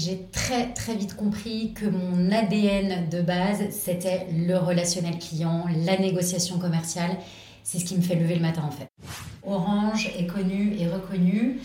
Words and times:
j'ai 0.00 0.26
très 0.32 0.72
très 0.72 0.94
vite 0.94 1.14
compris 1.14 1.72
que 1.74 1.84
mon 1.84 2.32
ADN 2.32 3.08
de 3.10 3.20
base, 3.20 3.58
c'était 3.70 4.26
le 4.32 4.56
relationnel 4.56 5.18
client, 5.18 5.66
la 5.84 5.98
négociation 5.98 6.58
commerciale. 6.58 7.18
C'est 7.64 7.78
ce 7.78 7.84
qui 7.84 7.96
me 7.96 8.00
fait 8.00 8.14
lever 8.14 8.36
le 8.36 8.40
matin 8.40 8.62
en 8.66 8.70
fait. 8.70 8.88
Orange 9.46 10.10
est 10.18 10.26
connu 10.26 10.74
et 10.78 10.88
reconnu 10.88 11.60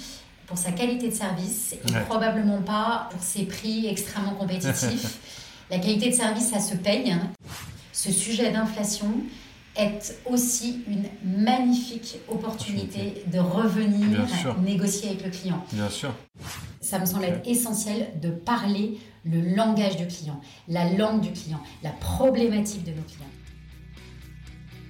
pour 0.48 0.58
sa 0.58 0.72
qualité 0.72 1.08
de 1.10 1.14
service 1.14 1.74
et 1.74 1.92
probablement 2.08 2.62
pas 2.62 3.08
pour 3.12 3.24
ses 3.24 3.46
prix 3.46 3.88
extrêmement 3.88 4.34
compétitifs. 4.40 5.20
la 5.72 5.80
qualité 5.80 6.10
de 6.10 6.16
service, 6.16 6.50
ça 6.50 6.60
se 6.60 6.76
paye. 6.76 7.12
Hein. 7.12 7.32
Ce 7.94 8.12
sujet 8.12 8.52
d'inflation, 8.52 9.08
est 9.78 10.18
aussi 10.26 10.84
une 10.88 11.06
magnifique 11.44 12.20
opportunité 12.28 13.24
de 13.28 13.40
revenir 13.40 14.26
négocier 14.64 15.10
avec 15.10 15.26
le 15.26 15.32
client. 15.32 15.66
Bien 15.74 15.90
sûr. 15.90 16.14
Ça 16.82 17.00
me 17.00 17.06
semble 17.06 17.26
être 17.26 17.48
essentiel 17.48 18.12
de 18.22 18.30
parler 18.30 18.98
le 19.26 19.42
langage 19.56 19.98
du 19.98 20.08
client, 20.08 20.40
la 20.68 20.92
langue 20.94 21.22
du 21.22 21.32
client, 21.32 21.60
la 21.84 21.92
problématique 21.92 22.84
de 22.84 22.92
nos 22.92 23.04
clients. 23.04 23.30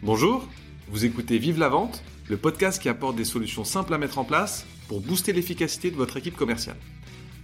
Bonjour, 0.03 0.47
vous 0.89 1.05
écoutez 1.05 1.37
Vive 1.37 1.57
la 1.57 1.69
vente, 1.69 2.03
le 2.29 2.37
podcast 2.37 2.81
qui 2.81 2.89
apporte 2.89 3.15
des 3.15 3.25
solutions 3.25 3.63
simples 3.63 3.93
à 3.93 3.97
mettre 3.97 4.17
en 4.17 4.23
place 4.23 4.65
pour 4.87 5.01
booster 5.01 5.33
l'efficacité 5.33 5.89
de 5.89 5.95
votre 5.95 6.17
équipe 6.17 6.35
commerciale. 6.35 6.77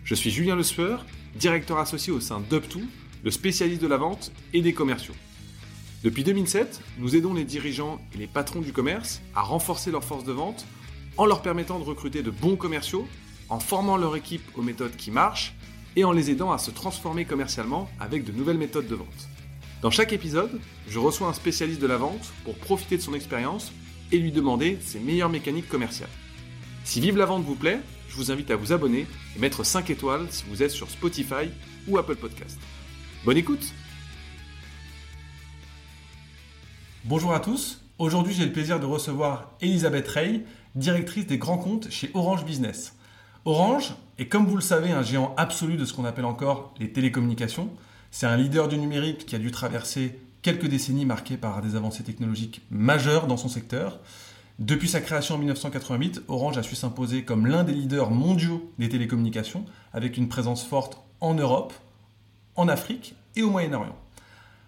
Je 0.04 0.16
suis 0.16 0.32
Julien 0.32 0.56
Le 0.56 0.64
Sueur, 0.64 1.06
directeur 1.36 1.78
associé 1.78 2.12
au 2.12 2.20
sein 2.20 2.40
d'UpTo, 2.40 2.82
le 3.24 3.32
spécialiste 3.32 3.82
de 3.82 3.88
la 3.88 3.98
vente 3.98 4.32
et 4.54 4.62
des 4.62 4.74
commerciaux. 4.74 5.14
Depuis 6.04 6.24
2007, 6.24 6.82
nous 6.98 7.16
aidons 7.16 7.36
les 7.36 7.44
dirigeants 7.44 8.02
et 8.16 8.18
les 8.18 8.26
patrons 8.26 8.62
du 8.62 8.74
commerce 8.74 9.22
à 9.36 9.42
renforcer 9.42 9.92
leur 9.92 10.04
force 10.04 10.24
de 10.24 10.32
vente 10.32 10.66
en 11.16 11.28
leur 11.28 11.44
permettant 11.44 11.78
de 11.78 11.84
recruter 11.84 12.24
de 12.24 12.32
bons 12.32 12.56
commerciaux, 12.56 13.08
en 13.50 13.60
formant 13.60 13.98
leur 13.98 14.16
équipe 14.16 14.42
aux 14.58 14.64
méthodes 14.64 14.96
qui 14.96 15.12
marchent 15.12 15.54
et 15.96 16.04
en 16.04 16.12
les 16.12 16.32
aidant 16.32 16.52
à 16.52 16.58
se 16.58 16.72
transformer 16.72 17.26
commercialement 17.26 17.88
avec 18.00 18.24
de 18.24 18.32
nouvelles 18.32 18.58
méthodes 18.58 18.88
de 18.88 18.96
vente. 18.96 19.30
Dans 19.84 19.92
chaque 19.92 20.12
épisode, 20.12 20.60
je 20.88 20.98
reçois 20.98 21.28
un 21.28 21.34
spécialiste 21.34 21.82
de 21.82 21.88
la 21.88 21.98
vente 21.98 22.34
pour 22.46 22.56
profiter 22.56 22.98
de 22.98 23.02
son 23.04 23.14
expérience 23.14 23.72
et 24.12 24.18
lui 24.18 24.32
demander 24.32 24.80
ses 24.82 25.00
meilleures 25.00 25.30
mécaniques 25.30 25.70
commerciales. 25.70 26.10
Si 26.84 27.00
Vive 27.00 27.18
la 27.18 27.26
vente 27.28 27.44
vous 27.44 27.56
plaît, 27.56 27.80
je 28.10 28.16
vous 28.16 28.32
invite 28.32 28.50
à 28.50 28.56
vous 28.56 28.74
abonner 28.74 29.06
et 29.36 29.40
mettre 29.40 29.64
5 29.64 29.92
étoiles 29.92 30.26
si 30.32 30.46
vous 30.50 30.64
êtes 30.64 30.72
sur 30.72 30.90
Spotify 30.90 31.52
ou 31.88 32.00
Apple 32.00 32.16
Podcast. 32.16 32.60
Bonne 33.24 33.38
écoute 33.38 33.72
Bonjour 37.12 37.34
à 37.34 37.42
tous. 37.42 37.82
Aujourd'hui, 38.00 38.34
j'ai 38.34 38.46
le 38.46 38.54
plaisir 38.54 38.80
de 38.80 38.86
recevoir 38.86 39.52
Elisabeth 39.60 40.08
Rey, 40.08 40.46
directrice 40.76 41.28
des 41.28 41.38
grands 41.38 41.58
comptes 41.58 41.92
chez 41.92 42.10
Orange 42.14 42.46
Business. 42.46 42.96
Orange 43.44 43.96
est, 44.18 44.28
comme 44.28 44.46
vous 44.46 44.56
le 44.56 44.62
savez, 44.62 44.92
un 44.92 45.04
géant 45.04 45.34
absolu 45.36 45.76
de 45.76 45.84
ce 45.84 45.92
qu'on 45.92 46.06
appelle 46.06 46.24
encore 46.24 46.74
les 46.80 46.94
télécommunications. 46.94 47.70
C'est 48.12 48.28
un 48.28 48.38
leader 48.38 48.70
du 48.70 48.78
numérique 48.78 49.26
qui 49.26 49.36
a 49.36 49.40
dû 49.40 49.52
traverser 49.52 50.22
quelques 50.42 50.68
décennies 50.68 51.04
marquées 51.04 51.36
par 51.36 51.62
des 51.62 51.76
avancées 51.76 52.06
technologiques 52.06 52.62
majeures 52.72 53.28
dans 53.28 53.36
son 53.36 53.50
secteur. 53.50 54.00
Depuis 54.60 54.88
sa 54.88 55.02
création 55.02 55.36
en 55.36 55.40
1988, 55.40 56.22
Orange 56.30 56.60
a 56.60 56.64
su 56.64 56.76
s'imposer 56.76 57.26
comme 57.26 57.46
l'un 57.46 57.66
des 57.66 57.74
leaders 57.74 58.10
mondiaux 58.10 58.72
des 58.80 58.88
télécommunications, 58.88 59.66
avec 59.92 60.16
une 60.16 60.30
présence 60.30 60.64
forte 60.64 60.98
en 61.20 61.34
Europe, 61.34 61.74
en 62.56 62.70
Afrique 62.70 63.16
et 63.36 63.42
au 63.42 63.50
Moyen-Orient. 63.50 63.98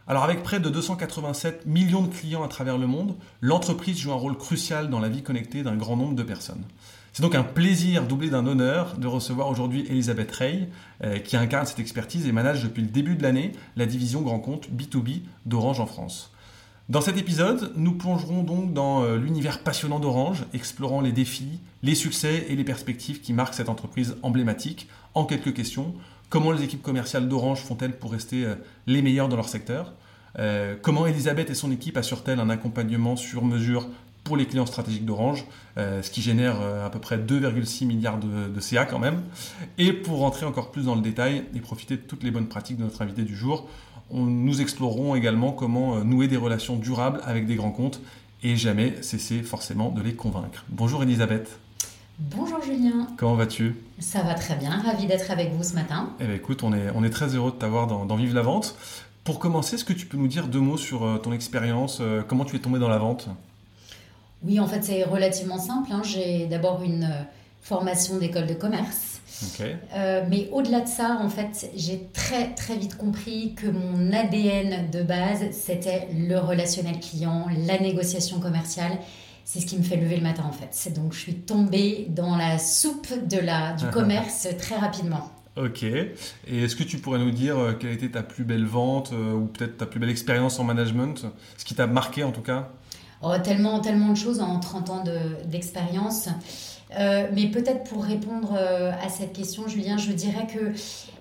Alors 0.05 0.25
avec 0.25 0.43
près 0.43 0.59
de 0.59 0.69
287 0.69 1.65
millions 1.65 2.01
de 2.01 2.13
clients 2.13 2.43
à 2.43 2.49
travers 2.49 2.77
le 2.77 2.87
monde, 2.87 3.15
l'entreprise 3.39 3.97
joue 3.97 4.11
un 4.11 4.15
rôle 4.15 4.37
crucial 4.37 4.89
dans 4.89 4.99
la 4.99 5.07
vie 5.07 5.23
connectée 5.23 5.63
d'un 5.63 5.77
grand 5.77 5.95
nombre 5.95 6.15
de 6.15 6.23
personnes. 6.23 6.63
C'est 7.13 7.21
donc 7.21 7.35
un 7.35 7.43
plaisir 7.43 8.05
doublé 8.05 8.29
d'un 8.29 8.45
honneur 8.45 8.97
de 8.97 9.07
recevoir 9.07 9.47
aujourd'hui 9.47 9.85
Elisabeth 9.87 10.31
Rey, 10.31 10.69
euh, 11.03 11.19
qui 11.19 11.37
incarne 11.37 11.65
cette 11.65 11.79
expertise 11.79 12.27
et 12.27 12.33
manage 12.33 12.63
depuis 12.63 12.81
le 12.81 12.89
début 12.89 13.15
de 13.15 13.23
l'année 13.23 13.53
la 13.77 13.85
division 13.85 14.21
grand 14.21 14.39
compte 14.39 14.67
B2B 14.69 15.21
d'Orange 15.45 15.79
en 15.79 15.85
France. 15.85 16.33
Dans 16.89 16.99
cet 16.99 17.17
épisode, 17.17 17.71
nous 17.77 17.93
plongerons 17.93 18.43
donc 18.43 18.73
dans 18.73 19.03
euh, 19.03 19.15
l'univers 19.15 19.63
passionnant 19.63 19.99
d'Orange, 19.99 20.43
explorant 20.53 20.99
les 20.99 21.13
défis, 21.13 21.61
les 21.81 21.95
succès 21.95 22.47
et 22.49 22.57
les 22.57 22.65
perspectives 22.65 23.21
qui 23.21 23.31
marquent 23.31 23.53
cette 23.53 23.69
entreprise 23.69 24.17
emblématique 24.21 24.89
en 25.13 25.23
quelques 25.23 25.53
questions 25.53 25.93
Comment 26.33 26.51
les 26.51 26.63
équipes 26.63 26.81
commerciales 26.81 27.29
d'Orange 27.29 27.59
font-elles 27.59 27.95
pour 27.95 28.11
rester 28.11 28.43
euh, 28.43 28.55
les 28.87 29.03
meilleures 29.03 29.29
dans 29.29 29.35
leur 29.35 29.47
secteur 29.47 29.93
euh, 30.39 30.75
Comment 30.81 31.05
Elisabeth 31.05 31.51
et 31.51 31.53
son 31.53 31.71
équipe 31.71 31.95
assurent-elles 31.95 32.39
un 32.39 32.49
accompagnement 32.49 33.15
sur 33.15 33.45
mesure 33.45 33.87
pour 34.23 34.35
les 34.35 34.47
clients 34.47 34.65
stratégiques 34.65 35.05
d'Orange, 35.05 35.45
euh, 35.77 36.01
ce 36.01 36.09
qui 36.09 36.23
génère 36.23 36.59
à 36.59 36.89
peu 36.89 36.97
près 36.97 37.19
2,6 37.19 37.85
milliards 37.85 38.17
de, 38.17 38.59
CA 38.59 38.85
quand 38.85 38.97
même. 38.97 39.21
Et 39.77 39.93
pour 39.93 40.17
rentrer 40.17 40.47
encore 40.47 40.71
plus 40.71 40.85
dans 40.85 40.95
le 40.95 41.01
détail 41.01 41.43
et 41.55 41.59
profiter 41.59 41.97
de 41.97 42.01
toutes 42.01 42.23
les 42.23 42.31
bonnes 42.31 42.47
pratiques 42.47 42.77
de 42.77 42.83
notre 42.83 43.03
invité 43.03 43.21
du 43.21 43.35
jour, 43.35 43.69
nous 44.09 44.59
explorerons 44.59 45.13
également 45.13 45.51
comment 45.51 46.03
nouer 46.03 46.27
des 46.27 46.37
relations 46.37 46.77
durables 46.77 47.21
avec 47.25 47.45
des 47.45 47.57
grands 47.57 47.69
comptes 47.69 48.01
et 48.41 48.55
jamais 48.55 49.03
cesser 49.03 49.43
forcément 49.43 49.91
de 49.91 50.01
les 50.01 50.15
convaincre. 50.15 50.65
Bonjour 50.69 51.03
Elisabeth. 51.03 51.59
Bonjour 52.19 52.61
Julien. 52.61 53.07
Comment 53.17 53.33
vas-tu? 53.33 53.75
Ça 53.99 54.21
va 54.21 54.35
très 54.35 54.55
bien, 54.55 54.69
ravi 54.85 55.07
d'être 55.07 55.31
avec 55.31 55.51
vous 55.51 55.63
ce 55.63 55.73
matin. 55.73 56.11
Eh 56.19 56.25
bien, 56.25 56.35
écoute, 56.35 56.61
on 56.61 56.71
est, 56.71 56.91
on 56.93 57.03
est 57.03 57.09
très 57.09 57.33
heureux 57.33 57.51
de 57.51 57.55
t'avoir 57.55 57.87
dans, 57.87 58.05
dans 58.05 58.15
Vive 58.15 58.35
la 58.35 58.43
Vente. 58.43 58.75
Pour 59.23 59.39
commencer, 59.39 59.75
est-ce 59.75 59.85
que 59.85 59.93
tu 59.93 60.05
peux 60.05 60.17
nous 60.17 60.27
dire 60.27 60.47
deux 60.47 60.59
mots 60.59 60.77
sur 60.77 61.05
euh, 61.05 61.17
ton 61.17 61.33
expérience 61.33 61.99
euh, 62.01 62.21
Comment 62.27 62.45
tu 62.45 62.55
es 62.55 62.59
tombé 62.59 62.77
dans 62.77 62.89
la 62.89 62.99
vente? 62.99 63.29
Oui, 64.43 64.59
en 64.59 64.67
fait, 64.67 64.83
c'est 64.83 65.03
relativement 65.03 65.57
simple. 65.57 65.91
Hein. 65.91 66.01
J'ai 66.03 66.45
d'abord 66.45 66.83
une 66.83 67.05
euh, 67.05 67.23
formation 67.61 68.19
d'école 68.19 68.45
de 68.45 68.53
commerce. 68.53 69.21
mais 70.29 70.49
au-delà 70.51 70.81
de 70.81 70.87
ça, 70.87 71.19
en 71.19 71.29
fait, 71.29 71.71
j'ai 71.75 72.09
très 72.13 72.53
très 72.53 72.75
vite 72.75 72.95
compris 72.95 73.55
que 73.55 73.67
mon 73.67 74.13
ADN 74.13 74.91
de 74.91 75.01
base, 75.01 75.49
c'était 75.51 76.09
le 76.15 76.37
relationnel 76.37 76.99
client, 76.99 77.47
la 77.65 77.79
négociation 77.79 78.39
commerciale 78.39 78.99
c'est 79.45 79.59
ce 79.59 79.65
qui 79.65 79.77
me 79.77 79.83
fait 79.83 79.97
lever 79.97 80.17
le 80.17 80.23
matin 80.23 80.43
en 80.45 80.51
fait. 80.51 80.93
Donc 80.93 81.13
je 81.13 81.19
suis 81.19 81.35
tombée 81.35 82.07
dans 82.09 82.35
la 82.35 82.57
soupe 82.57 83.07
de 83.27 83.39
la, 83.39 83.73
du 83.73 83.85
commerce 83.87 84.47
très 84.57 84.75
rapidement. 84.75 85.31
Ok. 85.55 85.83
Et 85.83 86.15
est-ce 86.47 86.75
que 86.75 86.83
tu 86.83 86.97
pourrais 86.97 87.19
nous 87.19 87.31
dire 87.31 87.57
euh, 87.59 87.73
quelle 87.73 87.91
a 87.91 87.93
été 87.93 88.09
ta 88.09 88.23
plus 88.23 88.43
belle 88.43 88.65
vente 88.65 89.11
euh, 89.13 89.33
ou 89.33 89.45
peut-être 89.45 89.77
ta 89.77 89.85
plus 89.85 89.99
belle 89.99 90.09
expérience 90.09 90.59
en 90.59 90.63
management? 90.63 91.27
Ce 91.57 91.65
qui 91.65 91.75
t'a 91.75 91.85
marqué 91.85 92.23
en 92.23 92.31
tout 92.31 92.41
cas? 92.41 92.69
Oh, 93.21 93.31
tellement, 93.41 93.79
tellement 93.79 94.09
de 94.09 94.17
choses 94.17 94.41
en 94.41 94.59
30 94.59 94.89
ans 94.89 95.03
d'expérience. 95.45 96.27
Euh, 96.97 97.27
mais 97.33 97.47
peut-être 97.47 97.83
pour 97.83 98.03
répondre 98.03 98.53
à 98.53 99.09
cette 99.09 99.33
question, 99.33 99.67
Julien, 99.67 99.97
je 99.97 100.11
dirais 100.11 100.47
que 100.47 100.73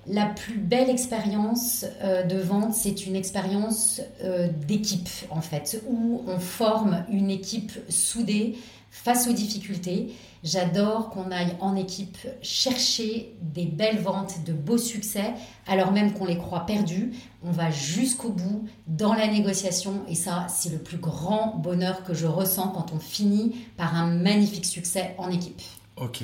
la 0.06 0.26
plus 0.26 0.58
belle 0.58 0.90
expérience 0.90 1.84
euh, 2.02 2.22
de 2.24 2.38
vente, 2.38 2.74
c'est 2.74 3.06
une 3.06 3.14
expérience 3.14 4.00
euh, 4.24 4.48
d'équipe, 4.66 5.08
en 5.30 5.40
fait, 5.40 5.82
où 5.88 6.22
on 6.26 6.38
forme 6.38 7.04
une 7.10 7.30
équipe 7.30 7.72
soudée 7.88 8.58
face 8.92 9.26
aux 9.26 9.32
difficultés. 9.32 10.12
J'adore 10.44 11.08
qu'on 11.10 11.30
aille 11.30 11.56
en 11.60 11.75
équipe 11.76 12.19
chercher 12.42 13.34
des 13.41 13.64
belles 13.64 13.98
ventes, 13.98 14.44
de 14.44 14.53
beaux 14.53 14.78
succès, 14.78 15.34
alors 15.66 15.92
même 15.92 16.12
qu'on 16.12 16.26
les 16.26 16.36
croit 16.36 16.66
perdus. 16.66 17.12
On 17.42 17.50
va 17.50 17.70
jusqu'au 17.70 18.28
bout 18.28 18.69
dans 18.86 19.14
la 19.14 19.26
négociation 19.28 20.02
et 20.08 20.14
ça, 20.14 20.47
c'est 20.48 20.70
le 20.70 20.78
plus 20.78 20.98
grand 20.98 21.56
bonheur 21.56 22.04
que 22.04 22.12
je 22.12 22.26
ressens 22.26 22.69
quand 22.69 22.92
on 22.92 22.98
finit 22.98 23.56
par 23.76 23.97
un 23.97 24.06
magnifique 24.06 24.66
succès 24.66 25.14
en 25.16 25.31
équipe. 25.31 25.62
Ok. 25.97 26.22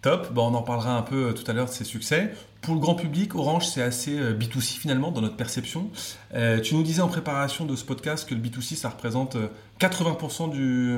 Top, 0.00 0.32
on 0.36 0.54
en 0.54 0.62
parlera 0.62 0.96
un 0.96 1.02
peu 1.02 1.28
euh, 1.28 1.32
tout 1.32 1.50
à 1.50 1.54
l'heure 1.54 1.66
de 1.66 1.70
ces 1.70 1.84
succès. 1.84 2.30
Pour 2.64 2.74
le 2.74 2.80
grand 2.80 2.94
public, 2.94 3.34
Orange, 3.34 3.66
c'est 3.66 3.82
assez 3.82 4.18
euh, 4.18 4.32
B2C 4.32 4.78
finalement 4.78 5.10
dans 5.10 5.20
notre 5.20 5.36
perception. 5.36 5.90
Euh, 6.34 6.60
tu 6.62 6.74
nous 6.74 6.82
disais 6.82 7.02
en 7.02 7.08
préparation 7.08 7.66
de 7.66 7.76
ce 7.76 7.84
podcast 7.84 8.26
que 8.26 8.34
le 8.34 8.40
B2C, 8.40 8.74
ça 8.74 8.88
représente 8.88 9.36
80% 9.80 10.50
du, 10.50 10.96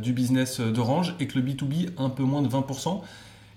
du 0.00 0.12
business 0.12 0.60
d'Orange 0.60 1.16
et 1.18 1.26
que 1.26 1.36
le 1.36 1.44
B2B, 1.44 1.88
un 1.98 2.10
peu 2.10 2.22
moins 2.22 2.42
de 2.42 2.48
20%. 2.48 3.00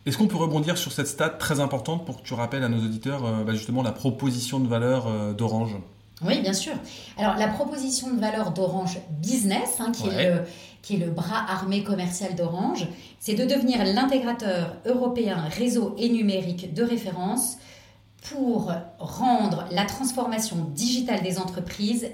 Est-ce 0.07 0.17
qu'on 0.17 0.25
peut 0.25 0.37
rebondir 0.37 0.79
sur 0.79 0.91
cette 0.91 1.05
stat 1.05 1.29
très 1.29 1.59
importante 1.59 2.07
pour 2.07 2.23
que 2.23 2.27
tu 2.27 2.33
rappelles 2.33 2.63
à 2.63 2.69
nos 2.69 2.83
auditeurs 2.83 3.21
bah, 3.45 3.53
justement 3.53 3.83
la 3.83 3.91
proposition 3.91 4.59
de 4.59 4.67
valeur 4.67 5.35
d'Orange? 5.35 5.75
Oui, 6.23 6.41
bien 6.41 6.53
sûr. 6.53 6.73
Alors, 7.17 7.35
la 7.35 7.47
proposition 7.47 8.11
de 8.13 8.19
valeur 8.19 8.51
d'Orange 8.51 8.97
Business, 9.09 9.79
hein, 9.79 9.91
qui, 9.91 10.07
est 10.07 10.33
le, 10.33 10.41
qui 10.81 10.95
est 10.95 10.99
le 10.99 11.11
bras 11.11 11.45
armé 11.47 11.83
commercial 11.83 12.35
d'Orange, 12.35 12.87
c'est 13.19 13.35
de 13.35 13.45
devenir 13.45 13.83
l'intégrateur 13.85 14.75
européen 14.85 15.37
réseau 15.55 15.95
et 15.97 16.09
numérique 16.09 16.73
de 16.73 16.83
référence 16.83 17.57
pour 18.29 18.71
rendre 18.99 19.65
la 19.71 19.85
transformation 19.85 20.57
digitale 20.75 21.23
des 21.23 21.39
entreprises 21.39 22.07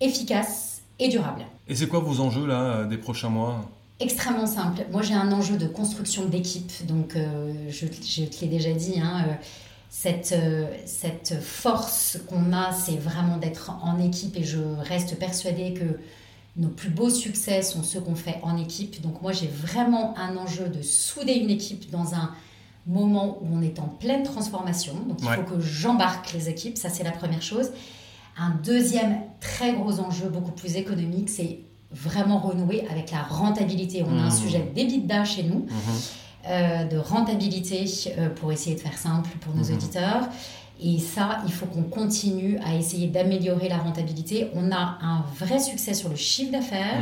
efficace 0.00 0.82
et 0.98 1.08
durable. 1.08 1.44
Et 1.66 1.74
c'est 1.74 1.88
quoi 1.88 2.00
vos 2.00 2.20
enjeux 2.20 2.46
là 2.46 2.84
des 2.84 2.98
prochains 2.98 3.28
mois? 3.28 3.60
Extrêmement 4.00 4.46
simple. 4.46 4.86
Moi, 4.92 5.02
j'ai 5.02 5.14
un 5.14 5.32
enjeu 5.32 5.56
de 5.56 5.66
construction 5.66 6.26
d'équipe. 6.26 6.86
Donc, 6.86 7.16
euh, 7.16 7.52
je, 7.68 7.86
je, 7.86 8.24
te 8.24 8.40
l'ai 8.42 8.46
déjà 8.46 8.72
dit, 8.72 9.00
hein, 9.00 9.24
euh, 9.26 9.32
cette, 9.90 10.32
euh, 10.32 10.68
cette 10.86 11.40
force 11.42 12.18
qu'on 12.28 12.52
a, 12.52 12.72
c'est 12.72 12.96
vraiment 12.96 13.38
d'être 13.38 13.72
en 13.82 13.98
équipe 13.98 14.36
et 14.36 14.44
je 14.44 14.60
reste 14.88 15.18
persuadée 15.18 15.74
que 15.74 15.98
nos 16.58 16.68
plus 16.68 16.90
beaux 16.90 17.10
succès 17.10 17.62
sont 17.62 17.82
ceux 17.82 18.00
qu'on 18.00 18.16
fait 18.16 18.40
en 18.42 18.56
équipe. 18.56 19.00
Donc 19.00 19.22
moi, 19.22 19.32
j'ai 19.32 19.46
vraiment 19.46 20.18
un 20.18 20.36
enjeu 20.36 20.68
de 20.68 20.82
souder 20.82 21.34
une 21.34 21.50
équipe 21.50 21.90
dans 21.90 22.14
un 22.14 22.32
moment 22.86 23.38
où 23.42 23.46
on 23.52 23.62
est 23.62 23.78
en 23.78 23.86
pleine 23.86 24.24
transformation. 24.24 24.94
Donc, 25.06 25.18
il 25.22 25.28
faut 25.28 25.42
que 25.42 25.60
j'embarque 25.60 26.32
les 26.32 26.48
équipes. 26.48 26.76
Ça, 26.76 26.88
c'est 26.88 27.04
la 27.04 27.12
première 27.12 27.42
chose. 27.42 27.70
Un 28.36 28.50
deuxième 28.64 29.20
très 29.40 29.72
gros 29.72 30.00
enjeu, 30.00 30.28
beaucoup 30.28 30.52
plus 30.52 30.76
économique, 30.76 31.28
c'est 31.28 31.60
vraiment 31.90 32.38
renouer 32.38 32.86
avec 32.90 33.10
la 33.10 33.22
rentabilité. 33.22 34.04
On 34.06 34.18
a 34.18 34.22
un 34.22 34.28
mmh. 34.28 34.30
sujet 34.30 34.70
d'EBITDA 34.74 35.24
chez 35.24 35.42
nous, 35.42 35.60
mmh. 35.60 35.68
euh, 36.48 36.84
de 36.84 36.98
rentabilité, 36.98 37.84
euh, 38.18 38.28
pour 38.30 38.52
essayer 38.52 38.76
de 38.76 38.80
faire 38.80 38.96
simple 38.96 39.30
pour 39.40 39.54
nos 39.54 39.64
mmh. 39.64 39.74
auditeurs. 39.74 40.28
Et 40.80 40.98
ça, 40.98 41.38
il 41.46 41.52
faut 41.52 41.66
qu'on 41.66 41.82
continue 41.82 42.58
à 42.64 42.74
essayer 42.74 43.08
d'améliorer 43.08 43.68
la 43.68 43.78
rentabilité. 43.78 44.50
On 44.54 44.70
a 44.70 44.98
un 45.00 45.24
vrai 45.38 45.58
succès 45.58 45.94
sur 45.94 46.08
le 46.08 46.16
chiffre 46.16 46.52
d'affaires, 46.52 47.00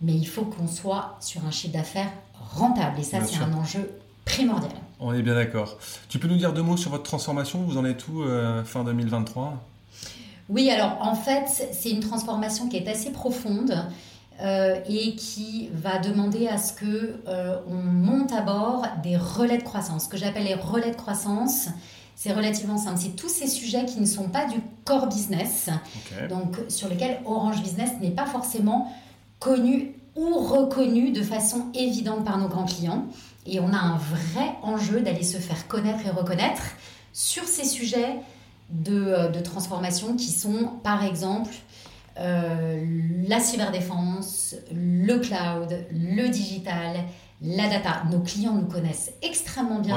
mais 0.00 0.14
il 0.14 0.26
faut 0.26 0.44
qu'on 0.44 0.66
soit 0.66 1.16
sur 1.20 1.44
un 1.44 1.50
chiffre 1.50 1.74
d'affaires 1.74 2.10
rentable. 2.34 2.98
Et 3.00 3.02
ça, 3.02 3.18
c'est 3.24 3.42
un 3.42 3.52
enjeu 3.52 3.90
primordial. 4.24 4.72
On 4.98 5.12
est 5.12 5.22
bien 5.22 5.34
d'accord. 5.34 5.78
Tu 6.08 6.18
peux 6.18 6.28
nous 6.28 6.36
dire 6.36 6.52
deux 6.52 6.62
mots 6.62 6.76
sur 6.76 6.90
votre 6.90 7.02
transformation? 7.02 7.60
Vous 7.62 7.76
en 7.76 7.84
êtes 7.84 8.06
où 8.08 8.22
euh, 8.22 8.64
fin 8.64 8.84
2023 8.84 9.62
Oui, 10.48 10.70
alors 10.70 10.96
en 11.00 11.14
fait, 11.14 11.44
c'est 11.72 11.90
une 11.90 12.00
transformation 12.00 12.68
qui 12.68 12.76
est 12.76 12.88
assez 12.88 13.10
profonde. 13.10 13.74
Euh, 14.40 14.80
et 14.88 15.14
qui 15.14 15.68
va 15.72 15.98
demander 15.98 16.48
à 16.48 16.58
ce 16.58 16.72
que 16.72 17.20
euh, 17.28 17.58
on 17.68 17.74
monte 17.74 18.32
à 18.32 18.40
bord 18.40 18.84
des 19.02 19.16
relais 19.16 19.58
de 19.58 19.62
croissance. 19.62 20.04
Ce 20.04 20.08
que 20.08 20.16
j'appelle 20.16 20.44
les 20.44 20.54
relais 20.54 20.90
de 20.90 20.96
croissance, 20.96 21.68
c'est 22.22 22.32
relativement 22.32 22.78
simple. 22.78 23.00
C'est 23.02 23.16
tous 23.16 23.28
ces 23.28 23.48
sujets 23.48 23.84
qui 23.84 23.98
ne 23.98 24.06
sont 24.06 24.28
pas 24.28 24.46
du 24.46 24.60
core 24.84 25.08
business, 25.08 25.70
donc 26.28 26.56
sur 26.68 26.88
lesquels 26.88 27.18
Orange 27.26 27.60
Business 27.62 27.90
n'est 28.00 28.12
pas 28.12 28.26
forcément 28.26 28.92
connu 29.40 29.96
ou 30.14 30.38
reconnu 30.38 31.10
de 31.10 31.20
façon 31.20 31.66
évidente 31.74 32.24
par 32.24 32.38
nos 32.38 32.46
grands 32.46 32.64
clients. 32.64 33.06
Et 33.44 33.58
on 33.58 33.72
a 33.72 33.76
un 33.76 33.96
vrai 33.96 34.54
enjeu 34.62 35.00
d'aller 35.00 35.24
se 35.24 35.38
faire 35.38 35.66
connaître 35.66 36.06
et 36.06 36.10
reconnaître 36.10 36.62
sur 37.12 37.42
ces 37.42 37.64
sujets 37.64 38.20
de, 38.70 39.02
euh, 39.02 39.28
de 39.28 39.40
transformation 39.40 40.14
qui 40.14 40.30
sont, 40.30 40.70
par 40.84 41.02
exemple, 41.02 41.52
euh, 42.20 42.84
la 43.26 43.40
cyberdéfense, 43.40 44.54
le 44.72 45.18
cloud, 45.18 45.86
le 45.90 46.28
digital, 46.28 46.98
la 47.40 47.68
data. 47.68 48.04
Nos 48.12 48.20
clients 48.20 48.54
nous 48.54 48.68
connaissent 48.68 49.10
extrêmement 49.22 49.80
bien 49.80 49.96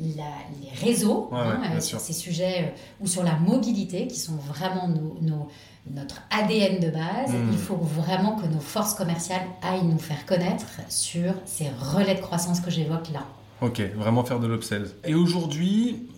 les 0.00 0.70
réseaux, 0.80 1.30
hein, 1.32 1.60
euh, 1.72 1.80
sur 1.80 2.00
ces 2.00 2.12
sujets, 2.12 2.64
euh, 2.64 3.04
ou 3.04 3.06
sur 3.06 3.22
la 3.22 3.36
mobilité, 3.36 4.06
qui 4.06 4.18
sont 4.18 4.36
vraiment 4.36 4.88
nos, 4.88 5.48
notre 5.90 6.22
ADN 6.30 6.80
de 6.80 6.90
base. 6.90 7.32
Hmm. 7.32 7.48
Il 7.52 7.58
faut 7.58 7.76
vraiment 7.76 8.36
que 8.36 8.46
nos 8.46 8.60
forces 8.60 8.94
commerciales 8.94 9.46
aillent 9.62 9.84
nous 9.84 9.98
faire 9.98 10.24
connaître 10.26 10.66
sur 10.88 11.34
ces 11.44 11.68
relais 11.68 12.14
de 12.14 12.20
croissance 12.20 12.60
que 12.60 12.70
j'évoque 12.70 13.10
là. 13.12 13.24
Ok, 13.60 13.80
vraiment 13.94 14.24
faire 14.24 14.40
de 14.40 14.46
l'upsell. 14.46 14.90
Et 15.04 15.14
aujourd'hui, 15.14 16.08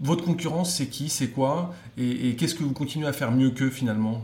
votre 0.00 0.24
concurrence, 0.24 0.74
c'est 0.74 0.86
qui 0.86 1.08
C'est 1.08 1.28
quoi? 1.28 1.74
Et, 1.96 2.36
qu'est-ce 2.36 2.54
que 2.54 2.64
vous 2.64 2.72
continuez 2.72 3.06
à 3.06 3.12
faire 3.12 3.30
mieux 3.30 3.50
qu'eux 3.50 3.70
finalement? 3.70 4.22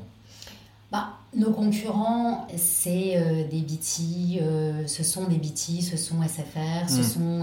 Bah, 0.92 1.19
nos 1.34 1.52
concurrents, 1.52 2.48
c'est 2.56 3.16
euh, 3.16 3.46
des 3.48 3.60
BT, 3.60 4.40
euh, 4.40 4.86
ce 4.86 5.04
sont 5.04 5.24
des 5.28 5.36
BT, 5.36 5.80
ce 5.80 5.96
sont 5.96 6.16
SFR, 6.22 6.88
ce 6.88 7.00
hmm. 7.00 7.04
sont 7.04 7.42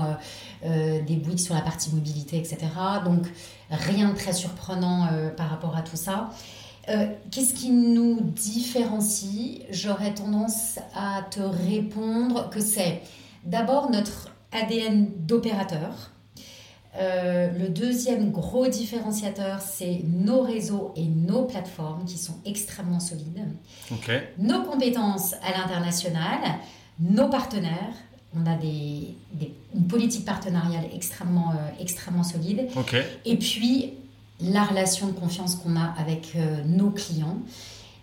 euh, 0.66 1.02
des 1.04 1.16
Bouygues 1.16 1.40
sur 1.40 1.56
la 1.56 1.62
partie 1.62 1.94
mobilité, 1.94 2.38
etc. 2.38 2.58
Donc 3.06 3.26
rien 3.70 4.10
de 4.10 4.16
très 4.16 4.34
surprenant 4.34 5.08
par 5.38 5.50
rapport 5.50 5.76
à 5.78 5.82
tout 5.82 5.96
ça. 5.96 6.30
Qu'est-ce 7.32 7.54
qui 7.54 7.70
nous 7.70 8.22
différencie? 8.22 9.62
J'aurais 9.72 10.14
tendance 10.14 10.80
à 10.96 11.22
te 11.30 11.42
répondre 11.42 12.50
que 12.50 12.62
c'est 12.62 13.02
d'abord 13.44 13.92
notre 13.92 14.30
ADN 14.54 15.10
d'opérateur. 15.18 16.12
Euh, 17.00 17.50
le 17.58 17.70
deuxième 17.70 18.32
gros 18.32 18.68
différenciateur, 18.68 19.62
c'est 19.62 20.02
nos 20.04 20.42
réseaux 20.42 20.94
et 20.96 21.06
nos 21.06 21.44
plateformes 21.44 22.06
qui 22.06 22.18
sont 22.18 22.36
extrêmement 22.46 23.00
solides. 23.00 23.46
Nos 24.40 24.64
compétences 24.64 25.34
à 25.44 25.58
l'international, 25.58 26.40
nos 27.00 27.30
partenaires. 27.30 27.94
On 28.36 28.46
a 28.46 28.56
des, 28.56 29.16
une 29.76 29.88
politique 29.88 30.26
partenariale 30.26 30.86
extrêmement, 30.94 31.52
euh, 31.52 31.82
extrêmement 31.82 32.24
solide. 32.24 32.68
Et 33.26 33.38
puis, 33.38 33.94
la 34.42 34.64
relation 34.64 35.08
de 35.08 35.14
confiance 35.14 35.56
qu'on 35.56 35.76
a 35.76 35.94
avec 35.98 36.34
euh, 36.36 36.64
nos 36.66 36.92
clients 36.92 37.38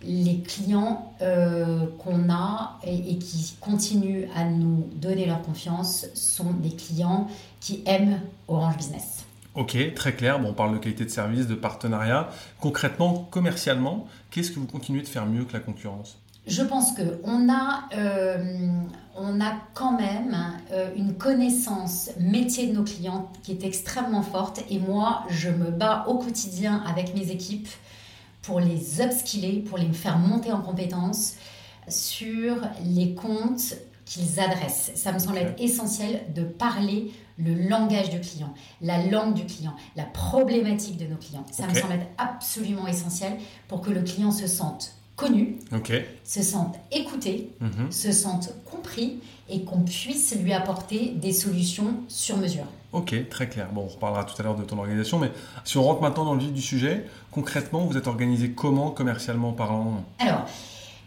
les 0.06 0.40
clients 0.40 1.12
qu'on 1.18 2.30
a 2.30 2.78
et, 2.86 3.18
qui 3.18 3.54
continuent 3.60 4.26
à 4.34 4.44
nous 4.44 4.88
donner 4.96 5.26
leur 5.26 5.42
confiance 5.42 6.06
sont 6.14 6.52
des 6.52 6.74
clients 6.74 7.28
qui 7.60 7.82
aiment 7.86 8.20
Orange 8.48 8.76
Business. 8.76 9.24
Ok, 9.54 9.76
très 9.94 10.14
clair. 10.14 10.40
Bon, 10.40 10.48
on 10.48 10.52
parle 10.52 10.74
de 10.74 10.78
qualité 10.78 11.04
de 11.04 11.10
service, 11.10 11.46
de 11.46 11.54
partenariat. 11.54 12.28
Concrètement, 12.60 13.28
commercialement, 13.30 14.06
qu'est-ce 14.30 14.50
que 14.50 14.58
vous 14.58 14.66
continuez 14.66 15.02
de 15.02 15.06
faire 15.06 15.26
mieux 15.26 15.44
que 15.44 15.52
la 15.52 15.60
concurrence? 15.60 16.18
Je 16.46 16.62
pense 16.62 16.92
qu'on 16.92 17.48
a, 17.50 17.84
euh, 17.96 18.68
on 19.16 19.40
a 19.40 19.54
quand 19.72 19.96
même 19.96 20.36
euh, 20.72 20.90
une 20.94 21.14
connaissance 21.14 22.10
métier 22.20 22.66
de 22.66 22.72
nos 22.72 22.82
clients 22.82 23.30
qui 23.42 23.52
est 23.52 23.64
extrêmement 23.64 24.22
forte. 24.22 24.62
Et 24.68 24.78
moi, 24.78 25.24
je 25.30 25.48
me 25.48 25.70
bats 25.70 26.04
au 26.08 26.18
quotidien 26.18 26.82
avec 26.86 27.14
mes 27.14 27.30
équipes 27.30 27.68
pour 28.44 28.60
les 28.60 29.00
upskiller, 29.00 29.60
pour 29.60 29.78
les 29.78 29.92
faire 29.92 30.18
monter 30.18 30.52
en 30.52 30.60
compétences 30.60 31.34
sur 31.88 32.56
les 32.84 33.14
comptes 33.14 33.74
qu'ils 34.04 34.38
adressent. 34.38 34.92
Ça 34.94 35.12
me 35.12 35.18
semble 35.18 35.38
être 35.38 35.60
essentiel 35.60 36.22
de 36.34 36.42
parler 36.42 37.12
le 37.38 37.54
langage 37.54 38.10
du 38.10 38.20
client, 38.20 38.52
la 38.80 39.04
langue 39.06 39.34
du 39.34 39.44
client, 39.44 39.74
la 39.96 40.04
problématique 40.04 40.96
de 40.98 41.06
nos 41.06 41.16
clients. 41.16 41.44
Ça 41.50 41.66
me 41.66 41.74
semble 41.74 41.94
être 41.94 42.06
absolument 42.18 42.86
essentiel 42.86 43.38
pour 43.66 43.80
que 43.80 43.90
le 43.90 44.02
client 44.02 44.30
se 44.30 44.46
sente 44.46 44.94
connu, 45.16 45.58
se 46.24 46.42
sente 46.42 46.76
écouté, 46.92 47.50
mhm. 47.60 47.90
se 47.90 48.12
sente 48.12 48.50
compris 48.64 49.20
et 49.48 49.62
qu'on 49.62 49.80
puisse 49.80 50.36
lui 50.36 50.52
apporter 50.52 51.10
des 51.10 51.32
solutions 51.32 51.94
sur 52.08 52.36
mesure. 52.36 52.66
Ok, 52.94 53.28
très 53.28 53.48
clair. 53.48 53.68
Bon, 53.72 53.82
on 53.82 53.88
reparlera 53.88 54.22
tout 54.22 54.34
à 54.38 54.44
l'heure 54.44 54.54
de 54.54 54.62
ton 54.62 54.78
organisation, 54.78 55.18
mais 55.18 55.32
si 55.64 55.76
on 55.78 55.82
rentre 55.82 56.00
maintenant 56.00 56.24
dans 56.24 56.34
le 56.34 56.40
vif 56.40 56.52
du 56.52 56.62
sujet, 56.62 57.04
concrètement, 57.32 57.80
vous 57.86 57.96
êtes 57.96 58.06
organisé 58.06 58.50
comment 58.50 58.92
commercialement 58.92 59.52
parlant 59.52 60.04
Alors, 60.20 60.46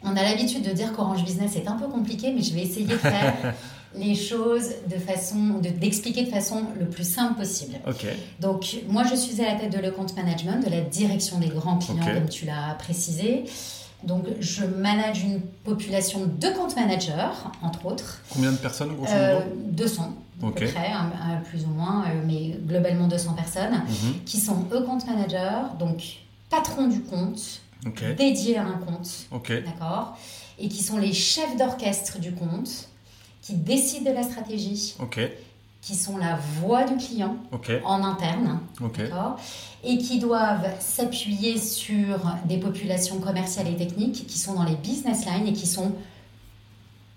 on 0.03 0.15
a 0.17 0.21
l'habitude 0.21 0.63
de 0.63 0.71
dire 0.71 0.91
qu'Orange 0.91 1.23
Business 1.23 1.55
est 1.55 1.67
un 1.69 1.77
peu 1.77 1.87
compliqué, 1.87 2.33
mais 2.33 2.41
je 2.41 2.53
vais 2.53 2.61
essayer 2.61 2.85
de 2.85 2.97
faire 2.97 3.55
les 3.95 4.15
choses 4.15 4.71
de 4.85 4.97
façon, 4.97 5.61
d'expliquer 5.61 6.23
de, 6.23 6.29
façon 6.29 6.65
le 6.77 6.87
plus 6.87 7.07
simple 7.07 7.39
possible. 7.39 7.75
Donc, 8.41 8.75
moi, 8.89 9.03
je 9.09 9.15
suis 9.15 9.41
à 9.41 9.53
la 9.53 9.57
tête 9.57 9.71
de 9.71 9.79
le 9.79 9.91
compte 9.91 10.13
management, 10.13 10.61
de 10.63 10.69
la 10.69 10.81
direction 10.81 11.39
des 11.39 11.47
grands 11.47 11.77
clients, 11.77 12.03
comme 12.03 12.27
tu 12.27 12.45
l'as 12.45 12.75
précisé. 12.77 13.45
Donc, 14.03 14.25
je 14.39 14.63
manage 14.63 15.23
une 15.23 15.41
population 15.41 16.25
de 16.25 16.47
compte 16.49 16.75
managers, 16.75 17.33
entre 17.61 17.85
autres. 17.87 18.21
Combien 18.29 18.51
de 18.51 18.57
personnes, 18.57 18.95
grosso 18.95 19.11
modo? 19.11 19.45
200, 19.71 20.13
euh, 20.43 20.47
à 20.47 20.51
peu 20.51 20.65
près, 20.67 20.91
plus 21.49 21.65
ou 21.65 21.69
moins, 21.69 22.05
euh, 22.05 22.21
mais 22.25 22.55
globalement 22.67 23.07
200 23.07 23.33
personnes, 23.33 23.73
mhm. 23.73 24.23
qui 24.25 24.39
sont 24.39 24.65
eux 24.71 24.81
compte 24.81 25.05
managers, 25.07 25.67
donc 25.79 26.03
patrons 26.49 26.87
du 26.87 27.01
compte, 27.01 27.61
dédiés 28.17 28.57
à 28.57 28.63
un 28.63 28.77
compte, 28.77 29.27
d'accord, 29.65 30.17
et 30.59 30.69
qui 30.69 30.83
sont 30.83 30.97
les 30.97 31.13
chefs 31.13 31.57
d'orchestre 31.57 32.19
du 32.19 32.33
compte, 32.33 32.89
qui 33.41 33.55
décident 33.55 34.11
de 34.11 34.15
la 34.15 34.23
stratégie, 34.23 34.95
qui 35.81 35.95
sont 35.95 36.17
la 36.17 36.37
voix 36.59 36.83
du 36.83 36.97
client 36.97 37.37
en 37.83 38.03
interne, 38.03 38.59
d'accord, 38.79 39.39
et 39.83 39.97
qui 39.97 40.19
doivent 40.19 40.69
s'appuyer 40.79 41.57
sur 41.57 42.19
des 42.45 42.57
populations 42.57 43.19
commerciales 43.19 43.67
et 43.67 43.75
techniques 43.75 44.25
qui 44.27 44.37
sont 44.37 44.53
dans 44.53 44.63
les 44.63 44.75
business 44.75 45.25
lines 45.25 45.47
et 45.47 45.53
qui 45.53 45.67
sont 45.67 45.93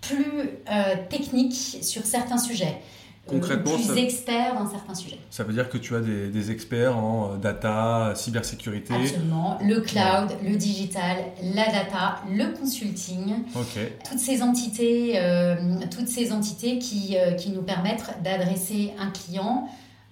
plus 0.01 0.49
euh, 0.69 0.95
techniques 1.09 1.77
sur 1.81 2.05
certains 2.05 2.37
sujets. 2.37 2.81
Concrètement, 3.27 3.75
plus 3.75 3.97
expert 3.97 4.55
dans 4.55 4.69
certains 4.69 4.95
sujets. 4.95 5.19
Ça 5.29 5.43
veut 5.43 5.53
dire 5.53 5.69
que 5.69 5.77
tu 5.77 5.95
as 5.95 5.99
des, 6.01 6.51
experts 6.51 6.97
en 6.97 7.33
euh, 7.33 7.37
data, 7.37 8.13
cybersécurité 8.15 8.95
Absolument. 8.95 9.59
Le 9.61 9.79
cloud, 9.79 10.35
le 10.43 10.55
digital, 10.55 11.17
la 11.53 11.65
data, 11.67 12.21
le 12.29 12.51
consulting. 12.57 13.43
Toutes 14.09 14.19
ces 14.19 14.41
entités, 14.41 15.13
euh, 15.15 15.55
toutes 15.95 16.07
ces 16.07 16.33
entités 16.33 16.79
qui, 16.79 17.15
euh, 17.15 17.33
qui 17.33 17.51
nous 17.51 17.61
permettent 17.61 18.17
d'adresser 18.23 18.93
un 18.99 19.11
client 19.11 19.69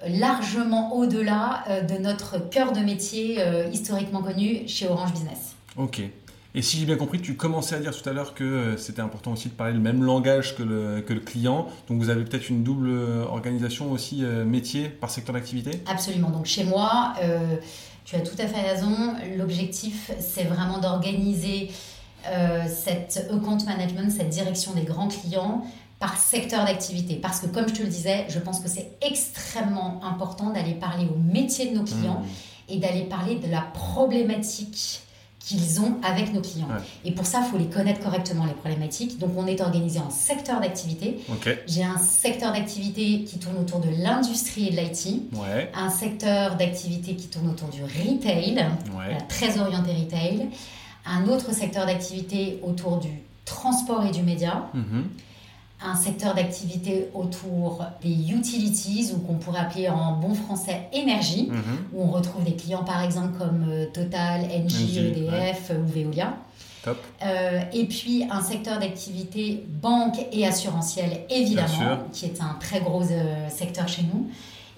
largement 0.07 0.95
au-delà 0.95 1.63
de 1.89 1.97
notre 1.97 2.49
cœur 2.49 2.71
de 2.71 2.79
métier 2.79 3.37
historiquement 3.71 4.21
connu 4.21 4.67
chez 4.67 4.87
Orange 4.87 5.11
Business. 5.11 5.55
Ok. 5.77 6.01
Et 6.55 6.63
si 6.63 6.79
j'ai 6.79 6.85
bien 6.85 6.95
compris, 6.95 7.21
tu 7.21 7.35
commençais 7.35 7.75
à 7.75 7.79
dire 7.79 7.95
tout 7.95 8.09
à 8.09 8.11
l'heure 8.11 8.33
que 8.33 8.43
euh, 8.43 8.77
c'était 8.77 9.01
important 9.01 9.33
aussi 9.33 9.49
de 9.49 9.53
parler 9.53 9.73
le 9.73 9.79
même 9.79 10.03
langage 10.03 10.55
que 10.55 10.63
le, 10.63 11.01
que 11.01 11.13
le 11.13 11.19
client. 11.19 11.67
Donc 11.87 11.99
vous 11.99 12.09
avez 12.09 12.23
peut-être 12.23 12.49
une 12.49 12.63
double 12.63 12.89
euh, 12.89 13.23
organisation 13.25 13.91
aussi 13.91 14.23
euh, 14.23 14.45
métier 14.45 14.89
par 14.89 15.11
secteur 15.11 15.35
d'activité? 15.35 15.83
Absolument. 15.87 16.31
Donc 16.31 16.47
chez 16.47 16.63
moi, 16.63 17.13
tu 18.03 18.15
as 18.15 18.21
tout 18.21 18.35
à 18.39 18.47
fait 18.47 18.61
raison. 18.61 19.13
L'objectif, 19.37 20.11
c'est 20.19 20.45
vraiment 20.45 20.79
d'organiser 20.79 21.69
cette 22.67 23.29
account 23.31 23.57
management, 23.65 24.11
cette 24.11 24.29
direction 24.29 24.73
des 24.73 24.81
grands 24.81 25.07
clients 25.07 25.63
par 25.99 26.17
secteur 26.17 26.65
d'activité. 26.65 27.15
Parce 27.15 27.41
que 27.41 27.47
comme 27.47 27.67
je 27.67 27.73
te 27.73 27.81
le 27.81 27.89
disais, 27.89 28.25
je 28.29 28.39
pense 28.39 28.61
que 28.61 28.69
c'est 28.69 28.91
extrêmement 29.01 29.99
important 30.03 30.49
d'aller 30.51 30.73
parler 30.73 31.05
au 31.05 31.17
métier 31.17 31.69
de 31.69 31.77
nos 31.77 31.83
clients 31.83 32.21
mmh. 32.21 32.73
et 32.73 32.77
d'aller 32.77 33.01
parler 33.01 33.35
de 33.35 33.51
la 33.51 33.61
problématique 33.61 35.01
qu'ils 35.39 35.81
ont 35.81 35.97
avec 36.03 36.33
nos 36.33 36.41
clients. 36.41 36.67
Et 37.03 37.11
pour 37.11 37.25
ça, 37.25 37.41
il 37.43 37.49
faut 37.49 37.57
les 37.57 37.69
connaître 37.69 38.01
correctement, 38.01 38.45
les 38.45 38.53
problématiques. 38.53 39.17
Donc, 39.17 39.31
on 39.35 39.47
est 39.47 39.61
organisé 39.61 39.99
en 39.99 40.11
secteur 40.11 40.59
d'activité. 40.59 41.19
J'ai 41.65 41.83
un 41.83 41.97
secteur 41.97 42.53
d'activité 42.53 43.23
qui 43.23 43.39
tourne 43.39 43.57
autour 43.57 43.79
de 43.79 43.89
l'industrie 43.89 44.67
et 44.67 44.71
de 44.71 44.77
l'IT. 44.77 45.23
Un 45.73 45.89
secteur 45.89 46.55
d'activité 46.55 47.15
qui 47.15 47.27
tourne 47.27 47.49
autour 47.49 47.69
du 47.69 47.81
retail, 47.81 48.63
très 49.27 49.59
orienté 49.59 49.91
retail. 49.93 50.49
Un 51.05 51.27
autre 51.27 51.51
secteur 51.53 51.87
d'activité 51.87 52.59
autour 52.61 52.97
du 52.97 53.09
transport 53.45 54.05
et 54.05 54.11
du 54.11 54.21
média. 54.21 54.69
Mhm 54.73 55.05
un 55.81 55.95
secteur 55.95 56.35
d'activité 56.35 57.09
autour 57.13 57.85
des 58.01 58.31
utilities, 58.31 59.13
ou 59.15 59.19
qu'on 59.19 59.35
pourrait 59.35 59.61
appeler 59.61 59.89
en 59.89 60.17
bon 60.17 60.33
français 60.33 60.89
énergie, 60.91 61.47
mhm. 61.49 61.61
où 61.93 62.03
on 62.03 62.11
retrouve 62.11 62.43
des 62.43 62.55
clients 62.55 62.83
par 62.83 63.01
exemple 63.01 63.37
comme 63.37 63.65
euh, 63.69 63.85
Total, 63.93 64.41
Engie, 64.41 64.99
EDF 64.99 65.71
ou 65.71 65.87
Veolia. 65.87 66.33
Euh, 67.23 67.61
et 67.73 67.85
puis 67.85 68.25
un 68.29 68.41
secteur 68.41 68.79
d'activité 68.79 69.65
banque 69.67 70.17
et 70.31 70.47
assurantiel, 70.47 71.21
évidemment, 71.29 71.99
qui 72.11 72.25
est 72.25 72.41
un 72.41 72.55
très 72.59 72.79
gros 72.79 73.03
euh, 73.03 73.49
secteur 73.49 73.87
chez 73.87 74.03
nous. 74.03 74.29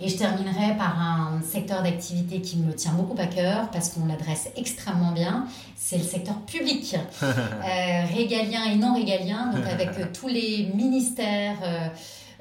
Et 0.04 0.10
je 0.10 0.18
terminerai 0.18 0.76
par 0.78 1.00
un 1.00 1.42
secteur 1.44 1.84
d'activité 1.84 2.42
qui 2.42 2.58
me 2.58 2.74
tient 2.74 2.94
beaucoup 2.94 3.16
à 3.22 3.28
cœur 3.28 3.70
parce 3.70 3.90
qu'on 3.90 4.08
l'adresse 4.08 4.50
extrêmement 4.56 5.12
bien. 5.12 5.46
C'est 5.76 5.98
le 5.98 6.04
secteur 6.04 6.40
public, 6.42 6.96
euh, 7.24 8.06
régalien 8.12 8.64
et 8.72 8.78
non 8.78 8.96
régalien, 8.96 9.52
donc 9.54 9.64
avec 9.68 9.90
euh, 10.00 10.06
tous 10.12 10.28
les 10.28 10.72
ministères. 10.74 11.58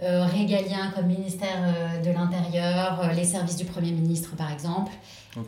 Euh, 0.02 0.24
régaliens 0.24 0.90
comme 0.94 1.08
ministère 1.08 1.74
de 2.02 2.10
l'Intérieur, 2.10 3.12
les 3.14 3.24
services 3.24 3.56
du 3.56 3.66
Premier 3.66 3.92
ministre 3.92 4.34
par 4.34 4.50
exemple, 4.50 4.92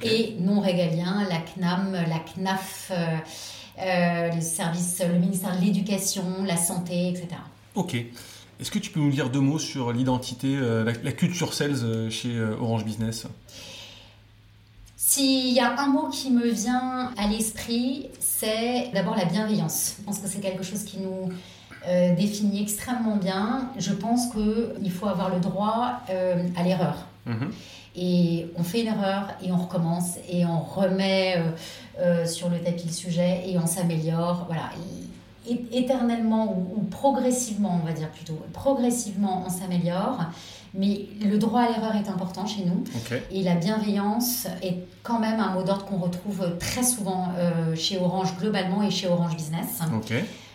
et 0.02 0.37
non 0.40 0.61
régaliens, 0.61 1.26
la 1.26 1.38
CNAM, 1.38 1.92
la 1.92 2.19
CNAF, 2.19 2.92
le, 3.78 4.40
service, 4.42 5.02
le 5.11 5.19
ministère 5.19 5.57
de 5.57 5.64
l'Éducation, 5.64 6.45
la 6.47 6.59
Santé, 6.59 7.09
etc. 7.09 7.28
Ok. 7.75 7.97
Est-ce 8.62 8.71
que 8.71 8.78
tu 8.78 8.92
peux 8.92 9.00
nous 9.00 9.11
dire 9.11 9.28
deux 9.28 9.40
mots 9.40 9.59
sur 9.59 9.92
l'identité, 9.92 10.57
euh, 10.57 10.85
la, 11.02 11.11
culture 11.11 11.52
sales 11.52 11.83
euh, 11.83 12.11
chez 12.11 12.37
euh, 12.37 12.54
Orange 12.61 12.85
Business? 12.85 13.26
S'il 14.97 15.52
y 15.52 15.59
a 15.59 15.81
un 15.81 15.88
mot 15.88 16.09
qui 16.11 16.31
me 16.31 16.49
vient 16.49 17.11
à 17.16 17.26
l'esprit, 17.26 18.11
c'est 18.21 18.92
d'abord 18.95 19.16
la 19.16 19.25
bienveillance. 19.25 19.97
Je 19.99 20.04
pense 20.04 20.21
que 20.21 20.28
c'est 20.28 20.38
quelque 20.38 20.62
chose 20.62 20.85
qui 20.85 21.00
nous 21.00 21.28
définit 22.16 22.62
extrêmement 22.62 23.16
bien. 23.16 23.69
Je 23.78 23.92
pense 23.92 24.28
qu'il 24.31 24.92
faut 24.92 25.09
avoir 25.09 25.35
le 25.35 25.40
droit 25.40 26.00
à 26.09 26.62
l'erreur. 26.62 27.09
Mhm. 27.26 27.50
Et 27.97 28.47
on 28.57 28.62
fait 28.62 28.83
une 28.83 28.87
erreur 28.87 29.31
et 29.42 29.50
on 29.50 29.57
recommence 29.57 30.19
et 30.31 30.47
on 30.47 30.61
remet 30.61 31.42
sur 32.25 32.49
le 32.49 32.61
tapis 32.61 32.87
le 32.87 32.92
sujet 32.92 33.42
et 33.45 33.59
on 33.59 33.66
s'améliore. 33.66 34.45
Voilà 34.47 34.71
éternellement 35.72 36.56
ou, 36.56 36.82
progressivement, 36.82 37.80
on 37.82 37.87
va 37.87 37.92
dire 37.92 38.08
plutôt, 38.11 38.38
progressivement 38.52 39.44
on 39.46 39.50
s'améliore, 39.50 40.26
mais 40.75 41.06
le 41.20 41.37
droit 41.38 41.62
à 41.62 41.68
l'erreur 41.68 41.96
est 41.96 42.08
important 42.08 42.46
chez 42.46 42.64
nous. 42.64 42.84
Et 43.30 43.42
la 43.42 43.54
bienveillance 43.54 44.46
est 44.62 44.78
quand 45.02 45.18
même 45.18 45.40
un 45.40 45.52
mot 45.52 45.62
d'ordre 45.62 45.84
qu'on 45.84 45.99
retrouve 45.99 46.56
très 46.58 46.82
souvent 46.82 47.28
euh, 47.37 47.75
chez 47.75 47.99
Orange 47.99 48.37
globalement 48.38 48.82
et 48.82 48.90
chez 48.90 49.08
Orange 49.08 49.37
Business. 49.37 49.80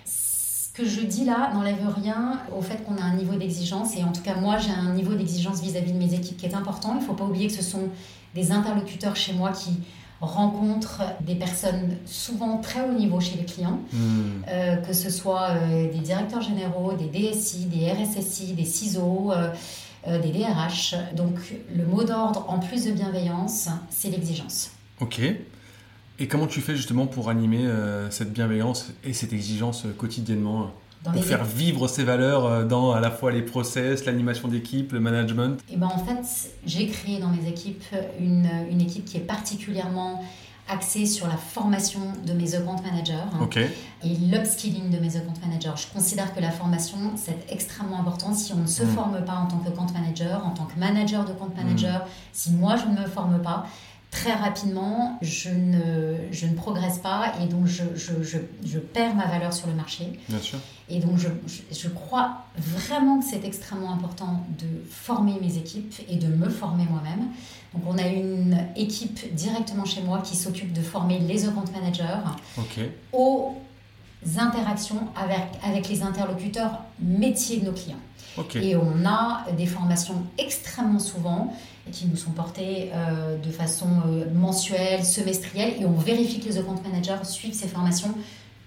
Ce 0.05 0.69
que 0.73 0.87
je 0.87 1.01
dis 1.01 1.25
là 1.25 1.51
n'enlève 1.53 1.87
rien 1.95 2.39
au 2.55 2.61
fait 2.61 2.83
qu'on 2.83 2.97
a 2.97 3.01
un 3.01 3.15
niveau 3.15 3.35
d'exigence, 3.35 3.97
et 3.97 4.03
en 4.03 4.11
tout 4.11 4.21
cas 4.21 4.35
moi 4.35 4.57
j'ai 4.57 4.71
un 4.71 4.93
niveau 4.93 5.13
d'exigence 5.15 5.59
vis-à-vis 5.61 5.91
de 5.91 5.97
mes 5.97 6.13
équipes 6.13 6.37
qui 6.37 6.45
est 6.45 6.55
important. 6.55 6.93
Il 6.93 7.01
ne 7.01 7.05
faut 7.05 7.13
pas 7.13 7.25
oublier 7.25 7.47
que 7.47 7.53
ce 7.53 7.63
sont 7.63 7.89
des 8.35 8.51
interlocuteurs 8.51 9.15
chez 9.15 9.33
moi 9.33 9.51
qui 9.51 9.71
rencontre 10.21 11.01
des 11.21 11.35
personnes 11.35 11.95
souvent 12.05 12.57
très 12.57 12.81
haut 12.81 12.93
niveau 12.93 13.19
chez 13.19 13.37
les 13.37 13.45
clients, 13.45 13.79
hmm. 13.93 14.43
euh, 14.47 14.75
que 14.77 14.93
ce 14.93 15.09
soit 15.09 15.49
euh, 15.49 15.91
des 15.91 15.99
directeurs 15.99 16.41
généraux, 16.41 16.93
des 16.93 17.05
DSI, 17.05 17.65
des 17.65 17.91
RSSI, 17.91 18.53
des 18.53 18.65
CISO, 18.65 19.31
euh, 19.31 20.19
des 20.19 20.31
DRH. 20.31 20.95
Donc 21.15 21.35
le 21.75 21.85
mot 21.85 22.03
d'ordre, 22.03 22.45
en 22.47 22.59
plus 22.59 22.85
de 22.85 22.91
bienveillance, 22.91 23.69
c'est 23.89 24.09
l'exigence. 24.09 24.71
Ok. 25.01 25.21
Et 26.19 26.27
comment 26.27 26.47
tu 26.47 26.61
fais 26.61 26.75
justement 26.75 27.05
pour 27.05 27.29
animer 27.29 27.69
cette 28.09 28.33
bienveillance 28.33 28.91
et 29.03 29.13
cette 29.13 29.33
exigence 29.33 29.85
quotidiennement? 29.99 30.71
Pour 31.03 31.23
faire 31.23 31.43
vivre 31.43 31.87
ces 31.87 32.03
valeurs 32.03 32.45
euh, 32.45 32.63
dans 32.63 32.91
à 32.91 32.99
la 32.99 33.11
fois 33.11 33.31
les 33.31 33.41
process, 33.41 34.05
l'animation 34.05 34.47
d'équipe, 34.47 34.91
le 34.91 34.99
management 34.99 35.59
Et 35.71 35.77
ben 35.77 35.87
en 35.87 35.99
fait, 35.99 36.51
j'ai 36.65 36.87
créé 36.87 37.19
dans 37.19 37.29
mes 37.29 37.47
équipes 37.47 37.83
une, 38.19 38.49
une, 38.69 38.81
équipe 38.81 39.05
qui 39.05 39.17
est 39.17 39.21
particulièrement 39.21 40.23
axée 40.69 41.05
sur 41.05 41.27
la 41.27 41.37
formation 41.37 42.01
de 42.25 42.33
mes 42.33 42.55
account 42.55 42.81
managers 42.83 43.13
et 44.03 44.09
l'upskilling 44.29 44.89
de 44.89 44.97
mes 44.99 45.15
account 45.15 45.33
managers. 45.45 45.73
Je 45.75 45.87
considère 45.93 46.33
que 46.35 46.41
la 46.41 46.51
formation, 46.51 46.97
c'est 47.15 47.37
extrêmement 47.49 47.99
important. 47.99 48.33
Si 48.33 48.53
on 48.53 48.57
ne 48.57 48.67
se 48.67 48.83
hmm. 48.83 48.87
forme 48.87 49.25
pas 49.25 49.35
en 49.35 49.47
tant 49.47 49.57
que 49.57 49.69
compte 49.69 49.93
manager, 49.93 50.45
en 50.45 50.51
tant 50.51 50.65
que 50.65 50.77
manager 50.77 51.25
de 51.25 51.33
compte 51.33 51.55
manager, 51.55 52.01
hmm. 52.01 52.09
si 52.33 52.51
moi 52.51 52.75
je 52.75 52.85
ne 52.85 53.01
me 53.01 53.07
forme 53.07 53.41
pas, 53.41 53.65
très 54.11 54.33
rapidement, 54.33 55.17
je 55.21 55.49
ne, 55.49 56.15
je 56.31 56.45
ne 56.45 56.55
progresse 56.55 56.99
pas 56.99 57.33
et 57.41 57.47
donc 57.47 57.65
je, 57.65 57.83
je, 57.95 58.13
je, 58.65 58.79
perds 58.79 59.15
ma 59.15 59.25
valeur 59.25 59.53
sur 59.53 59.67
le 59.67 59.73
marché. 59.73 60.19
Bien 60.29 60.39
sûr. 60.39 60.59
Et 60.89 60.99
donc 60.99 61.17
je, 61.17 61.27
je 61.71 61.89
crois 61.89 62.45
vraiment 62.57 63.19
que 63.19 63.25
c'est 63.25 63.43
extrêmement 63.43 63.91
important 63.91 64.45
de 64.57 64.67
former 64.89 65.37
mes 65.41 65.57
équipes 65.57 65.93
et 66.09 66.15
de 66.15 66.27
me 66.27 66.49
former 66.49 66.85
moi-même. 66.89 67.27
Donc 67.73 67.83
on 67.85 67.97
a 67.97 68.07
une 68.07 68.65
équipe 68.75 69.35
directement 69.35 69.85
chez 69.85 70.01
moi 70.01 70.21
qui 70.21 70.35
s'occupe 70.35 70.71
de 70.71 70.81
former 70.81 71.19
les 71.19 71.45
account 71.45 71.65
managers 71.73 72.23
aux 73.11 73.55
interactions 74.37 75.07
avec, 75.15 75.45
avec 75.63 75.89
les 75.89 76.03
interlocuteurs 76.03 76.79
métiers 76.99 77.59
de 77.59 77.65
nos 77.65 77.73
clients. 77.73 77.95
Et 78.55 78.75
on 78.75 79.05
a 79.05 79.45
des 79.57 79.65
formations 79.65 80.23
extrêmement 80.37 80.99
souvent 80.99 81.55
qui 81.91 82.05
nous 82.05 82.17
sont 82.17 82.31
portées 82.31 82.91
euh, 82.93 83.37
de 83.37 83.49
façon 83.51 83.87
euh, 84.07 84.25
mensuelle, 84.33 85.03
semestrielle, 85.03 85.81
et 85.81 85.85
on 85.85 85.93
vérifie 85.93 86.39
que 86.39 86.45
les 86.45 86.57
account 86.57 86.79
managers 86.83 87.23
suivent 87.23 87.53
ces 87.53 87.67
formations 87.67 88.13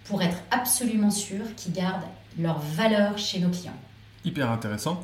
pour 0.05 0.23
être 0.23 0.39
absolument 0.51 1.11
sûrs 1.11 1.55
qu'ils 1.57 1.73
gardent 1.73 2.07
leur 2.39 2.59
valeur 2.59 3.19
chez 3.19 3.39
nos 3.39 3.51
clients. 3.51 3.77
Hyper 4.25 4.51
intéressant. 4.51 5.01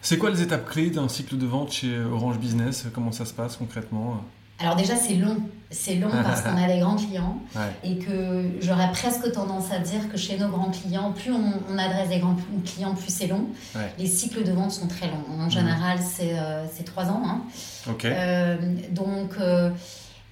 C'est 0.00 0.16
quoi 0.16 0.30
les 0.30 0.40
étapes 0.40 0.68
clés 0.68 0.90
d'un 0.90 1.08
cycle 1.08 1.36
de 1.36 1.46
vente 1.46 1.72
chez 1.72 1.98
Orange 2.00 2.38
Business? 2.38 2.86
Comment 2.94 3.12
ça 3.12 3.26
se 3.26 3.34
passe 3.34 3.56
concrètement? 3.56 4.22
Alors 4.60 4.76
déjà, 4.76 4.94
c'est 4.94 5.14
long. 5.14 5.38
C'est 5.70 5.94
long 5.94 6.10
parce 6.10 6.42
qu'on 6.42 6.56
a 6.56 6.66
des 6.72 6.80
grands 6.80 6.96
clients 6.96 7.38
et 7.84 7.96
que 7.98 8.44
j'aurais 8.60 8.90
presque 8.92 9.30
tendance 9.32 9.70
à 9.72 9.78
dire 9.78 10.08
que 10.10 10.18
chez 10.18 10.36
nos 10.36 10.48
grands 10.48 10.70
clients, 10.70 11.12
plus 11.12 11.32
on, 11.32 11.78
adresse 11.78 12.08
des 12.08 12.18
grands 12.18 12.36
clients, 12.64 12.94
plus 12.94 13.12
c'est 13.12 13.26
long. 13.26 13.46
Les 13.98 14.06
cycles 14.06 14.44
de 14.44 14.52
vente 14.52 14.72
sont 14.72 14.88
très 14.88 15.06
longs. 15.06 15.24
En 15.40 15.44
mhm. 15.44 15.50
général, 15.50 15.98
euh, 16.20 16.66
c'est 16.72 16.84
trois 16.84 17.06
ans. 17.06 17.22
Hein. 17.24 17.42
Euh, 18.04 18.56
donc, 18.90 19.34
euh, 19.40 19.70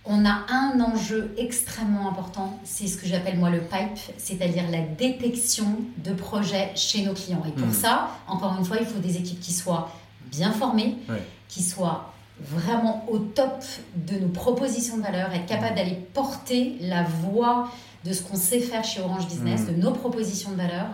on 0.05 0.25
a 0.25 0.45
un 0.51 0.81
enjeu 0.81 1.35
extrêmement 1.37 2.09
important, 2.09 2.59
c'est 2.65 2.87
ce 2.87 2.97
que 2.97 3.07
j'appelle 3.07 3.39
moi 3.39 3.51
le 3.51 3.61
pipe, 3.61 4.15
c'est-à-dire 4.17 4.65
la 4.71 4.81
détection 4.81 5.67
de 5.99 6.13
projets 6.13 6.71
chez 6.75 7.05
nos 7.05 7.13
clients. 7.13 7.43
Et 7.47 7.53
pour 7.53 7.69
mhm. 7.69 7.73
ça, 7.73 8.11
encore 8.27 8.57
une 8.59 8.65
fois, 8.65 8.79
il 8.81 8.87
faut 8.87 8.99
des 8.99 9.17
équipes 9.17 9.41
qui 9.41 9.53
soient 9.53 9.91
bien 10.31 10.53
formées, 10.53 10.97
qui 11.49 11.63
soient 11.63 12.13
vraiment 12.41 13.05
au 13.09 13.19
top 13.19 13.65
de 13.95 14.19
nos 14.19 14.29
propositions 14.29 14.97
de 14.97 15.03
valeur, 15.03 15.33
être 15.33 15.47
capable 15.47 15.77
d'aller 15.77 15.99
porter 16.15 16.77
la 16.81 17.03
voix 17.03 17.71
de 18.05 18.13
ce 18.13 18.23
qu'on 18.23 18.37
sait 18.37 18.61
faire 18.61 18.85
chez 18.85 19.01
Orange 19.01 19.27
Business, 19.27 19.63
mm. 19.63 19.75
de 19.75 19.83
nos 19.83 19.93
propositions 19.93 20.53
de 20.53 20.57
valeur 20.57 20.87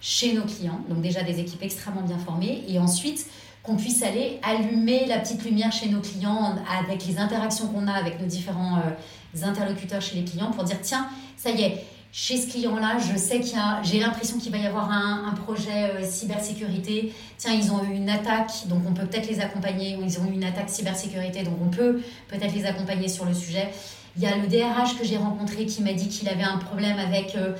chez 0.00 0.34
nos 0.34 0.44
clients. 0.44 0.80
Donc 0.88 1.00
déjà 1.00 1.22
des 1.22 1.40
équipes 1.40 1.62
extrêmement 1.62 2.02
bien 2.02 2.18
formées 2.18 2.62
et 2.68 2.78
ensuite 2.78 3.26
qu'on 3.62 3.76
puisse 3.76 4.02
aller 4.02 4.38
allumer 4.42 5.06
la 5.06 5.18
petite 5.18 5.42
lumière 5.44 5.72
chez 5.72 5.88
nos 5.88 6.00
clients 6.00 6.54
avec 6.78 7.06
les 7.06 7.18
interactions 7.18 7.68
qu'on 7.68 7.88
a 7.88 7.92
avec 7.92 8.20
nos 8.20 8.26
différents 8.26 8.76
euh, 8.76 9.46
interlocuteurs 9.46 10.02
chez 10.02 10.16
les 10.16 10.24
clients 10.24 10.50
pour 10.50 10.64
dire 10.64 10.76
tiens, 10.82 11.08
ça 11.36 11.50
y 11.50 11.62
est, 11.62 11.84
chez 12.16 12.36
ce 12.36 12.46
client-là, 12.46 12.98
je 13.00 13.18
sais 13.18 13.40
qu'il 13.40 13.56
y 13.56 13.58
a, 13.58 13.82
j'ai 13.82 13.98
l'impression 13.98 14.38
qu'il 14.38 14.52
va 14.52 14.58
y 14.58 14.66
avoir 14.68 14.88
un, 14.88 15.32
projet 15.32 15.90
euh, 15.90 16.08
cybersécurité. 16.08 17.12
Tiens, 17.38 17.52
ils 17.52 17.72
ont 17.72 17.82
eu 17.82 17.92
une 17.92 18.08
attaque, 18.08 18.68
donc 18.68 18.82
on 18.88 18.94
peut 18.94 19.04
peut-être 19.04 19.28
les 19.28 19.40
accompagner. 19.40 19.96
Ou 19.96 20.04
ils 20.04 20.20
ont 20.20 20.24
eu 20.30 20.34
une 20.34 20.44
attaque 20.44 20.70
cybersécurité, 20.70 21.42
donc 21.42 21.56
on 21.60 21.70
peut 21.70 22.00
peut-être 22.28 22.54
les 22.54 22.66
accompagner 22.66 23.08
sur 23.08 23.24
le 23.24 23.34
sujet. 23.34 23.68
Il 24.16 24.22
y 24.22 24.26
a 24.26 24.36
le 24.36 24.46
DRH 24.46 24.96
que 24.96 25.04
j'ai 25.04 25.16
rencontré 25.16 25.66
qui 25.66 25.82
m'a 25.82 25.92
dit 25.92 26.06
qu'il 26.06 26.28
avait 26.28 26.44
un 26.44 26.58
problème 26.58 27.00
avec 27.00 27.34
euh, 27.34 27.54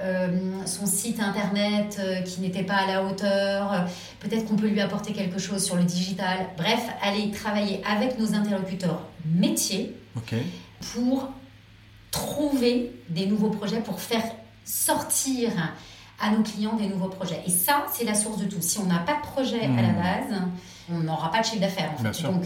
euh, 0.00 0.64
son 0.64 0.86
site 0.86 1.20
internet 1.20 2.00
qui 2.24 2.40
n'était 2.40 2.62
pas 2.62 2.76
à 2.76 2.86
la 2.86 3.04
hauteur. 3.04 3.84
Peut-être 4.20 4.46
qu'on 4.46 4.56
peut 4.56 4.68
lui 4.68 4.80
apporter 4.80 5.12
quelque 5.12 5.38
chose 5.38 5.62
sur 5.62 5.76
le 5.76 5.84
digital. 5.84 6.48
Bref, 6.56 6.80
aller 7.02 7.30
travailler 7.30 7.82
avec 7.84 8.18
nos 8.18 8.32
interlocuteurs 8.32 9.02
métiers 9.26 9.94
pour 10.94 11.28
trouver 12.10 12.92
des 13.08 13.26
nouveaux 13.26 13.50
projets 13.50 13.80
pour 13.80 14.00
faire 14.00 14.22
sortir 14.64 15.50
à 16.20 16.30
nos 16.30 16.42
clients 16.42 16.74
des 16.76 16.88
nouveaux 16.88 17.08
projets. 17.08 17.40
Et 17.46 17.50
ça, 17.50 17.86
c'est 17.92 18.04
la 18.04 18.14
source 18.14 18.38
de 18.38 18.46
tout. 18.46 18.60
Si 18.60 18.78
on 18.78 18.86
n'a 18.86 18.98
pas 18.98 19.14
de 19.16 19.22
projet 19.22 19.60
à 19.64 19.82
la 19.82 19.88
Hmm. 19.88 19.96
base, 20.02 20.40
on 20.92 20.98
n'aura 20.98 21.30
pas 21.30 21.40
de 21.40 21.44
chiffre 21.44 21.60
d'affaires. 21.60 21.90
en 21.98 22.02
fait. 22.12 22.22
Donc, 22.22 22.44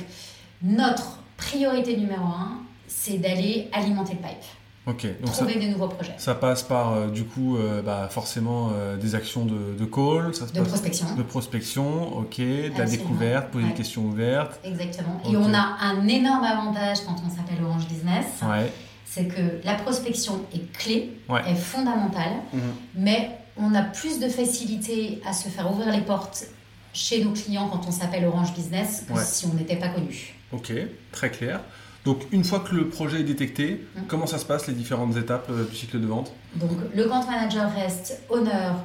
notre 0.62 1.19
priorité 1.37 1.97
numéro 1.97 2.25
un, 2.25 2.59
c'est 2.87 3.19
d'aller 3.19 3.69
alimenter 3.73 4.12
le 4.12 4.19
pipe, 4.19 4.45
Ok, 4.87 5.07
donc 5.21 5.33
ça, 5.35 5.45
trouver 5.45 5.59
des 5.59 5.69
nouveaux 5.69 5.88
projets. 5.88 6.14
ça 6.19 6.35
passe 6.35 6.62
par 6.64 6.92
euh, 6.92 7.09
du 7.09 7.25
coup 7.25 7.57
euh, 7.57 7.83
bah, 7.83 8.09
forcément 8.11 8.71
euh, 8.75 8.97
des 8.97 9.14
actions 9.14 9.45
de, 9.47 9.75
de 9.78 9.85
call, 9.85 10.35
ça 10.35 10.47
se 10.47 10.52
De 10.52 10.59
passe 10.59 10.69
prospection. 10.69 11.14
de 11.16 11.23
prospection, 11.23 12.19
ok, 12.19 12.38
de 12.38 12.78
la 12.78 12.85
découverte, 12.85 13.50
poser 13.50 13.64
Ouais. 13.64 13.71
des 13.71 13.76
questions 13.76 14.02
ouvertes. 14.02 14.61
Exactement. 14.64 15.21
Et 15.25 15.37
on 15.37 15.54
a 15.54 15.76
un 15.81 16.07
énorme 16.09 16.45
avantage 16.45 16.99
quand 17.07 17.16
on 17.25 17.31
s'appelle 17.31 17.64
Orange 17.64 17.87
Business, 17.88 18.26
Ouais. 18.42 18.71
C'est 19.14 19.25
que 19.26 19.42
la 19.64 19.75
prospection 19.75 20.40
est 20.54 20.73
clé, 20.73 21.11
Ouais. 21.28 21.42
est 21.47 21.54
fondamentale, 21.54 22.33
Mhm. 22.52 22.61
mais 22.97 23.31
on 23.59 23.75
a 23.75 23.83
plus 23.83 24.19
de 24.19 24.28
facilité 24.28 25.21
à 25.26 25.35
se 25.35 25.49
faire 25.50 25.71
ouvrir 25.71 25.92
les 25.92 26.00
portes 26.00 26.47
chez 26.95 27.23
nos 27.23 27.33
clients 27.33 27.69
quand 27.69 27.83
on 27.87 27.90
s'appelle 27.90 28.25
Orange 28.25 28.54
Business 28.54 29.04
que 29.07 29.12
Ouais. 29.12 29.23
si 29.25 29.45
on 29.47 29.54
n'était 29.54 29.76
pas 29.76 29.88
connu. 29.88 30.35
Ok, 30.52 30.73
très 31.11 31.31
clair. 31.31 31.61
Donc 32.07 32.23
une 32.33 32.42
fois 32.42 32.61
que 32.61 32.75
le 32.75 32.88
projet 32.88 33.21
est 33.21 33.25
détecté, 33.25 33.85
Mm. 33.97 34.00
comment 34.09 34.26
ça 34.26 34.38
se 34.38 34.47
passe 34.47 34.66
les 34.66 34.75
différentes 34.75 35.16
étapes 35.16 35.49
euh, 35.50 35.64
du 35.69 35.76
cycle 35.76 36.00
de 36.00 36.07
vente? 36.07 36.33
Donc 36.57 36.71
le 36.95 37.04
compte 37.04 37.26
manager 37.28 37.71
reste 37.75 38.21
honneur 38.31 38.83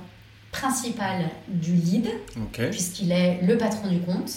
principal 0.51 1.29
du 1.47 1.73
lead, 1.73 2.09
puisqu'il 2.69 3.11
est 3.11 3.41
le 3.43 3.57
patron 3.57 3.87
du 3.89 3.99
compte. 3.99 4.31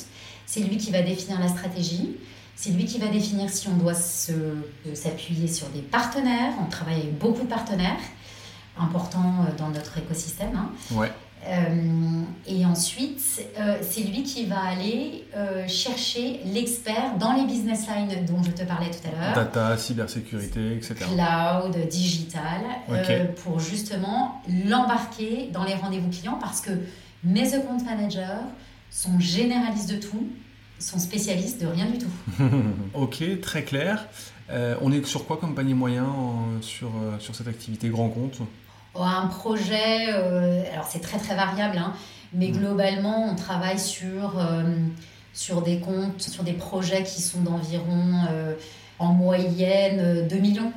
C'est 0.47 0.61
lui 0.61 0.77
qui 0.77 0.91
va 0.91 1.03
définir 1.03 1.39
la 1.41 1.49
stratégie. 1.49 2.17
C'est 2.61 2.73
lui 2.73 2.85
qui 2.85 2.99
va 2.99 3.07
définir 3.07 3.49
si 3.49 3.69
on 3.69 3.77
doit 3.77 3.95
euh, 3.95 4.55
s'appuyer 4.95 5.49
sur 5.49 5.67
des 5.69 5.81
partenaires. 5.81 6.53
On 6.61 6.69
travaille 6.69 6.97
avec 7.01 7.19
beaucoup 7.19 7.45
de 7.45 7.49
partenaires 7.49 7.97
importants 8.79 9.47
euh, 9.49 9.57
dans 9.57 9.69
notre 9.69 9.97
écosystème. 9.97 10.55
hein. 10.55 10.71
ouais, 10.93 11.11
Euh, 11.49 12.23
et 12.47 12.67
ensuite, 12.67 13.23
euh, 13.59 13.79
c'est 13.81 14.03
lui 14.03 14.25
qui 14.25 14.45
va 14.45 14.61
aller 14.61 15.25
euh, 15.35 15.67
chercher 15.69 16.41
l'expert 16.45 17.17
dans 17.19 17.33
les 17.33 17.47
business 17.47 17.87
lines 17.89 18.27
dont 18.27 18.43
je 18.43 18.51
te 18.51 18.63
parlais 18.65 18.91
tout 18.91 19.09
à 19.09 19.11
l'heure. 19.11 19.35
data, 19.35 19.79
cybersécurité, 19.79 20.75
etc. 20.77 20.97
Cloud, 20.97 21.89
digital, 21.89 22.61
pour 23.43 23.59
justement 23.59 24.43
l'embarquer 24.67 25.49
dans 25.51 25.65
les 25.65 25.75
rendez-vous 25.75 26.11
clients 26.11 26.39
parce 26.39 26.61
que 26.61 26.73
mes 27.25 27.55
account 27.55 27.83
managers 27.87 28.45
sont 28.91 29.19
généralistes 29.19 29.89
de 29.89 29.97
tout, 29.97 30.27
sont 30.81 30.99
spécialistes 30.99 31.61
de 31.61 31.67
rien 31.67 31.87
du 31.87 31.99
tout. 31.99 32.11
ok, 32.95 33.41
très 33.41 33.63
clair. 33.65 34.07
Euh, 34.51 34.75
on 34.81 34.91
est 34.93 35.05
sur 35.07 35.27
quoi 35.27 35.37
comme 35.37 35.55
panier 35.55 35.75
moyen 35.75 36.05
en- 36.05 36.61
sur, 36.63 36.89
euh, 36.89 37.19
sur 37.21 37.35
cette 37.37 37.49
activité 37.49 37.89
grand 37.89 38.09
compte? 38.09 38.39
Oh, 38.95 39.03
Un 39.03 39.27
projet, 39.29 40.07
euh, 40.09 40.65
alors 40.73 40.87
c'est 40.91 40.99
très 41.01 41.19
très 41.19 41.37
variable, 41.37 41.79
hein, 41.79 41.93
mais 42.33 42.49
globalement 42.49 43.31
on 43.31 43.37
travaille 43.37 43.79
sur, 43.79 44.39
euh, 44.39 44.65
sur 45.33 45.63
des 45.63 45.79
comptes, 45.79 46.21
sur 46.21 46.43
des 46.43 46.55
projets 46.55 47.05
qui 47.05 47.23
sont 47.23 47.41
d'environ 47.43 48.25
en 48.99 49.13
moyenne 49.13 49.99
euh, 50.01 50.29
2 50.29 50.37
millions. 50.39 50.73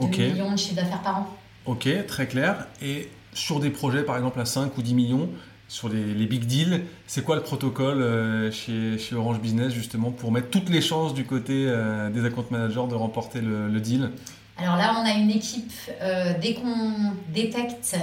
2 0.00 0.06
Ok. 0.06 0.18
millions 0.18 0.52
de 0.52 0.56
chiffre 0.56 0.76
d'affaires 0.76 1.02
par 1.02 1.18
an. 1.18 1.26
Ok, 1.66 1.88
très 2.06 2.26
clair. 2.26 2.66
Et 2.80 3.10
sur 3.34 3.60
des 3.60 3.68
projets 3.70 4.02
par 4.02 4.16
exemple 4.16 4.40
à 4.40 4.46
5 4.46 4.76
ou 4.78 4.82
10 4.82 4.94
millions, 4.94 5.28
sur 5.68 5.88
les, 5.90 6.14
les 6.14 6.26
big 6.26 6.46
deals, 6.46 6.82
c'est 7.06 7.22
quoi 7.22 7.36
le 7.36 7.42
protocole 7.42 8.00
euh, 8.00 8.50
chez, 8.50 8.98
chez 8.98 9.14
Orange 9.14 9.38
Business 9.40 9.72
justement 9.72 10.10
pour 10.10 10.32
mettre 10.32 10.48
toutes 10.48 10.70
les 10.70 10.80
chances 10.80 11.12
du 11.14 11.24
côté 11.24 11.66
euh, 11.68 12.08
des 12.10 12.24
account 12.24 12.46
managers 12.50 12.86
de 12.88 12.94
remporter 12.94 13.40
le, 13.42 13.68
le 13.68 13.80
deal? 13.80 14.10
Alors 14.56 14.76
là, 14.76 14.96
on 15.00 15.06
a 15.06 15.12
une 15.12 15.30
équipe, 15.30 15.70
euh, 16.02 16.32
dès 16.40 16.54
qu'on 16.54 17.12
détecte 17.32 17.96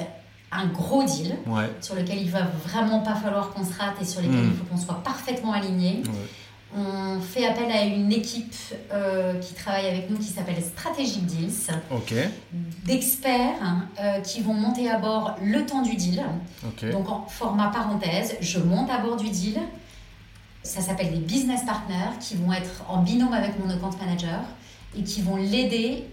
un 0.51 0.67
gros 0.67 1.03
deal, 1.03 1.35
Ouais. 1.47 1.69
sur 1.81 1.95
lequel 1.95 2.19
il 2.21 2.29
va 2.29 2.43
vraiment 2.65 2.99
pas 3.01 3.15
falloir 3.15 3.49
qu'on 3.49 3.65
se 3.65 3.77
rate 3.77 3.95
et 4.01 4.05
sur 4.05 4.21
lesquels 4.21 4.37
Mm. 4.45 4.51
il 4.51 4.57
faut 4.57 4.63
qu'on 4.65 4.77
soit 4.77 5.03
parfaitement 5.03 5.51
aligné, 5.51 6.03
ouais. 6.05 6.11
On 6.75 7.21
fait 7.21 7.45
appel 7.45 7.71
à 7.71 7.83
une 7.85 8.11
équipe 8.11 8.53
euh, 8.91 9.39
qui 9.39 9.53
travaille 9.53 9.87
avec 9.87 10.09
nous 10.09 10.17
qui 10.17 10.27
s'appelle 10.27 10.61
Strategic 10.61 11.25
Deals, 11.25 11.71
d'experts 12.85 13.87
euh, 13.99 14.19
qui 14.21 14.41
vont 14.41 14.53
monter 14.53 14.89
à 14.89 14.99
bord 14.99 15.35
le 15.41 15.65
temps 15.65 15.81
du 15.81 15.95
deal. 15.95 16.23
Donc 16.91 17.09
en 17.09 17.25
format 17.27 17.67
parenthèse, 17.67 18.35
je 18.41 18.59
monte 18.59 18.89
à 18.89 18.97
bord 18.97 19.15
du 19.15 19.29
deal. 19.29 19.59
Ça 20.63 20.81
s'appelle 20.81 21.11
des 21.11 21.19
business 21.19 21.63
partners 21.65 22.17
qui 22.19 22.35
vont 22.35 22.51
être 22.51 22.83
en 22.89 23.03
binôme 23.03 23.33
avec 23.33 23.57
mon 23.59 23.69
account 23.69 23.95
manager 23.99 24.41
et 24.97 25.03
qui 25.03 25.21
vont 25.21 25.37
l'aider 25.37 26.05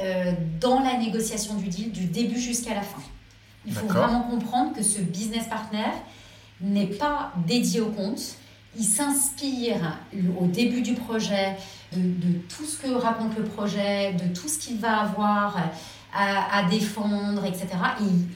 euh, 0.00 0.32
dans 0.60 0.80
la 0.80 0.96
négociation 0.96 1.54
du 1.54 1.68
deal 1.68 1.92
du 1.92 2.06
début 2.06 2.40
jusqu'à 2.40 2.74
la 2.74 2.82
fin. 2.82 3.02
Il 3.66 3.72
faut 3.72 3.86
vraiment 3.86 4.22
comprendre 4.22 4.74
que 4.74 4.82
ce 4.82 5.00
business 5.00 5.46
partner 5.46 5.90
n'est 6.60 6.86
pas 6.86 7.32
dédié 7.46 7.80
au 7.80 7.90
compte. 7.90 8.36
Il 8.76 8.84
s'inspire 8.84 9.98
au 10.38 10.46
début 10.46 10.82
du 10.82 10.94
projet 10.94 11.56
de, 11.92 12.00
de 12.00 12.38
tout 12.48 12.64
ce 12.64 12.78
que 12.78 12.92
raconte 12.92 13.36
le 13.36 13.44
projet, 13.44 14.12
de 14.12 14.32
tout 14.32 14.48
ce 14.48 14.58
qu'il 14.58 14.78
va 14.78 15.00
avoir 15.00 15.56
à, 16.14 16.58
à 16.58 16.68
défendre, 16.68 17.44
etc. 17.44 17.66
Et 18.00 18.04
il, 18.04 18.28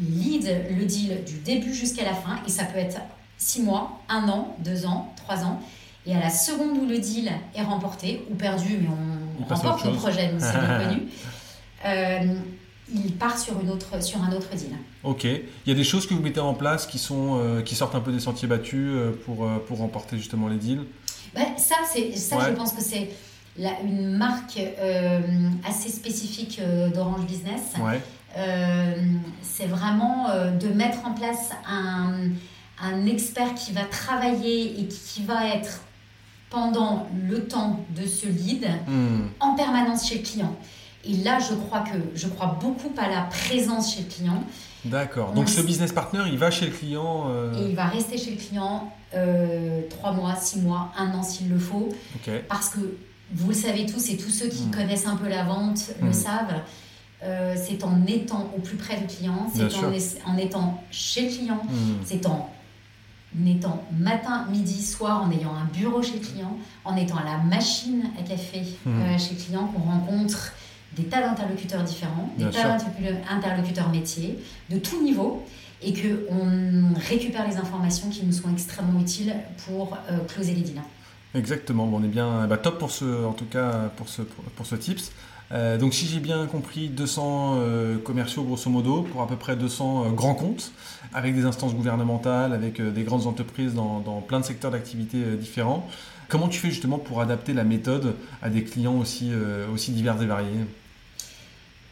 lead 0.00 0.64
le 0.78 0.84
deal 0.84 1.24
du 1.24 1.38
début 1.40 1.74
jusqu'à 1.74 2.04
la 2.04 2.14
fin 2.14 2.38
et 2.46 2.50
ça 2.50 2.64
peut 2.64 2.78
être 2.78 3.00
six 3.36 3.62
mois, 3.62 4.00
un 4.08 4.28
an, 4.28 4.56
deux 4.60 4.86
ans, 4.86 5.12
trois 5.16 5.44
ans. 5.44 5.60
Et 6.06 6.14
à 6.14 6.20
la 6.20 6.30
seconde 6.30 6.78
où 6.78 6.86
le 6.86 6.98
deal 6.98 7.30
est 7.54 7.62
remporté 7.62 8.24
ou 8.30 8.34
perdu, 8.34 8.78
mais 8.80 8.88
on 8.88 9.44
remporte 9.54 9.84
le 9.84 9.92
projet, 9.92 10.28
donc 10.28 10.40
c'est 10.40 10.52
bien 10.52 10.78
connu, 10.84 11.02
euh, 11.84 12.34
il 12.94 13.12
part 13.14 13.38
sur, 13.38 13.60
une 13.60 13.70
autre, 13.70 14.02
sur 14.02 14.22
un 14.22 14.32
autre 14.32 14.54
deal. 14.54 14.70
Ok. 15.02 15.24
Il 15.24 15.40
y 15.66 15.70
a 15.70 15.74
des 15.74 15.84
choses 15.84 16.06
que 16.06 16.14
vous 16.14 16.22
mettez 16.22 16.40
en 16.40 16.54
place 16.54 16.86
qui, 16.86 16.98
sont, 16.98 17.38
euh, 17.40 17.62
qui 17.62 17.74
sortent 17.74 17.94
un 17.94 18.00
peu 18.00 18.12
des 18.12 18.20
sentiers 18.20 18.48
battus 18.48 18.88
euh, 18.92 19.12
pour, 19.24 19.44
euh, 19.44 19.58
pour 19.66 19.78
remporter 19.78 20.16
justement 20.16 20.48
les 20.48 20.56
deals? 20.56 20.84
Ben, 21.34 21.46
ça, 21.56 21.74
ça 22.14 22.36
Ouais. 22.38 22.44
je 22.48 22.52
pense 22.54 22.72
que 22.72 22.82
c'est 22.82 23.10
une 23.84 24.16
marque 24.16 24.58
euh, 24.58 25.20
assez 25.68 25.88
spécifique 25.90 26.60
euh, 26.60 26.88
d'Orange 26.90 27.26
Business. 27.26 27.62
Ouais. 27.80 28.00
C'est 29.42 29.66
vraiment 29.66 30.26
de 30.60 30.68
mettre 30.68 30.98
en 31.06 31.14
place 31.14 31.50
un, 31.66 32.12
un 32.82 33.06
expert 33.06 33.54
qui 33.54 33.72
va 33.72 33.84
travailler 33.84 34.78
et 34.80 34.86
qui 34.88 35.22
va 35.24 35.46
être 35.54 35.80
pendant 36.50 37.08
le 37.28 37.44
temps 37.46 37.80
de 37.98 38.06
ce 38.06 38.26
lead 38.26 38.66
Hmm. 38.86 39.28
en 39.40 39.54
permanence 39.54 40.06
chez 40.08 40.18
le 40.18 40.22
client. 40.22 40.54
Et 41.08 41.14
là, 41.22 41.38
je 41.38 41.54
crois 41.54 41.80
que 41.80 41.96
je 42.14 42.26
crois 42.28 42.58
beaucoup 42.60 42.90
à 42.98 43.08
la 43.08 43.22
présence 43.22 43.94
chez 43.94 44.02
le 44.02 44.08
client. 44.08 44.42
D'accord. 44.84 45.30
On 45.32 45.36
Donc 45.36 45.48
ce 45.48 45.60
business 45.60 45.92
partner, 45.92 46.22
il 46.30 46.38
va 46.38 46.50
chez 46.50 46.66
le 46.66 46.72
client. 46.72 47.24
euh, 47.28 47.54
Et 47.60 47.70
il 47.70 47.76
va 47.76 47.86
rester 47.86 48.18
chez 48.18 48.32
le 48.32 48.36
client 48.36 48.92
euh, 49.14 49.82
trois 49.90 50.12
mois, 50.12 50.34
six 50.36 50.60
mois, 50.60 50.90
un 50.96 51.12
an 51.12 51.22
s'il 51.22 51.48
le 51.48 51.58
faut. 51.58 51.88
Ok. 52.16 52.30
Parce 52.48 52.68
que 52.70 52.80
vous 53.32 53.48
le 53.48 53.54
savez 53.54 53.86
tous, 53.86 54.10
et 54.10 54.16
tous 54.16 54.30
ceux 54.30 54.48
qui 54.48 54.64
Mm. 54.66 54.70
connaissent 54.70 55.06
un 55.06 55.16
peu 55.16 55.28
la 55.28 55.44
vente 55.44 55.80
le 56.00 56.08
Mm. 56.10 56.12
savent, 56.12 56.60
euh, 57.24 57.54
c'est 57.56 57.82
en 57.84 58.04
étant 58.06 58.50
au 58.56 58.60
plus 58.60 58.76
près 58.76 58.96
du 59.00 59.06
client, 59.06 59.50
c'est 59.54 59.64
en, 60.26 60.36
étant 60.36 60.82
chez 60.90 61.22
le 61.22 61.34
client, 61.36 61.60
Hmm. 61.64 61.94
c'est 62.04 62.26
en 62.26 62.50
étant 63.46 63.82
matin, 63.98 64.46
midi, 64.50 64.82
soir, 64.82 65.22
en 65.22 65.30
ayant 65.30 65.54
un 65.54 65.64
bureau 65.72 66.02
chez 66.02 66.14
le 66.14 66.20
client, 66.20 66.56
en 66.84 66.94
étant 66.96 67.16
à 67.16 67.24
la 67.24 67.38
machine 67.38 68.04
à 68.18 68.22
café 68.22 68.62
euh, 68.86 69.18
chez 69.18 69.34
le 69.34 69.40
client, 69.44 69.66
qu'on 69.68 69.80
rencontre 69.82 70.52
des 70.96 71.04
tas 71.04 71.20
d'interlocuteurs 71.20 71.82
différents, 71.82 72.30
des 72.38 72.44
Bien 72.44 72.52
tas 72.52 72.68
d'interlocuteurs- 72.78 73.30
interlocuteurs 73.30 73.88
métiers, 73.90 74.38
de 74.70 74.78
tout 74.78 75.02
niveau, 75.02 75.44
et 75.82 75.92
qu'on 75.92 76.94
récupère 76.98 77.46
les 77.46 77.56
informations 77.58 78.08
qui 78.08 78.24
nous 78.24 78.32
sont 78.32 78.50
extrêmement 78.50 78.98
utiles 79.00 79.34
pour 79.66 79.96
euh, 80.10 80.18
closer 80.26 80.54
les 80.54 80.62
deals. 80.62 80.80
Exactement, 81.34 81.86
bon, 81.86 82.00
on 82.00 82.04
est 82.04 82.08
bien 82.08 82.46
bah, 82.46 82.56
top 82.56 82.78
pour 82.78 82.90
ce, 82.90 83.24
en 83.26 83.32
tout 83.32 83.44
cas 83.44 83.90
pour 83.96 84.08
ce, 84.08 84.22
pour 84.22 84.64
ce 84.64 84.74
tips. 84.74 85.12
Euh, 85.52 85.76
donc 85.78 85.94
si 85.94 86.06
j'ai 86.06 86.18
bien 86.18 86.46
compris, 86.46 86.88
200 86.88 87.54
euh, 87.58 87.98
commerciaux 87.98 88.42
grosso 88.42 88.68
modo 88.70 89.02
pour 89.02 89.22
à 89.22 89.28
peu 89.28 89.36
près 89.36 89.54
200 89.54 90.06
euh, 90.06 90.10
grands 90.10 90.34
comptes 90.34 90.72
avec 91.14 91.36
des 91.36 91.44
instances 91.44 91.74
gouvernementales, 91.74 92.52
avec 92.52 92.80
euh, 92.80 92.90
des 92.90 93.04
grandes 93.04 93.26
entreprises 93.26 93.74
dans, 93.74 94.00
dans 94.00 94.20
plein 94.22 94.40
de 94.40 94.44
secteurs 94.44 94.70
d'activité 94.72 95.18
euh, 95.18 95.36
différents. 95.36 95.86
Comment 96.28 96.48
tu 96.48 96.58
fais 96.58 96.70
justement 96.70 96.98
pour 96.98 97.20
adapter 97.20 97.52
la 97.52 97.62
méthode 97.64 98.16
à 98.42 98.48
des 98.50 98.64
clients 98.64 98.96
aussi, 98.96 99.28
euh, 99.32 99.68
aussi 99.72 99.92
divers 99.92 100.20
et 100.20 100.26
variés? 100.26 100.64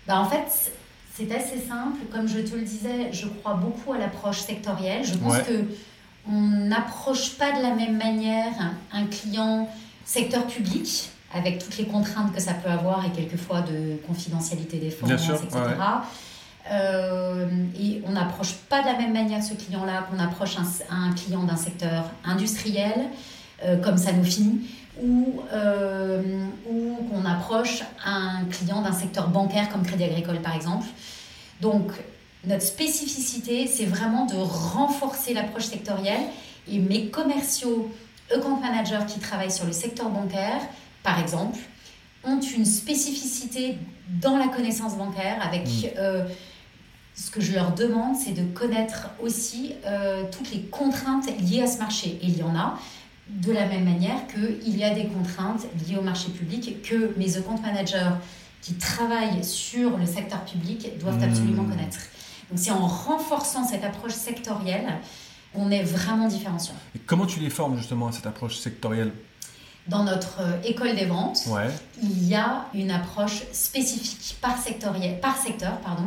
Bah, 0.06 0.18
en 0.20 0.24
fait, 0.26 0.44
c'est 1.14 1.32
assez 1.34 1.58
simple. 1.58 1.98
Comme 2.12 2.28
je 2.28 2.38
te 2.40 2.54
le 2.54 2.62
disais, 2.62 3.12
je 3.12 3.26
crois 3.26 3.54
beaucoup 3.54 3.92
à 3.92 3.98
l'approche 3.98 4.40
sectorielle. 4.40 5.04
Je 5.04 5.14
pense 5.14 5.34
Ouais. 5.34 5.42
que 5.44 5.64
on 6.28 6.40
n'approche 6.40 7.30
pas 7.34 7.52
de 7.52 7.62
la 7.62 7.74
même 7.74 7.96
manière 7.98 8.52
un 8.92 9.04
client 9.06 9.68
secteur 10.06 10.46
public 10.46 11.10
avec 11.34 11.58
toutes 11.62 11.76
les 11.76 11.86
contraintes 11.86 12.32
que 12.34 12.40
ça 12.40 12.54
peut 12.54 12.70
avoir 12.70 13.04
et 13.04 13.10
quelquefois 13.10 13.60
de 13.60 13.96
confidentialité 14.06 14.78
des 14.78 14.90
sûr, 14.90 15.34
etc. 15.34 15.48
ouais. 15.54 15.74
Euh, 16.72 17.46
et 17.78 18.02
on 18.06 18.12
n'approche 18.12 18.54
pas 18.70 18.80
de 18.80 18.86
la 18.86 18.96
même 18.98 19.12
manière 19.12 19.42
ce 19.42 19.52
client-là 19.52 20.06
qu'on 20.10 20.18
approche 20.18 20.56
un, 20.56 20.64
un 20.94 21.12
client 21.12 21.42
d'un 21.42 21.56
secteur 21.56 22.04
industriel 22.24 22.94
euh, 23.64 23.76
comme 23.76 23.98
Sanofi 23.98 24.60
ou, 25.02 25.42
euh, 25.52 26.22
ou 26.70 26.96
qu'on 27.10 27.24
approche 27.24 27.82
un 28.04 28.44
client 28.50 28.82
d'un 28.82 28.92
secteur 28.92 29.28
bancaire 29.28 29.68
comme 29.70 29.82
Crédit 29.82 30.04
Agricole 30.04 30.40
par 30.40 30.54
exemple. 30.54 30.86
Donc 31.60 31.92
Notre 32.46 32.62
spécificité, 32.62 33.66
c'est 33.66 33.86
vraiment 33.86 34.26
de 34.26 34.36
renforcer 34.36 35.32
l'approche 35.32 35.64
sectorielle 35.64 36.22
et 36.70 36.78
mes 36.78 37.08
commerciaux, 37.08 37.90
account 38.34 38.60
managers 38.60 39.06
qui 39.08 39.18
travaillent 39.18 39.50
sur 39.52 39.66
le 39.66 39.72
secteur 39.72 40.10
bancaire, 40.10 40.60
par 41.02 41.18
exemple, 41.18 41.58
ont 42.24 42.40
une 42.40 42.64
spécificité 42.64 43.76
dans 44.08 44.36
la 44.36 44.48
connaissance 44.48 44.96
bancaire 44.96 45.38
avec 45.42 45.66
mm. 45.66 45.98
euh, 45.98 46.24
ce 47.14 47.30
que 47.30 47.40
je 47.40 47.52
leur 47.52 47.72
demande, 47.72 48.16
c'est 48.16 48.32
de 48.32 48.44
connaître 48.52 49.10
aussi 49.22 49.74
euh, 49.86 50.24
toutes 50.30 50.50
les 50.50 50.62
contraintes 50.62 51.28
liées 51.40 51.62
à 51.62 51.66
ce 51.66 51.78
marché. 51.78 52.18
Et 52.22 52.26
il 52.26 52.36
y 52.36 52.42
en 52.42 52.56
a, 52.56 52.78
de 53.28 53.52
la 53.52 53.66
même 53.66 53.84
manière 53.84 54.26
qu'il 54.26 54.76
y 54.76 54.84
a 54.84 54.94
des 54.94 55.06
contraintes 55.06 55.66
liées 55.86 55.96
au 55.96 56.02
marché 56.02 56.30
public 56.30 56.82
que 56.82 57.16
mes 57.16 57.36
account 57.36 57.60
managers 57.62 58.10
qui 58.60 58.74
travaillent 58.74 59.44
sur 59.44 59.96
le 59.96 60.06
secteur 60.06 60.44
public 60.44 60.98
doivent 60.98 61.20
mm. 61.20 61.24
absolument 61.24 61.64
connaître. 61.64 61.98
Donc 62.50 62.58
c'est 62.58 62.70
en 62.70 62.86
renforçant 62.86 63.64
cette 63.64 63.84
approche 63.84 64.12
sectorielle 64.12 64.98
qu'on 65.54 65.70
est 65.70 65.82
vraiment 65.82 66.28
différenciant. 66.28 66.74
Et 66.94 66.98
comment 66.98 67.26
tu 67.26 67.40
les 67.40 67.50
formes 67.50 67.76
justement 67.76 68.08
à 68.08 68.12
cette 68.12 68.26
approche 68.26 68.56
sectorielle? 68.56 69.12
Dans 69.86 70.02
notre 70.02 70.40
euh, 70.40 70.62
école 70.64 70.94
des 70.94 71.04
ventes, 71.04 71.46
il 72.02 72.26
y 72.26 72.34
a 72.34 72.64
une 72.72 72.90
approche 72.90 73.42
spécifique 73.52 74.36
par, 74.40 74.56
par 75.20 75.36
secteur. 75.36 75.78
Pardon. 75.80 76.04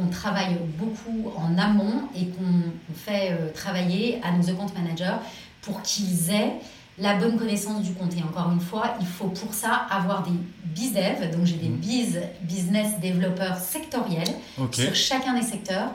On 0.00 0.06
travaille 0.06 0.56
beaucoup 0.78 1.30
en 1.36 1.58
amont 1.58 2.08
et 2.16 2.28
qu'on 2.28 2.94
fait 2.94 3.32
euh, 3.32 3.50
travailler 3.52 4.18
à 4.22 4.32
nos 4.32 4.48
account 4.48 4.72
managers 4.74 5.16
pour 5.62 5.82
qu'ils 5.82 6.30
aient 6.30 6.52
la 6.98 7.14
bonne 7.14 7.38
connaissance 7.38 7.82
du 7.82 7.94
compte. 7.94 8.14
Et 8.16 8.22
encore 8.22 8.50
une 8.52 8.60
fois, 8.60 8.96
il 9.00 9.06
faut 9.06 9.28
pour 9.28 9.54
ça 9.54 9.86
avoir 9.90 10.22
des 10.22 10.30
biz 10.64 10.92
donc 11.32 11.44
j'ai 11.44 11.56
des 11.56 11.68
mhm. 11.68 11.76
biz, 11.76 12.20
business 12.42 13.00
développeurs 13.00 13.56
sectoriels 13.56 14.34
sur 14.72 14.94
chacun 14.94 15.34
des 15.34 15.46
secteurs 15.46 15.90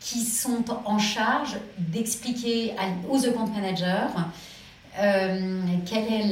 qui 0.00 0.20
sont 0.20 0.64
en 0.84 0.98
charge 0.98 1.56
d'expliquer 1.78 2.74
aux 3.10 3.26
account 3.26 3.48
managers 3.48 4.06
euh, 4.98 5.62
quelle 5.84 6.10
est 6.10 6.30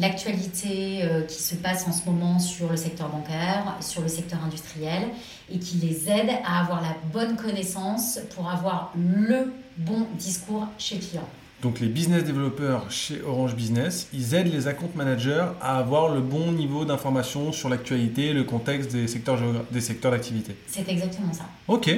l'actualité 0.00 1.02
euh, 1.02 1.22
qui 1.22 1.40
se 1.40 1.54
passe 1.54 1.86
en 1.86 1.92
ce 1.92 2.04
moment 2.04 2.40
sur 2.40 2.68
le 2.68 2.76
secteur 2.76 3.08
bancaire, 3.08 3.76
sur 3.80 4.02
le 4.02 4.08
secteur 4.08 4.42
industriel, 4.44 5.04
et 5.50 5.58
qui 5.58 5.76
les 5.76 6.10
aide 6.10 6.30
à 6.44 6.60
avoir 6.62 6.82
la 6.82 6.96
bonne 7.12 7.36
connaissance 7.36 8.18
pour 8.34 8.50
avoir 8.50 8.92
le 8.96 9.52
bon 9.76 10.06
discours 10.18 10.66
chez 10.78 10.96
le 10.96 11.00
client. 11.02 11.28
Donc 11.62 11.78
les 11.78 11.86
business 11.86 12.24
développeurs 12.24 12.90
chez 12.90 13.22
Orange 13.22 13.54
Business, 13.54 14.08
ils 14.12 14.34
aident 14.34 14.52
les 14.52 14.66
account 14.66 14.90
managers 14.96 15.46
à 15.60 15.78
avoir 15.78 16.12
le 16.12 16.20
bon 16.20 16.50
niveau 16.50 16.84
d'information 16.84 17.52
sur 17.52 17.68
l'actualité, 17.68 18.32
le 18.32 18.42
contexte 18.42 18.90
des 18.90 19.06
secteurs, 19.06 19.38
des 19.70 19.80
secteurs 19.80 20.10
d'activité. 20.10 20.56
C'est 20.66 20.88
exactement 20.88 21.32
ça. 21.32 21.44
Ok, 21.68 21.88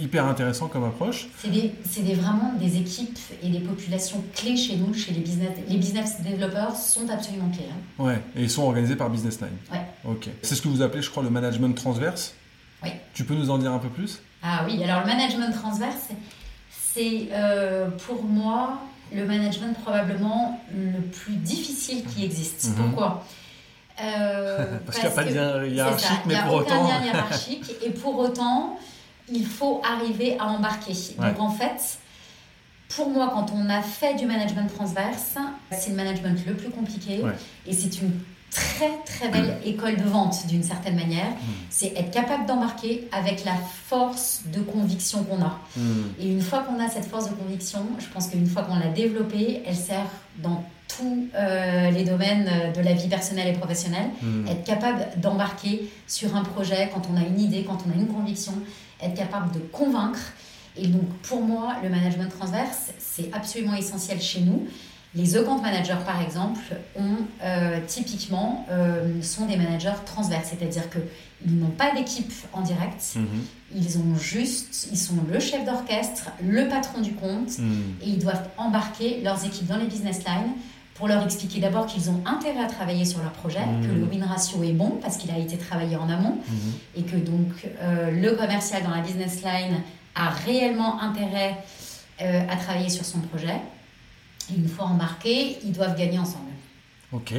hyper 0.00 0.26
intéressant 0.26 0.66
comme 0.66 0.82
approche. 0.82 1.28
C'est 1.38 1.52
des, 2.02 2.14
vraiment 2.14 2.54
des 2.58 2.76
équipes 2.76 3.16
et 3.40 3.50
des 3.50 3.60
populations 3.60 4.24
clés 4.34 4.56
chez 4.56 4.78
nous, 4.78 4.92
chez 4.92 5.12
les 5.12 5.20
business. 5.20 5.50
Les 5.68 5.76
business 5.76 6.20
développeurs 6.20 6.74
sont 6.74 7.08
absolument 7.08 7.50
clés. 7.50 7.68
Hein. 7.70 8.04
Ouais, 8.04 8.20
et 8.36 8.42
ils 8.42 8.50
sont 8.50 8.64
organisés 8.64 8.96
par 8.96 9.10
Business 9.10 9.40
Line. 9.40 9.50
Ouais. 9.70 10.10
Ok. 10.10 10.28
C'est 10.42 10.56
ce 10.56 10.62
que 10.62 10.66
vous 10.66 10.82
appelez, 10.82 11.02
je 11.02 11.10
crois, 11.10 11.22
le 11.22 11.30
management 11.30 11.72
transverse. 11.72 12.34
Oui. 12.82 12.90
Tu 13.14 13.22
peux 13.22 13.34
nous 13.34 13.48
en 13.48 13.58
dire 13.58 13.70
un 13.70 13.78
peu 13.78 13.90
plus? 13.90 14.20
Ah 14.42 14.66
oui, 14.66 14.82
alors 14.82 15.02
le 15.02 15.06
management 15.06 15.52
transverse, 15.52 16.08
c'est 16.68 17.28
euh, 17.30 17.88
pour 18.08 18.24
moi 18.24 18.80
le 19.14 19.24
management 19.26 19.74
probablement 19.82 20.60
le 20.74 21.00
plus 21.00 21.36
difficile 21.36 22.04
qui 22.04 22.24
existe. 22.24 22.68
Mhm. 22.68 22.74
Pourquoi? 22.74 23.24
Euh, 24.02 24.78
parce, 24.84 24.98
qu'il 24.98 25.06
n'y 25.06 25.12
a 25.12 25.14
pas 25.14 25.24
de 25.24 25.32
lien 25.32 25.64
hiérarchique, 25.66 26.18
mais 26.26 26.34
pour 26.42 26.54
autant. 26.54 26.74
Il 26.74 26.82
n'y 26.82 26.88
a 26.88 26.90
aucun 26.90 26.98
lien 26.98 27.04
hiérarchique, 27.12 27.70
et 27.86 27.90
pour 27.90 28.18
autant, 28.18 28.76
il 29.28 29.46
faut 29.46 29.80
arriver 29.88 30.36
à 30.40 30.46
embarquer. 30.46 30.94
Donc 31.16 31.38
en 31.38 31.50
fait, 31.50 32.00
pour 32.88 33.08
moi, 33.08 33.30
quand 33.32 33.52
on 33.54 33.70
a 33.70 33.82
fait 33.82 34.14
du 34.14 34.26
management 34.26 34.66
transverse, 34.66 35.36
c'est 35.70 35.90
le 35.90 35.94
management 35.94 36.44
le 36.44 36.54
plus 36.54 36.70
compliqué, 36.70 37.22
et 37.68 37.72
c'est 37.72 38.00
une 38.00 38.18
très 38.54 38.90
très 39.04 39.28
belle 39.28 39.58
école 39.64 39.96
de 39.96 40.04
vente 40.04 40.46
d'une 40.46 40.62
certaine 40.62 40.94
manière. 40.94 41.30
Hmm. 41.30 41.52
C'est 41.70 41.92
être 41.96 42.10
capable 42.10 42.46
d'embarquer 42.46 43.08
avec 43.12 43.44
la 43.44 43.56
force 43.86 44.42
de 44.46 44.60
conviction 44.60 45.24
qu'on 45.24 45.42
a. 45.42 45.58
Hmm. 45.76 46.04
Et 46.20 46.28
une 46.28 46.40
fois 46.40 46.60
qu'on 46.60 46.82
a 46.82 46.88
cette 46.88 47.06
force 47.06 47.28
de 47.28 47.34
conviction, 47.34 47.80
je 47.98 48.06
pense 48.06 48.28
qu'une 48.28 48.46
fois 48.46 48.62
qu'on 48.62 48.78
l'a 48.78 48.88
développée, 48.88 49.62
elle 49.66 49.76
sert 49.76 50.06
dans 50.38 50.64
tous 50.86 51.28
euh, 51.34 51.90
les 51.90 52.04
domaines 52.04 52.48
de 52.74 52.80
la 52.80 52.92
vie 52.92 53.08
personnelle 53.08 53.48
et 53.48 53.58
professionnelle. 53.58 54.10
Hmm. 54.22 54.46
Être 54.46 54.64
capable 54.64 55.04
d'embarquer 55.16 55.90
sur 56.06 56.36
un 56.36 56.42
projet 56.42 56.90
quand 56.94 57.02
on 57.12 57.16
a 57.16 57.26
une 57.26 57.40
idée, 57.40 57.64
quand 57.64 57.78
on 57.86 57.90
a 57.90 58.00
une 58.00 58.08
conviction, 58.08 58.54
être 59.02 59.14
capable 59.14 59.52
de 59.52 59.58
convaincre. 59.58 60.32
Et 60.76 60.86
donc 60.86 61.08
pour 61.22 61.40
moi, 61.40 61.74
le 61.82 61.88
management 61.88 62.28
transverse, 62.28 62.92
c'est 62.98 63.30
absolument 63.32 63.74
essentiel 63.74 64.20
chez 64.20 64.40
nous. 64.40 64.66
Les 65.16 65.36
account 65.36 65.60
managers, 65.60 66.02
par 66.04 66.20
exemple, 66.20 66.60
ont, 66.96 67.18
euh, 67.42 67.78
typiquement, 67.86 68.66
euh, 68.70 69.22
sont 69.22 69.46
des 69.46 69.56
managers 69.56 69.92
transverses, 70.04 70.48
c'est-à-dire 70.50 70.84
qu'ils 70.90 71.56
n'ont 71.56 71.70
pas 71.70 71.94
d'équipe 71.94 72.32
en 72.52 72.62
direct, 72.62 73.14
mhm. 73.14 73.26
ils 73.76 73.98
ont 73.98 74.16
juste, 74.16 74.88
ils 74.90 74.98
sont 74.98 75.14
le 75.30 75.38
chef 75.38 75.64
d'orchestre, 75.64 76.30
le 76.42 76.68
patron 76.68 77.00
du 77.00 77.12
compte, 77.12 77.58
mhm. 77.58 77.94
et 78.02 78.08
ils 78.08 78.18
doivent 78.18 78.48
embarquer 78.56 79.20
leurs 79.22 79.44
équipes 79.44 79.68
dans 79.68 79.76
les 79.76 79.86
business 79.86 80.24
lines 80.24 80.52
pour 80.94 81.06
leur 81.06 81.24
expliquer 81.24 81.60
d'abord 81.60 81.86
qu'ils 81.86 82.10
ont 82.10 82.20
intérêt 82.24 82.64
à 82.64 82.66
travailler 82.66 83.04
sur 83.04 83.20
leur 83.20 83.32
projet, 83.32 83.60
que 83.82 83.86
le 83.86 84.04
mhm. 84.04 84.10
win 84.10 84.24
ratio 84.24 84.64
est 84.64 84.72
bon 84.72 84.98
parce 85.00 85.16
qu'il 85.16 85.30
a 85.30 85.38
été 85.38 85.56
travaillé 85.56 85.96
en 85.96 86.08
amont, 86.08 86.38
et 86.96 87.02
que 87.02 87.16
donc 87.16 87.68
euh, 87.80 88.10
le 88.10 88.32
commercial 88.32 88.82
dans 88.82 88.90
la 88.90 89.00
business 89.00 89.42
line 89.44 89.80
a 90.16 90.30
réellement 90.30 91.00
intérêt 91.00 91.56
à 92.20 92.56
travailler 92.56 92.90
sur 92.90 93.04
son 93.04 93.18
projet 93.18 93.60
une 94.50 94.68
fois 94.68 94.86
embarqués, 94.86 95.58
ils 95.64 95.72
doivent 95.72 95.96
gagner 95.96 96.18
ensemble. 96.18 96.50
Ok, 97.12 97.34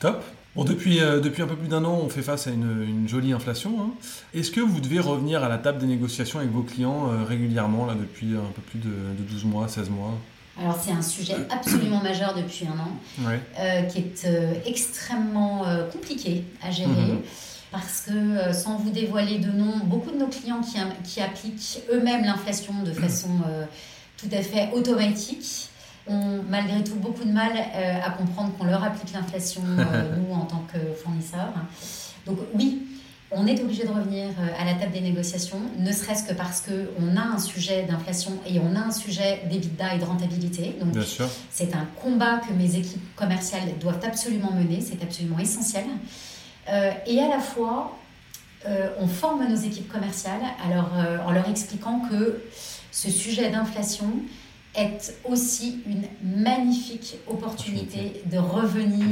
top. 0.00 0.24
Bon, 0.54 0.64
depuis, 0.64 1.00
euh, 1.00 1.18
depuis 1.20 1.42
un 1.42 1.46
peu 1.46 1.56
plus 1.56 1.68
d'un 1.68 1.82
an, 1.84 1.98
on 2.02 2.10
fait 2.10 2.20
face 2.20 2.46
à 2.46 2.50
une, 2.50 3.08
jolie 3.08 3.32
inflation. 3.32 3.74
Hein. 3.80 3.90
Est-ce 4.34 4.50
que 4.50 4.60
vous 4.60 4.80
devez 4.80 5.00
revenir 5.00 5.42
à 5.42 5.48
la 5.48 5.56
table 5.56 5.78
des 5.78 5.86
négociations 5.86 6.40
avec 6.40 6.50
vos 6.50 6.62
clients 6.62 7.10
euh, 7.10 7.24
régulièrement, 7.24 7.86
là, 7.86 7.94
depuis 7.94 8.34
un 8.36 8.52
peu 8.54 8.60
plus 8.60 8.78
de, 8.78 8.90
12 9.30 9.44
mois, 9.46 9.66
16 9.68 9.88
mois? 9.88 10.12
Alors 10.60 10.78
c'est 10.78 10.92
un 10.92 11.00
sujet 11.00 11.36
absolument 11.48 12.00
majeur 12.02 12.34
depuis 12.34 12.66
un 12.66 12.78
an, 12.78 12.90
euh, 13.58 13.82
qui 13.84 14.00
est 14.00 14.26
extrêmement 14.66 15.64
compliqué 15.90 16.44
à 16.62 16.70
gérer, 16.70 16.90
mhm. 16.90 17.22
parce 17.70 18.02
que 18.02 18.52
sans 18.52 18.76
vous 18.76 18.90
dévoiler 18.90 19.38
de 19.38 19.50
nom, 19.50 19.78
beaucoup 19.84 20.10
de 20.10 20.18
nos 20.18 20.26
clients 20.26 20.60
qui, 20.60 20.76
qui 21.04 21.22
appliquent 21.22 21.80
eux-mêmes 21.90 22.24
l'inflation 22.24 22.74
de 22.84 22.92
façon 22.92 23.30
tout 24.18 24.28
à 24.30 24.42
fait 24.42 24.70
automatique, 24.74 25.70
ont 26.08 26.42
malgré 26.48 26.82
tout 26.82 26.96
beaucoup 26.96 27.24
de 27.24 27.32
mal 27.32 27.52
euh, 27.54 28.00
à 28.04 28.10
comprendre 28.10 28.52
qu'on 28.56 28.64
leur 28.64 28.82
applique 28.82 29.12
l'inflation, 29.12 29.62
euh, 29.66 30.16
nous, 30.16 30.34
en 30.34 30.44
tant 30.44 30.64
que 30.72 30.78
fournisseurs. 31.02 31.52
Donc 32.26 32.38
oui, 32.54 32.82
on 33.30 33.46
est 33.46 33.60
obligé 33.62 33.84
de 33.84 33.88
revenir 33.88 34.28
euh, 34.28 34.60
à 34.60 34.64
la 34.64 34.74
table 34.74 34.92
des 34.92 35.00
négociations, 35.00 35.60
ne 35.78 35.92
serait-ce 35.92 36.24
que 36.24 36.34
parce 36.34 36.62
qu'on 36.62 37.16
a 37.16 37.22
un 37.22 37.38
sujet 37.38 37.84
d'inflation 37.84 38.32
et 38.46 38.58
on 38.60 38.76
a 38.76 38.80
un 38.80 38.90
sujet 38.90 39.42
d'EBITDA 39.50 39.94
et 39.94 39.98
de 39.98 40.04
rentabilité. 40.04 40.76
Donc 40.80 40.94
c'est 41.50 41.74
un 41.74 41.86
combat 42.02 42.40
que 42.46 42.52
mes 42.52 42.76
équipes 42.76 43.14
commerciales 43.16 43.78
doivent 43.80 44.04
absolument 44.04 44.52
mener, 44.52 44.80
c'est 44.80 45.02
absolument 45.02 45.38
essentiel. 45.38 45.84
et 46.68 47.20
à 47.20 47.28
la 47.28 47.40
fois, 47.40 47.96
on 49.00 49.08
forme 49.08 49.48
nos 49.48 49.56
équipes 49.56 49.90
commerciales 49.90 50.42
alors, 50.64 50.90
en 51.26 51.32
leur 51.32 51.48
expliquant 51.48 52.02
que 52.10 52.42
ce 52.92 53.10
sujet 53.10 53.50
d'inflation, 53.50 54.12
est 54.74 55.14
aussi 55.24 55.82
une 55.86 56.04
magnifique 56.42 57.16
opportunité 57.26 58.22
de 58.26 58.38
revenir 58.38 59.04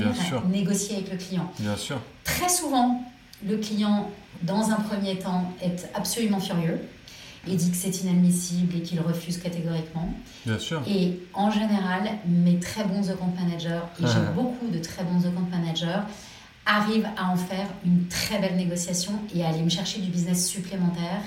négocier 0.48 0.96
avec 0.96 1.12
le 1.12 1.18
client. 1.18 1.52
Bien 1.58 1.76
sûr. 1.76 1.98
Très 2.24 2.48
souvent, 2.48 3.04
le 3.46 3.56
client, 3.58 4.10
dans 4.42 4.70
un 4.70 4.76
premier 4.76 5.18
temps, 5.18 5.52
est 5.62 5.88
absolument 5.94 6.40
furieux 6.40 6.80
et 7.46 7.56
dit 7.56 7.70
que 7.70 7.76
c'est 7.76 8.02
inadmissible 8.02 8.76
et 8.76 8.82
qu'il 8.82 9.00
refuse 9.00 9.38
catégoriquement. 9.38 10.12
Bien 10.44 10.58
sûr. 10.58 10.82
Et 10.86 11.20
en 11.32 11.50
général, 11.50 12.10
mes 12.26 12.58
très 12.58 12.84
bons 12.84 13.10
account 13.10 13.32
managers, 13.38 13.80
et 13.98 14.06
j'ai 14.06 14.32
beaucoup 14.34 14.68
de 14.68 14.78
très 14.78 15.04
bons 15.04 15.26
account 15.26 15.48
managers, 15.50 16.02
arrivent 16.66 17.08
à 17.16 17.30
en 17.30 17.36
faire 17.36 17.66
une 17.84 18.06
très 18.08 18.38
belle 18.38 18.56
négociation 18.56 19.12
et 19.34 19.42
à 19.42 19.48
aller 19.48 19.62
me 19.62 19.70
chercher 19.70 20.00
du 20.00 20.10
business 20.10 20.46
supplémentaire 20.46 21.22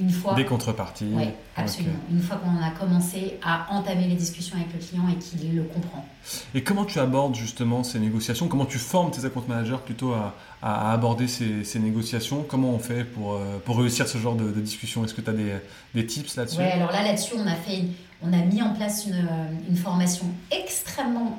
une 0.00 0.10
fois. 0.10 0.34
Des 0.34 0.44
contreparties. 0.44 1.10
Oui, 1.12 1.28
absolument. 1.56 1.98
Une 2.10 2.20
fois 2.20 2.36
qu'on 2.36 2.62
a 2.62 2.70
commencé 2.70 3.38
à 3.42 3.66
entamer 3.72 4.06
les 4.06 4.14
discussions 4.14 4.56
avec 4.56 4.72
le 4.72 4.78
client 4.78 5.04
et 5.08 5.16
qu'il 5.16 5.54
le 5.54 5.62
comprend. 5.62 6.06
Et 6.54 6.62
comment 6.62 6.84
tu 6.84 6.98
abordes 6.98 7.34
justement 7.34 7.82
ces 7.82 7.98
négociations? 7.98 8.48
Comment 8.48 8.66
tu 8.66 8.78
formes 8.78 9.10
tes 9.10 9.24
account 9.24 9.44
managers 9.48 9.78
plutôt 9.84 10.12
à, 10.12 10.34
à 10.62 10.92
aborder 10.92 11.28
ces, 11.28 11.78
négociations? 11.78 12.44
Comment 12.48 12.70
on 12.70 12.78
fait 12.78 13.04
pour, 13.04 13.34
euh, 13.34 13.58
pour 13.64 13.78
réussir 13.78 14.08
ce 14.08 14.18
genre 14.18 14.36
de, 14.36 14.50
discussion? 14.60 15.04
Est-ce 15.04 15.14
que 15.14 15.20
tu 15.20 15.30
as 15.30 15.34
des, 15.34 15.54
des, 15.94 16.06
tips 16.06 16.36
là-dessus? 16.36 16.58
Oui, 16.58 16.66
alors 16.66 16.92
là, 16.92 17.02
là-dessus, 17.02 17.34
on 17.36 17.46
a, 17.46 17.54
fait, 17.54 17.84
on 18.22 18.32
a 18.32 18.38
mis 18.38 18.62
en 18.62 18.74
place 18.74 19.06
une, 19.06 19.28
une 19.68 19.76
formation 19.76 20.26
extrêmement 20.50 21.38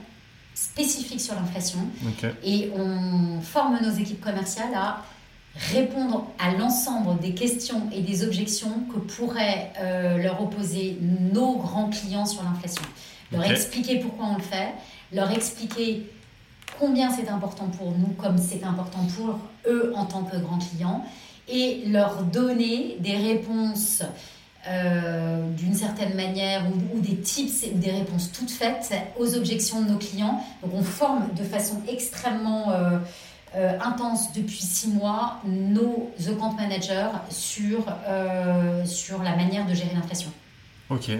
spécifique 0.59 1.21
sur 1.21 1.35
l'inflation. 1.35 1.79
Et 2.43 2.71
on 2.75 3.41
forme 3.41 3.79
nos 3.81 3.91
équipes 3.91 4.21
commerciales 4.21 4.73
à 4.75 5.03
répondre 5.55 6.27
à 6.38 6.51
l'ensemble 6.51 7.19
des 7.19 7.33
questions 7.33 7.89
et 7.91 8.01
des 8.01 8.23
objections 8.23 8.83
que 8.93 8.99
pourraient 8.99 9.71
euh, 9.79 10.17
leur 10.17 10.41
opposer 10.41 10.97
nos 11.01 11.57
grands 11.57 11.89
clients 11.89 12.25
sur 12.25 12.43
l'inflation. 12.43 12.83
Leur 13.31 13.49
expliquer 13.49 13.99
pourquoi 13.99 14.27
on 14.27 14.35
le 14.38 14.41
fait, 14.41 14.73
leur 15.12 15.31
expliquer 15.31 16.09
combien 16.79 17.12
c'est 17.12 17.29
important 17.29 17.67
pour 17.67 17.91
nous 17.91 18.13
comme 18.17 18.38
c'est 18.38 18.63
important 18.63 19.05
pour 19.15 19.39
eux 19.67 19.93
en 19.95 20.05
tant 20.05 20.23
que 20.23 20.38
grands 20.38 20.59
clients 20.59 21.03
et 21.47 21.83
leur 21.88 22.23
donner 22.23 22.97
des 22.99 23.17
réponses 23.17 24.03
euh, 24.67 25.49
d'une 25.51 25.73
certaine 25.73 26.15
manière 26.15 26.63
ou, 26.93 26.99
des 26.99 27.15
tips 27.15 27.65
ou 27.73 27.77
des 27.77 27.91
réponses 27.91 28.31
toutes 28.31 28.51
faites 28.51 28.91
aux 29.17 29.35
objections 29.35 29.81
de 29.81 29.89
nos 29.89 29.97
clients. 29.97 30.43
Donc 30.62 30.73
on 30.73 30.83
forme 30.83 31.29
de 31.33 31.43
façon 31.43 31.81
extrêmement 31.88 32.71
euh, 32.71 32.97
euh, 33.55 33.77
intense 33.81 34.33
depuis 34.33 34.62
six 34.62 34.89
mois 34.89 35.41
nos 35.45 36.12
account 36.27 36.53
managers 36.53 37.09
sur, 37.29 37.85
sur 38.85 39.23
la 39.23 39.35
manière 39.35 39.65
de 39.65 39.73
gérer 39.73 39.91
l'inflation. 39.93 40.31
Ok, 40.89 41.12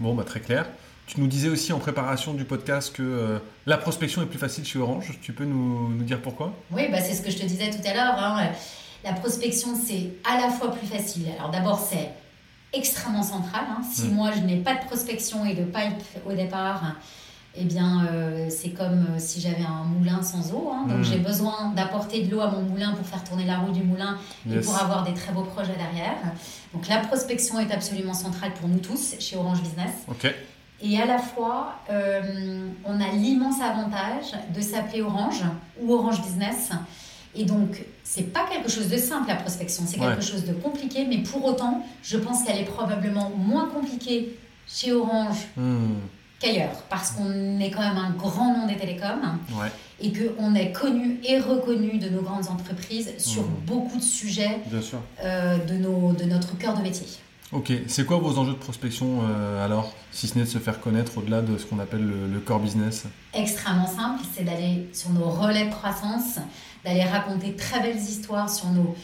bon, 0.00 0.14
bah, 0.14 0.24
très 0.24 0.40
clair. 0.40 0.66
Tu 1.06 1.20
nous 1.20 1.26
disais 1.26 1.48
aussi 1.48 1.72
en 1.72 1.78
préparation 1.78 2.32
du 2.32 2.44
podcast 2.44 2.94
que 2.94 3.40
la 3.66 3.76
prospection 3.76 4.22
est 4.22 4.26
plus 4.26 4.38
facile 4.38 4.64
chez 4.64 4.78
Orange. 4.78 5.18
Tu 5.20 5.34
peux 5.34 5.44
nous, 5.44 5.90
nous 5.90 6.04
dire 6.04 6.20
pourquoi? 6.22 6.54
Oui, 6.70 6.88
bah, 6.90 7.00
c'est 7.00 7.14
ce 7.14 7.20
que 7.20 7.30
je 7.30 7.36
te 7.36 7.44
disais 7.44 7.70
tout 7.70 7.86
à 7.86 7.92
l'heure. 7.92 8.14
Hein. 8.18 8.48
La 9.04 9.12
prospection, 9.12 9.68
c'est 9.76 10.12
à 10.24 10.40
la 10.40 10.48
fois 10.48 10.72
plus 10.72 10.86
facile. 10.86 11.26
Alors 11.38 11.50
d'abord, 11.50 11.78
c'est 11.78 12.08
extrêmement 12.72 13.22
central. 13.22 13.64
Hein. 13.68 13.82
Si 13.92 14.06
mm. 14.08 14.14
moi, 14.14 14.30
je 14.34 14.40
n'ai 14.40 14.56
pas 14.56 14.74
de 14.74 14.84
prospection 14.86 15.44
et 15.44 15.54
de 15.54 15.64
pipe 15.64 16.22
au 16.26 16.32
départ, 16.32 16.96
eh 17.56 17.64
bien, 17.64 18.06
euh, 18.06 18.48
c'est 18.50 18.70
comme 18.70 19.06
euh, 19.10 19.18
si 19.18 19.40
j'avais 19.40 19.64
un 19.64 19.84
moulin 19.84 20.22
sans 20.22 20.52
eau. 20.52 20.72
Hein. 20.72 20.86
Donc, 20.88 20.98
mm. 20.98 21.04
j'ai 21.04 21.18
besoin 21.18 21.72
d'apporter 21.74 22.22
de 22.22 22.30
l'eau 22.30 22.40
à 22.40 22.50
mon 22.50 22.62
moulin 22.62 22.92
pour 22.92 23.06
faire 23.06 23.22
tourner 23.22 23.44
la 23.44 23.58
roue 23.58 23.72
du 23.72 23.82
moulin 23.82 24.18
et 24.50 24.58
pour 24.58 24.76
avoir 24.76 25.04
des 25.04 25.14
très 25.14 25.32
beaux 25.32 25.44
projets 25.44 25.76
derrière. 25.76 26.16
Donc, 26.72 26.88
la 26.88 26.98
prospection 26.98 27.60
est 27.60 27.72
absolument 27.72 28.14
centrale 28.14 28.52
pour 28.54 28.68
nous 28.68 28.78
tous 28.78 29.14
chez 29.20 29.36
Orange 29.36 29.62
Business. 29.62 29.92
Et 30.82 31.00
à 31.00 31.06
la 31.06 31.18
fois, 31.18 31.76
euh, 31.90 32.68
on 32.84 33.00
a 33.00 33.08
l'immense 33.12 33.60
avantage 33.62 34.32
de 34.54 34.60
s'appeler 34.60 35.02
Orange 35.02 35.44
ou 35.80 35.94
Orange 35.94 36.20
Business 36.22 36.70
et 37.36 37.44
donc, 37.44 37.84
c'est 38.04 38.32
pas 38.32 38.46
quelque 38.50 38.70
chose 38.70 38.88
de 38.88 38.96
simple 38.96 39.28
la 39.28 39.34
prospection, 39.34 39.84
c'est 39.86 39.98
quelque 39.98 40.22
chose 40.22 40.44
de 40.44 40.52
compliqué, 40.52 41.04
mais 41.08 41.18
pour 41.18 41.44
autant, 41.44 41.84
je 42.02 42.16
pense 42.16 42.44
qu'elle 42.44 42.58
est 42.58 42.64
probablement 42.64 43.30
moins 43.30 43.68
compliquée 43.68 44.38
chez 44.68 44.92
Orange 44.92 45.38
hmm. 45.56 45.94
Qu'ailleurs, 46.44 46.82
parce 46.88 47.12
qu'on 47.12 47.58
est 47.60 47.70
quand 47.70 47.80
même 47.80 47.98
un 47.98 48.10
grand 48.10 48.56
nom 48.56 48.66
des 48.66 48.76
télécoms 48.76 49.38
et 50.00 50.12
qu'on 50.12 50.54
est 50.54 50.72
connu 50.72 51.20
et 51.24 51.38
reconnu 51.38 51.98
de 51.98 52.08
nos 52.08 52.20
grandes 52.20 52.48
entreprises 52.48 53.12
sur 53.18 53.42
hmm. 53.42 53.54
beaucoup 53.66 53.98
de 53.98 54.02
sujets 54.02 54.60
euh, 55.22 55.58
de, 55.58 55.74
nos, 55.74 56.12
de 56.12 56.24
notre 56.24 56.56
cœur 56.58 56.76
de 56.76 56.82
métier. 56.82 57.06
Ok, 57.52 57.72
c'est 57.86 58.04
quoi 58.04 58.18
vos 58.18 58.38
enjeux 58.38 58.54
de 58.54 58.58
prospection 58.58 59.20
euh, 59.22 59.64
alors, 59.64 59.94
si 60.10 60.26
ce 60.26 60.36
n'est 60.36 60.44
de 60.44 60.48
se 60.48 60.58
faire 60.58 60.80
connaître 60.80 61.18
au-delà 61.18 61.40
de 61.40 61.56
ce 61.56 61.64
qu'on 61.66 61.78
appelle 61.78 62.04
le, 62.04 62.26
le, 62.26 62.40
core 62.40 62.58
business? 62.58 63.04
Extrêmement 63.32 63.86
simple, 63.86 64.24
c'est 64.34 64.44
d'aller 64.44 64.88
sur 64.92 65.10
nos 65.10 65.28
relais 65.28 65.66
de 65.66 65.70
croissance, 65.70 66.38
d'aller 66.84 67.04
raconter 67.04 67.54
très 67.54 67.80
belles 67.80 68.00
histoires 68.00 68.50
sur 68.50 68.70
nos, 68.70 68.96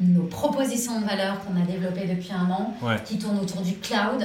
nos 0.00 0.24
propositions 0.24 1.00
de 1.00 1.06
valeur 1.06 1.40
qu'on 1.44 1.60
a 1.60 1.64
développées 1.64 2.06
depuis 2.06 2.32
un 2.32 2.50
an, 2.50 2.74
qui 3.04 3.18
tournent 3.18 3.38
autour 3.38 3.62
du 3.62 3.74
cloud, 3.74 4.24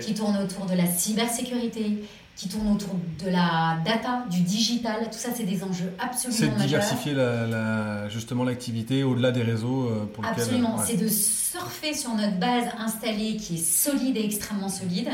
qui 0.00 0.14
tournent 0.14 0.38
autour 0.38 0.66
de 0.66 0.74
la 0.74 0.86
cybersécurité, 0.86 2.04
qui 2.36 2.48
tournent 2.48 2.70
autour 2.72 2.94
de 3.24 3.30
la 3.30 3.78
data, 3.84 4.24
du 4.30 4.42
digital. 4.42 5.08
Tout 5.10 5.18
ça, 5.18 5.30
c'est 5.34 5.42
des 5.42 5.64
enjeux 5.64 5.92
absolument 5.98 6.38
majeurs. 6.38 6.60
C'est 6.60 6.66
diversifier 6.68 7.14
la, 7.14 8.08
justement 8.10 8.44
l'activité 8.44 9.02
au-delà 9.02 9.32
des 9.32 9.42
réseaux 9.42 9.88
euh, 9.88 10.06
pour 10.06 10.24
Absolument. 10.24 10.76
C'est 10.86 10.96
de 10.96 11.08
surfer 11.08 11.94
sur 11.94 12.14
notre 12.14 12.38
base 12.38 12.66
installée 12.78 13.36
qui 13.38 13.56
est 13.56 13.64
solide 13.64 14.16
et 14.16 14.24
extrêmement 14.24 14.68
solide. 14.68 15.08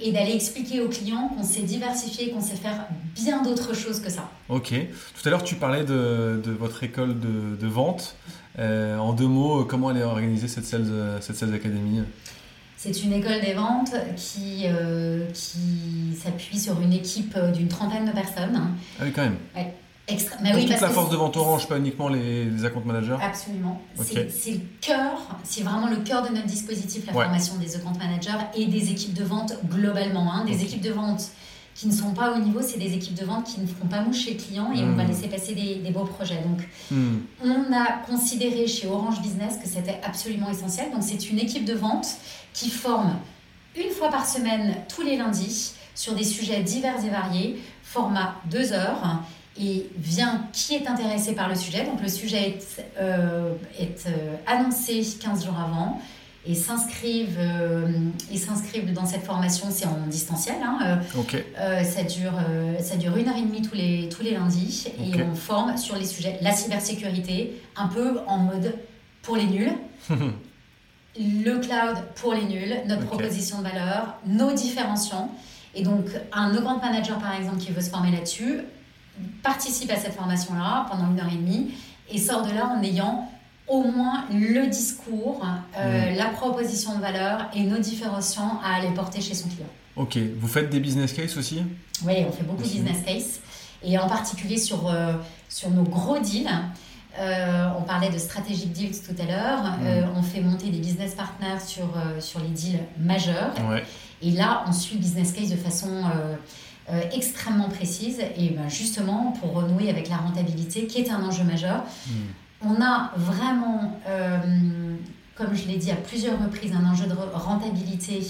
Et 0.00 0.10
d'aller 0.10 0.34
expliquer 0.34 0.80
aux 0.80 0.88
clients 0.88 1.28
qu'on 1.28 1.44
sait 1.44 1.62
diversifier, 1.62 2.32
qu'on 2.32 2.40
sait 2.40 2.56
faire 2.56 2.88
bien 3.14 3.40
d'autres 3.42 3.74
choses 3.76 4.00
que 4.00 4.10
ça. 4.10 4.28
Ok. 4.48 4.72
Tout 4.72 5.28
à 5.28 5.30
l'heure, 5.30 5.44
tu 5.44 5.54
parlais 5.54 5.84
de, 5.84 6.40
de 6.42 6.50
votre 6.50 6.82
école 6.82 7.20
de, 7.20 7.54
de 7.54 7.66
vente. 7.68 8.16
Euh, 8.58 8.98
en 8.98 9.12
deux 9.12 9.28
mots, 9.28 9.64
comment 9.64 9.90
elle 9.90 9.98
est 9.98 10.02
organisée 10.02 10.48
cette 10.48 10.64
Sales, 10.64 11.18
cette 11.20 11.36
sales 11.36 11.54
Academy 11.54 12.02
c'est 12.78 13.02
une 13.02 13.12
école 13.12 13.40
des 13.40 13.54
ventes 13.54 13.92
qui, 14.14 14.62
euh, 14.66 15.26
qui 15.34 16.16
s'appuie 16.16 16.60
sur 16.60 16.80
une 16.80 16.92
équipe 16.92 17.34
euh, 17.36 17.50
d'une 17.50 17.66
trentaine 17.66 18.04
de 18.04 18.12
personnes. 18.12 18.56
Ah 19.00 19.02
oui, 19.02 19.10
quand 19.12 19.22
même. 19.22 19.36
Ouais. 19.56 19.74
Extra... 20.06 20.36
oui, 20.54 20.64
toute 20.64 20.80
la 20.80 20.88
force 20.88 21.10
de 21.10 21.16
vente 21.16 21.36
Orange, 21.36 21.68
pas 21.68 21.76
uniquement 21.76 22.08
les, 22.08 22.44
les 22.44 22.64
account 22.64 22.82
managers 22.84 23.16
Absolument. 23.20 23.82
C'est 23.96 24.52
le 24.52 24.60
cœur, 24.80 25.18
c'est 25.42 25.64
vraiment 25.64 25.88
le 25.88 25.96
cœur 25.96 26.22
de 26.22 26.28
notre 26.28 26.46
dispositif, 26.46 27.04
la 27.06 27.12
formation 27.12 27.56
des 27.56 27.74
account 27.74 27.98
managers 27.98 28.46
et 28.54 28.66
des 28.66 28.92
équipes 28.92 29.12
de 29.12 29.24
vente 29.24 29.54
globalement. 29.68 30.32
Hein. 30.32 30.44
Des 30.46 30.62
équipes 30.62 30.80
de 30.80 30.92
vente 30.92 31.32
qui 31.78 31.86
ne 31.86 31.92
sont 31.92 32.12
pas 32.12 32.32
au 32.32 32.40
niveau, 32.40 32.60
c'est 32.60 32.80
des 32.80 32.92
équipes 32.92 33.14
de 33.14 33.24
vente 33.24 33.44
qui 33.44 33.60
ne 33.60 33.66
feront 33.66 33.86
pas 33.86 34.00
mouche 34.00 34.24
chez 34.24 34.32
le 34.32 34.40
client 34.40 34.72
et 34.72 34.82
on 34.82 34.94
va 34.94 35.04
hmm. 35.04 35.08
laisser 35.08 35.28
passer 35.28 35.54
des, 35.54 35.76
des 35.76 35.90
beaux 35.90 36.04
projets. 36.04 36.42
Donc, 36.44 36.66
hmm. 36.90 37.18
on 37.44 37.72
a 37.72 38.04
considéré 38.04 38.66
chez 38.66 38.88
Orange 38.88 39.22
Business 39.22 39.58
que 39.62 39.68
c'était 39.68 40.00
absolument 40.02 40.50
essentiel. 40.50 40.90
Donc, 40.90 41.04
c'est 41.04 41.30
une 41.30 41.38
équipe 41.38 41.64
de 41.64 41.74
vente 41.74 42.08
qui 42.52 42.68
forme 42.68 43.16
une 43.76 43.90
fois 43.90 44.08
par 44.08 44.26
semaine, 44.26 44.74
tous 44.88 45.02
les 45.02 45.16
lundis, 45.16 45.74
sur 45.94 46.14
des 46.14 46.24
sujets 46.24 46.64
divers 46.64 47.04
et 47.04 47.10
variés, 47.10 47.62
format 47.84 48.34
deux 48.50 48.72
heures. 48.72 49.22
Et 49.60 49.88
vient 49.96 50.48
qui 50.52 50.74
est 50.74 50.86
intéressé 50.88 51.32
par 51.32 51.48
le 51.48 51.54
sujet. 51.54 51.84
Donc, 51.84 52.02
le 52.02 52.08
sujet 52.08 52.48
est, 52.48 52.84
euh, 52.98 53.54
est 53.78 54.06
euh, 54.06 54.34
annoncé 54.46 55.04
15 55.20 55.44
jours 55.44 55.58
avant 55.58 56.00
et 56.48 56.54
s'inscrivent 56.54 57.38
euh, 57.38 57.86
s'inscrivent 58.34 58.92
dans 58.94 59.04
cette 59.04 59.24
formation 59.24 59.66
c'est 59.70 59.84
en 59.84 60.06
distanciel 60.06 60.56
hein, 60.64 60.78
euh, 60.82 61.22
euh, 61.60 61.84
ça 61.84 62.02
dure 62.02 62.32
ça 62.80 62.96
dure 62.96 63.16
une 63.16 63.28
heure 63.28 63.36
et 63.36 63.42
demie 63.42 63.60
tous 63.60 63.74
les 63.74 64.08
tous 64.08 64.22
les 64.22 64.32
lundis 64.32 64.88
et 64.98 65.22
on 65.22 65.34
forme 65.34 65.76
sur 65.76 65.96
les 65.96 66.06
sujets 66.06 66.38
la 66.40 66.52
cybersécurité 66.52 67.60
un 67.76 67.88
peu 67.88 68.20
en 68.26 68.38
mode 68.38 68.74
pour 69.22 69.36
les 69.36 69.46
nuls. 69.46 69.72
Le 71.20 71.58
cloud 71.58 71.96
pour 72.14 72.32
les 72.32 72.44
nuls 72.44 72.76
notre 72.86 73.04
proposition 73.06 73.58
de 73.58 73.64
valeur 73.64 74.14
nos 74.24 74.52
différenciants. 74.52 75.34
Et 75.74 75.82
donc 75.82 76.06
un 76.32 76.54
grand 76.54 76.78
manager 76.78 77.18
par 77.18 77.34
exemple 77.34 77.58
qui 77.58 77.72
veut 77.72 77.80
se 77.80 77.90
former 77.90 78.12
là-dessus 78.12 78.60
participe 79.42 79.90
à 79.90 79.96
cette 79.96 80.14
formation 80.14 80.54
là 80.54 80.86
pendant 80.88 81.10
une 81.10 81.18
heure 81.18 81.32
et 81.32 81.36
demie 81.36 81.72
et 82.08 82.18
sort 82.18 82.42
de 82.42 82.52
là 82.52 82.68
en 82.68 82.82
ayant 82.82 83.28
au 83.68 83.82
moins 83.82 84.24
le 84.32 84.66
discours, 84.66 85.44
euh, 85.76 86.12
mm. 86.12 86.16
la 86.16 86.26
proposition 86.26 86.96
de 86.96 87.00
valeur 87.00 87.46
et 87.54 87.62
nos 87.62 87.78
différenciants 87.78 88.60
à 88.64 88.76
aller 88.76 88.90
porter 88.94 89.20
chez 89.20 89.34
son 89.34 89.48
client. 89.48 89.68
Ok, 89.96 90.18
vous 90.38 90.48
faites 90.48 90.70
des 90.70 90.80
business 90.80 91.12
cases 91.12 91.36
aussi? 91.36 91.62
Oui, 92.04 92.14
on 92.26 92.32
fait 92.32 92.44
beaucoup 92.44 92.62
de 92.62 92.68
business 92.68 93.02
cases 93.04 93.40
et 93.82 93.98
en 93.98 94.08
particulier 94.08 94.56
sur, 94.56 94.88
euh, 94.88 95.14
sur 95.48 95.70
nos 95.70 95.82
gros 95.82 96.18
deals. 96.18 96.48
Euh, 97.18 97.68
on 97.78 97.82
parlait 97.82 98.10
de 98.10 98.18
strategic 98.18 98.72
deals 98.72 99.00
tout 99.02 99.14
à 99.20 99.26
l'heure. 99.26 99.62
Mm. 99.62 100.16
on 100.16 100.22
fait 100.22 100.40
monter 100.40 100.70
des 100.70 100.78
business 100.78 101.14
partners 101.14 101.60
sur, 101.66 101.88
sur 102.20 102.40
les 102.40 102.48
deals 102.48 102.80
majeurs. 102.98 103.54
Et 104.22 104.30
là, 104.30 104.64
on 104.66 104.72
suit 104.72 104.96
business 104.96 105.32
case 105.32 105.50
de 105.50 105.56
façon 105.56 106.04
extrêmement 107.12 107.68
précise. 107.68 108.20
Et 108.36 108.50
ben, 108.50 108.68
justement, 108.68 109.32
pour 109.40 109.52
renouer 109.52 109.90
avec 109.90 110.08
la 110.08 110.16
rentabilité, 110.16 110.86
qui 110.86 111.00
est 111.00 111.10
un 111.10 111.22
enjeu 111.22 111.44
majeur, 111.44 111.84
mm 112.06 112.12
on 112.62 112.80
a 112.82 113.12
vraiment, 113.16 114.00
euh, 114.06 114.96
comme 115.36 115.54
je 115.54 115.68
l'ai 115.68 115.76
dit 115.76 115.90
à 115.90 115.96
plusieurs 115.96 116.40
reprises, 116.42 116.72
un 116.72 116.90
enjeu 116.90 117.06
de 117.06 117.14
rentabilité. 117.32 118.20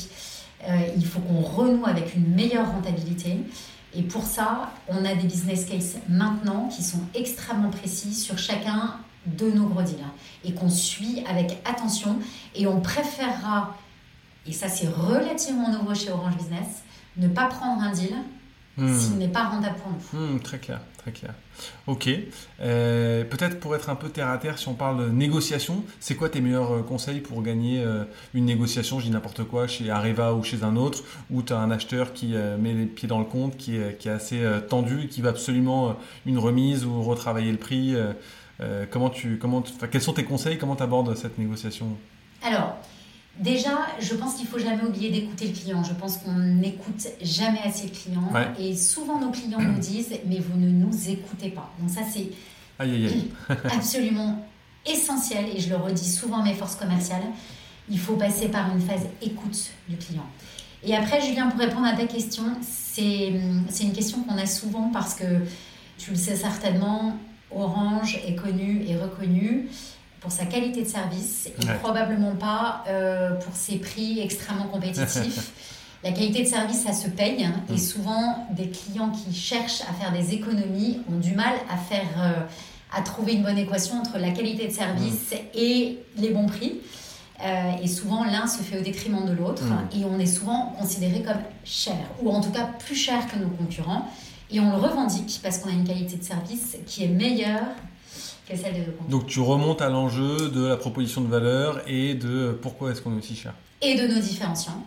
Euh, 0.69 0.77
il 0.97 1.07
faut 1.07 1.21
qu'on 1.21 1.41
renoue 1.41 1.87
avec 1.87 2.15
une 2.15 2.35
meilleure 2.35 2.71
rentabilité. 2.71 3.39
Et 3.95 4.03
pour 4.03 4.25
ça, 4.25 4.71
on 4.89 5.05
a 5.05 5.15
des 5.15 5.27
business 5.27 5.65
cases 5.65 5.97
maintenant 6.09 6.69
qui 6.69 6.83
sont 6.83 7.01
extrêmement 7.15 7.71
précis 7.71 8.13
sur 8.13 8.37
chacun 8.37 8.97
de 9.27 9.51
nos 9.51 9.67
gros 9.67 9.83
deals 9.83 9.97
et 10.45 10.53
qu'on 10.53 10.69
suit 10.69 11.25
avec 11.29 11.59
attention. 11.65 12.19
Et 12.55 12.67
on 12.67 12.81
préférera, 12.81 13.77
et 14.47 14.53
ça 14.53 14.69
c'est 14.69 14.89
relativement 14.89 15.71
nouveau 15.71 15.95
chez 15.95 16.11
Orange 16.11 16.37
Business, 16.37 16.83
ne 17.17 17.29
pas 17.29 17.47
prendre 17.47 17.83
un 17.83 17.93
deal 17.93 18.15
Hmm. 18.79 18.97
s'il 18.97 19.19
n'est 19.19 19.29
pas 19.29 19.45
rentable 19.45 19.75
pour 19.77 19.93
nous. 19.93 20.37
Hmm, 20.37 20.39
très 20.39 20.59
clair, 20.59 20.81
très 20.99 21.11
clair. 21.11 21.35
Ok. 21.89 22.09
Euh, 22.61 23.25
peut-être 23.25 23.59
pour 23.59 23.75
être 23.75 23.91
un 23.91 23.97
peu 23.97 24.09
terre 24.09 24.29
à 24.29 24.39
terre, 24.39 24.57
si 24.57 24.69
on 24.69 24.75
parle 24.75 25.05
de 25.05 25.11
négociation, 25.11 25.83
c'est 25.99 26.15
quoi 26.15 26.29
tes 26.29 26.41
meilleurs 26.41 26.73
euh, 26.73 26.83
conseils 26.83 27.21
pour 27.21 27.43
gagner 27.43 27.83
euh, 27.83 28.05
une 28.35 28.45
négociation, 28.45 29.01
je 29.01 29.07
dis 29.07 29.11
n'importe 29.11 29.43
quoi, 29.43 29.67
chez 29.67 29.91
Areva 29.91 30.33
ou 30.35 30.45
chez 30.45 30.63
un 30.63 30.77
autre, 30.77 31.03
où 31.31 31.43
tu 31.43 31.53
as 31.53 31.59
un 31.59 31.73
acheteur 31.73 32.13
qui 32.13 32.35
met 32.59 32.73
les 32.73 32.87
pieds 32.87 33.09
dans 33.09 33.19
le 33.19 33.25
compte, 33.25 33.57
qui 33.57 33.77
est, 33.77 33.99
qui 33.99 34.09
est 34.09 34.13
assez 34.13 34.43
tendu, 34.69 35.09
qui 35.09 35.23
va 35.23 35.31
absolument 35.31 35.97
une 36.25 36.39
remise 36.39 36.85
ou 36.85 37.03
retravailler 37.03 37.51
le 37.51 37.59
prix 37.59 37.97
comment 38.91 39.11
tu, 39.11 39.39
comment, 39.39 39.63
Quels 39.91 40.03
sont 40.03 40.13
tes 40.13 40.25
conseils 40.25 40.59
Comment 40.59 40.77
tu 40.77 40.83
abordes 40.83 41.15
cette 41.17 41.39
négociation? 41.39 41.87
Alors, 42.43 42.77
Déjà, 43.41 43.87
je 44.01 44.15
pense 44.15 44.35
qu'il 44.35 44.47
faut 44.47 44.59
jamais 44.59 44.83
oublier 44.83 45.11
d'écouter 45.11 45.47
le 45.47 45.53
client. 45.53 45.85
Je 45.85 45.93
pense 45.93 46.19
qu'on 46.19 46.33
n'écoute 46.33 47.07
jamais 47.23 47.61
assez 47.65 47.85
le 47.87 47.93
client. 47.93 48.31
Et 48.59 48.77
souvent, 48.77 49.21
nos 49.21 49.31
clients 49.31 49.61
nous 49.61 49.79
disent 49.79 50.13
Mais 50.27 50.39
vous 50.39 50.59
ne 50.59 50.69
nous 50.69 51.09
écoutez 51.09 51.51
pas. 51.51 51.73
Donc, 51.81 51.91
ça, 51.91 52.01
c'est 52.11 52.31
absolument 53.65 54.45
essentiel, 54.87 55.45
et 55.55 55.61
je 55.61 55.69
le 55.69 55.77
redis 55.77 56.11
souvent 56.11 56.41
à 56.41 56.45
mes 56.45 56.55
forces 56.55 56.77
commerciales, 56.77 57.25
il 57.91 57.99
faut 57.99 58.15
passer 58.15 58.49
par 58.49 58.71
une 58.75 58.81
phase 58.81 59.07
écoute 59.23 59.71
du 59.89 59.97
client. 59.97 60.27
Et 60.85 60.95
après, 60.95 61.21
Julien, 61.21 61.49
pour 61.49 61.59
répondre 61.59 61.87
à 61.87 61.93
ta 61.93 62.07
question, 62.07 62.45
c'est 62.63 63.27
une 63.29 63.93
question 63.93 64.23
qu'on 64.23 64.39
a 64.39 64.47
souvent 64.47 64.91
parce 64.93 65.15
que, 65.15 65.25
tu 65.99 66.11
le 66.11 66.17
sais 66.17 66.37
certainement, 66.37 67.19
Orange 67.51 68.21
est 68.27 68.35
connu 68.35 68.85
et 68.87 68.97
reconnu 68.97 69.69
pour 70.21 70.33
sa 70.33 70.47
qualité 70.47 70.83
de 70.83 70.89
service 70.89 71.47
et 71.47 71.67
probablement 71.81 72.35
pas 72.35 72.85
euh, 72.89 73.35
pour 73.35 73.55
ses 73.55 73.77
prix 73.77 74.21
extrêmement 74.21 74.67
compétitifs. 74.67 75.53
La 76.05 76.13
qualité 76.13 76.45
de 76.45 76.49
service, 76.49 76.85
ça 76.85 76.93
se 76.93 77.09
paye. 77.09 77.45
Hein, 77.45 77.55
et 77.69 77.73
mm. 77.73 77.79
souvent, 77.79 78.47
des 78.53 78.69
clients 78.69 79.11
qui 79.11 79.35
cherchent 79.35 79.83
à 79.83 79.93
faire 79.93 80.13
des 80.13 80.33
économies 80.33 81.01
ont 81.13 81.19
du 81.19 81.33
mal 81.35 81.55
à 81.69 81.77
faire, 81.77 82.07
euh, 82.19 82.97
à 82.97 83.03
trouver 83.03 83.33
une 83.33 83.43
bonne 83.43 83.59
équation 83.59 83.99
entre 83.99 84.17
la 84.19 84.31
qualité 84.31 84.69
de 84.69 84.73
service 84.73 85.33
mm. 85.33 85.59
et 85.59 85.99
les 86.17 86.31
bons 86.31 86.47
prix. 86.47 86.81
Euh, 87.45 87.73
et 87.83 87.89
souvent, 87.89 88.25
l'un 88.25 88.47
se 88.47 88.63
fait 88.63 88.79
au 88.79 88.83
détriment 88.83 89.25
de 89.25 89.33
l'autre. 89.33 89.65
Mm. 89.65 89.99
Et 89.99 90.05
on 90.05 90.21
est 90.21 90.27
souvent 90.27 90.75
considéré 90.79 91.23
comme 91.23 91.43
cher, 91.65 91.97
ou 92.23 92.31
en 92.31 92.41
tout 92.41 92.51
cas 92.51 92.69
plus 92.79 92.97
cher 92.97 93.27
que 93.27 93.37
nos 93.37 93.49
concurrents. 93.49 94.09
Et 94.51 94.61
on 94.61 94.71
le 94.71 94.77
revendique 94.77 95.41
parce 95.43 95.59
qu'on 95.59 95.69
a 95.69 95.73
une 95.73 95.87
qualité 95.87 96.17
de 96.17 96.25
service 96.25 96.77
qui 96.87 97.05
est 97.05 97.09
meilleure 97.09 97.67
que 98.49 98.57
celle. 98.57 98.75
Donc 99.09 99.27
tu 99.27 99.41
remontes 99.41 99.83
à 99.83 99.89
l'enjeu 99.89 100.49
de 100.49 100.67
la 100.67 100.77
proposition 100.77 101.21
de 101.21 101.29
valeur 101.29 101.83
et 101.87 102.15
de 102.15 102.59
pourquoi 102.63 102.91
est-ce 102.91 103.03
qu'on 103.03 103.15
est 103.15 103.19
aussi 103.19 103.37
cher 103.37 103.55
et 103.81 103.95
de 103.95 104.13
nos 104.13 104.21
différenciants. 104.21 104.85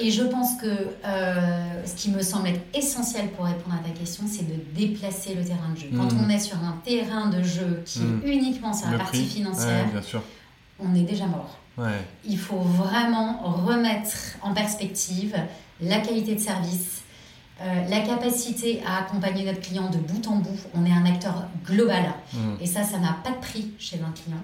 Et 0.00 0.10
je 0.10 0.24
pense 0.24 0.60
que 0.60 0.66
euh, 0.66 1.86
ce 1.86 1.94
qui 1.94 2.10
me 2.10 2.22
semble 2.22 2.48
être 2.48 2.60
essentiel 2.74 3.28
pour 3.30 3.44
répondre 3.44 3.76
à 3.76 3.88
ta 3.88 3.94
question, 3.96 4.24
c'est 4.28 4.46
de 4.46 4.60
déplacer 4.74 5.34
le 5.34 5.44
terrain 5.44 5.70
de 5.72 5.78
jeu. 5.78 5.88
Quand 5.96 6.12
hmm. 6.12 6.24
on 6.24 6.28
est 6.28 6.40
sur 6.40 6.56
un 6.56 6.76
terrain 6.84 7.28
de 7.28 7.42
jeu 7.42 7.82
qui 7.84 8.00
est 8.00 8.02
hmm. 8.02 8.22
uniquement 8.24 8.72
sur 8.72 8.90
la 8.90 8.98
partie 8.98 9.24
financière, 9.24 9.86
on 10.80 10.94
est 10.94 11.02
déjà 11.02 11.26
mort. 11.26 11.58
Il 12.24 12.38
faut 12.38 12.60
vraiment 12.60 13.38
remettre 13.64 14.16
en 14.42 14.52
perspective 14.52 15.36
la 15.80 16.00
qualité 16.00 16.34
de 16.34 16.40
service, 16.40 17.01
euh, 17.62 17.88
la 17.88 18.00
capacité 18.00 18.82
à 18.84 18.98
accompagner 18.98 19.44
notre 19.44 19.60
client 19.60 19.88
de 19.88 19.98
bout 19.98 20.26
en 20.26 20.36
bout. 20.36 20.58
On 20.74 20.84
est 20.84 20.90
un 20.90 21.06
acteur 21.06 21.46
global. 21.64 22.12
Hmm. 22.32 22.56
Et 22.60 22.66
ça, 22.66 22.82
ça 22.82 22.98
n'a 22.98 23.16
pas 23.22 23.30
de 23.30 23.36
prix 23.36 23.72
chez 23.78 23.96
un 23.96 24.10
client. 24.10 24.42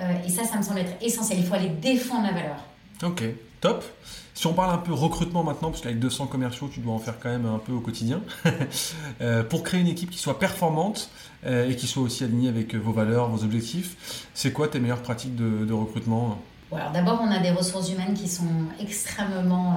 Euh, 0.00 0.26
et 0.26 0.30
ça, 0.30 0.44
ça 0.44 0.56
me 0.56 0.62
semble 0.62 0.78
être 0.78 0.94
essentiel. 1.02 1.38
Il 1.38 1.44
faut 1.44 1.54
aller 1.54 1.68
défendre 1.68 2.26
la 2.26 2.32
valeur. 2.32 2.56
Ok, 3.02 3.24
top. 3.60 3.84
Si 4.32 4.46
on 4.46 4.54
parle 4.54 4.72
un 4.72 4.78
peu 4.78 4.94
recrutement 4.94 5.44
maintenant, 5.44 5.70
parce 5.70 5.82
qu'avec 5.82 5.98
200 5.98 6.28
commerciaux, 6.28 6.70
tu 6.72 6.80
dois 6.80 6.94
en 6.94 6.98
faire 6.98 7.18
quand 7.20 7.28
même 7.28 7.44
un 7.44 7.58
peu 7.58 7.72
au 7.72 7.80
quotidien, 7.80 8.22
euh, 9.20 9.42
pour 9.42 9.62
créer 9.62 9.80
une 9.80 9.88
équipe 9.88 10.08
qui 10.08 10.18
soit 10.18 10.38
performante 10.38 11.10
et 11.46 11.74
qui 11.74 11.86
soit 11.86 12.02
aussi 12.02 12.22
alignée 12.22 12.50
avec 12.50 12.74
vos 12.74 12.92
valeurs, 12.92 13.30
vos 13.30 13.44
objectifs, 13.44 14.28
c'est 14.34 14.52
quoi 14.52 14.68
tes 14.68 14.78
meilleures 14.78 15.00
pratiques 15.00 15.36
de, 15.36 15.72
recrutement? 15.72 16.38
Alors 16.76 16.92
d'abord, 16.92 17.20
on 17.22 17.30
a 17.30 17.38
des 17.38 17.50
ressources 17.50 17.90
humaines 17.90 18.14
qui 18.14 18.28
sont 18.28 18.44
extrêmement 18.80 19.76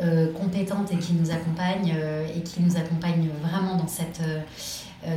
euh, 0.00 0.32
compétentes 0.32 0.92
et 0.92 0.96
qui 0.96 1.12
nous 1.12 1.30
accompagnent 1.30 1.94
et 2.34 2.40
qui 2.40 2.62
nous 2.62 2.76
accompagnent 2.76 3.28
vraiment 3.42 3.76
dans 3.76 3.88
cette 3.88 4.22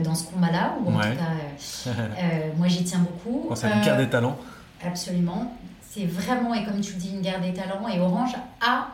dans 0.04 0.15
ce 0.15 0.26
combat-là. 0.26 0.76
Ou 0.84 0.91
en 0.91 1.00
tout 1.00 1.08
cas, 1.08 1.91
moi 2.58 2.67
j'y 2.67 2.84
tiens 2.84 3.00
beaucoup. 3.00 3.50
C'est 3.56 3.72
une 3.72 3.82
carte 3.82 4.00
des 4.00 4.10
talents. 4.10 4.38
Absolument 4.86 5.54
c'est 5.98 6.06
vraiment, 6.06 6.54
et 6.54 6.63
comme 6.63 6.80
tu 6.82 6.93
le 6.93 7.00
dis, 7.00 7.10
une 7.10 7.22
guerre 7.22 7.41
des 7.41 7.54
talents. 7.54 7.88
Et 7.88 8.00
Orange 8.00 8.36
a, 8.62 8.89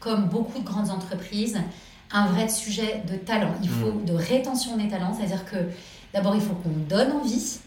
comme 0.00 0.26
beaucoup 0.26 0.58
de 0.58 0.64
grandes 0.64 0.90
entreprises, 0.90 1.58
un 2.12 2.26
vrai 2.26 2.48
sujet 2.48 3.02
de 3.10 3.16
talent. 3.16 3.52
Il 3.62 3.68
faut 3.68 3.92
mm. 3.92 4.04
de 4.04 4.12
rétention 4.14 4.76
des 4.76 4.88
talents, 4.88 5.12
c'est-à-dire 5.12 5.44
que 5.44 5.56
d'abord, 6.16 6.34
il 6.34 6.40
faut 6.40 6.54
qu'on 6.54 6.70
donne 6.88 7.12
envie. 7.12 7.58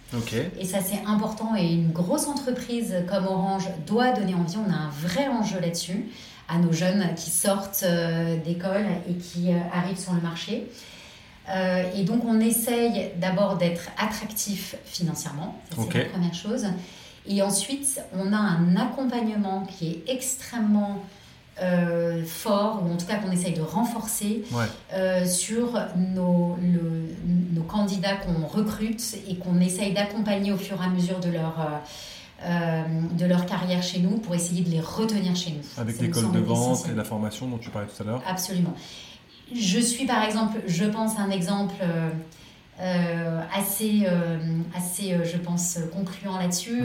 Et 0.59 0.65
ça, 0.65 0.79
c'est 0.81 1.03
important. 1.05 1.55
Et 1.55 1.71
une 1.71 1.91
grosse 1.91 2.27
entreprise 2.27 2.95
comme 3.07 3.27
Orange 3.27 3.69
doit 3.85 4.11
donner 4.11 4.33
envie. 4.33 4.57
On 4.57 4.71
a 4.71 4.75
un 4.75 4.89
vrai 4.89 5.27
enjeu 5.27 5.59
là-dessus 5.59 6.05
à 6.47 6.57
nos 6.57 6.73
jeunes 6.73 7.13
qui 7.15 7.29
sortent 7.29 7.83
euh, 7.83 8.37
d'école 8.43 8.85
et 9.07 9.13
qui 9.13 9.51
euh, 9.51 9.59
arrivent 9.71 9.99
sur 9.99 10.13
le 10.13 10.21
marché. 10.21 10.67
Euh, 11.49 11.83
et 11.95 12.03
donc, 12.03 12.23
on 12.25 12.39
essaye 12.39 13.11
d'abord 13.17 13.57
d'être 13.57 13.89
attractif 13.99 14.75
financièrement. 14.83 15.55
C'est 15.69 15.93
la 15.93 16.05
première 16.05 16.33
chose. 16.33 16.65
Et 17.27 17.43
ensuite, 17.43 18.01
on 18.13 18.33
a 18.33 18.37
un 18.37 18.75
accompagnement 18.77 19.63
qui 19.65 19.91
est 19.91 20.11
extrêmement 20.11 21.03
euh, 21.61 22.23
fort, 22.25 22.83
ou 22.83 22.93
en 22.93 22.97
tout 22.97 23.05
cas 23.05 23.15
qu'on 23.15 23.31
essaye 23.31 23.53
de 23.53 23.61
renforcer 23.61 24.43
euh, 24.93 25.25
sur 25.25 25.79
nos, 25.95 26.57
nos 27.53 27.63
candidats 27.63 28.15
qu'on 28.15 28.45
recrute 28.45 29.01
et 29.27 29.35
qu'on 29.35 29.59
essaye 29.59 29.93
d'accompagner 29.93 30.51
au 30.51 30.57
fur 30.57 30.81
et 30.81 30.85
à 30.85 30.89
mesure 30.89 31.19
de 31.19 31.29
leur... 31.29 31.55
Euh, 32.41 32.83
de 33.17 33.25
leur 33.25 33.45
carrière 33.45 33.83
chez 33.83 33.99
nous 33.99 34.17
pour 34.17 34.33
essayer 34.33 34.61
de 34.61 34.69
les 34.69 34.79
retenir 34.79 35.35
chez 35.35 35.51
nous. 35.51 35.61
Avec 35.77 35.99
l'école 35.99 36.31
de 36.31 36.39
vente 36.39 36.87
et 36.89 36.95
la 36.95 37.03
formation 37.03 37.47
dont 37.47 37.57
tu 37.57 37.69
parlais 37.69 37.89
tout 37.89 38.01
à 38.01 38.05
l'heure 38.05 38.23
Absolument. 38.25 38.73
Je 39.53 39.77
suis 39.81 40.05
par 40.05 40.23
exemple, 40.23 40.61
je 40.65 40.85
pense 40.85 41.19
à 41.19 41.23
un 41.23 41.31
exemple 41.31 41.75
assez, 43.53 44.05
euh, 44.05 44.37
assez 44.75 45.13
euh, 45.13 45.23
je 45.23 45.37
pense, 45.37 45.79
concluant 45.93 46.37
là-dessus. 46.37 46.83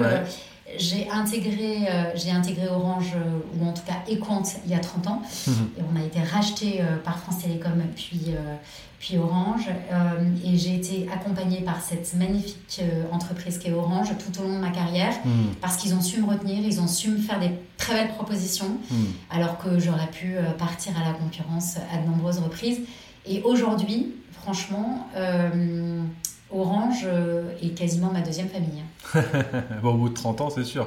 j'ai 0.79 1.09
intégré, 1.11 1.87
j'ai 2.15 2.31
intégré 2.31 2.69
Orange, 2.69 3.15
ou 3.55 3.67
en 3.67 3.73
tout 3.73 3.83
cas 3.87 4.11
Equant, 4.11 4.43
il 4.65 4.71
y 4.71 4.75
a 4.75 4.79
30 4.79 5.07
ans. 5.09 5.23
Mhm. 5.47 5.53
Et 5.79 5.83
on 5.93 6.01
a 6.01 6.05
été 6.05 6.21
racheté 6.21 6.83
par 7.05 7.19
France 7.19 7.43
Télécom, 7.43 7.83
puis, 7.95 8.35
puis 8.99 9.19
Orange. 9.19 9.69
et 10.43 10.57
j'ai 10.57 10.77
été 10.77 11.07
accompagnée 11.13 11.61
par 11.61 11.83
cette 11.83 12.15
magnifique 12.15 12.81
entreprise 13.13 13.59
qu'est 13.59 13.75
Orange 13.75 14.09
tout 14.19 14.41
au 14.41 14.45
long 14.45 14.55
de 14.55 14.61
ma 14.61 14.71
carrière, 14.71 15.13
mhm. 15.25 15.55
parce 15.61 15.77
qu'ils 15.77 15.95
ont 15.95 16.01
su 16.01 16.23
me 16.23 16.31
retenir, 16.31 16.65
ils 16.65 16.81
ont 16.81 16.89
su 16.89 17.11
me 17.11 17.19
faire 17.19 17.39
des 17.39 17.51
très 17.77 17.93
belles 17.93 18.15
propositions, 18.15 18.79
mhm. 18.91 19.07
alors 19.31 19.59
que 19.59 19.79
j'aurais 19.79 20.11
pu 20.11 20.37
partir 20.59 20.95
à 20.99 21.07
la 21.07 21.13
concurrence 21.13 21.77
à 21.93 21.99
de 21.99 22.07
nombreuses 22.09 22.39
reprises. 22.39 22.81
Et 23.27 23.43
aujourd'hui, 23.43 24.15
franchement, 24.45 25.09
euh, 25.17 26.03
Orange 26.51 27.05
euh, 27.07 27.51
est 27.63 27.71
quasiment 27.71 28.13
ma 28.13 28.21
deuxième 28.21 28.49
famille. 28.49 28.85
bon, 29.83 29.95
au 29.95 29.97
bout 29.97 30.09
de 30.11 30.15
30 30.15 30.41
ans, 30.43 30.51
c'est 30.51 30.65
sûr. 30.65 30.87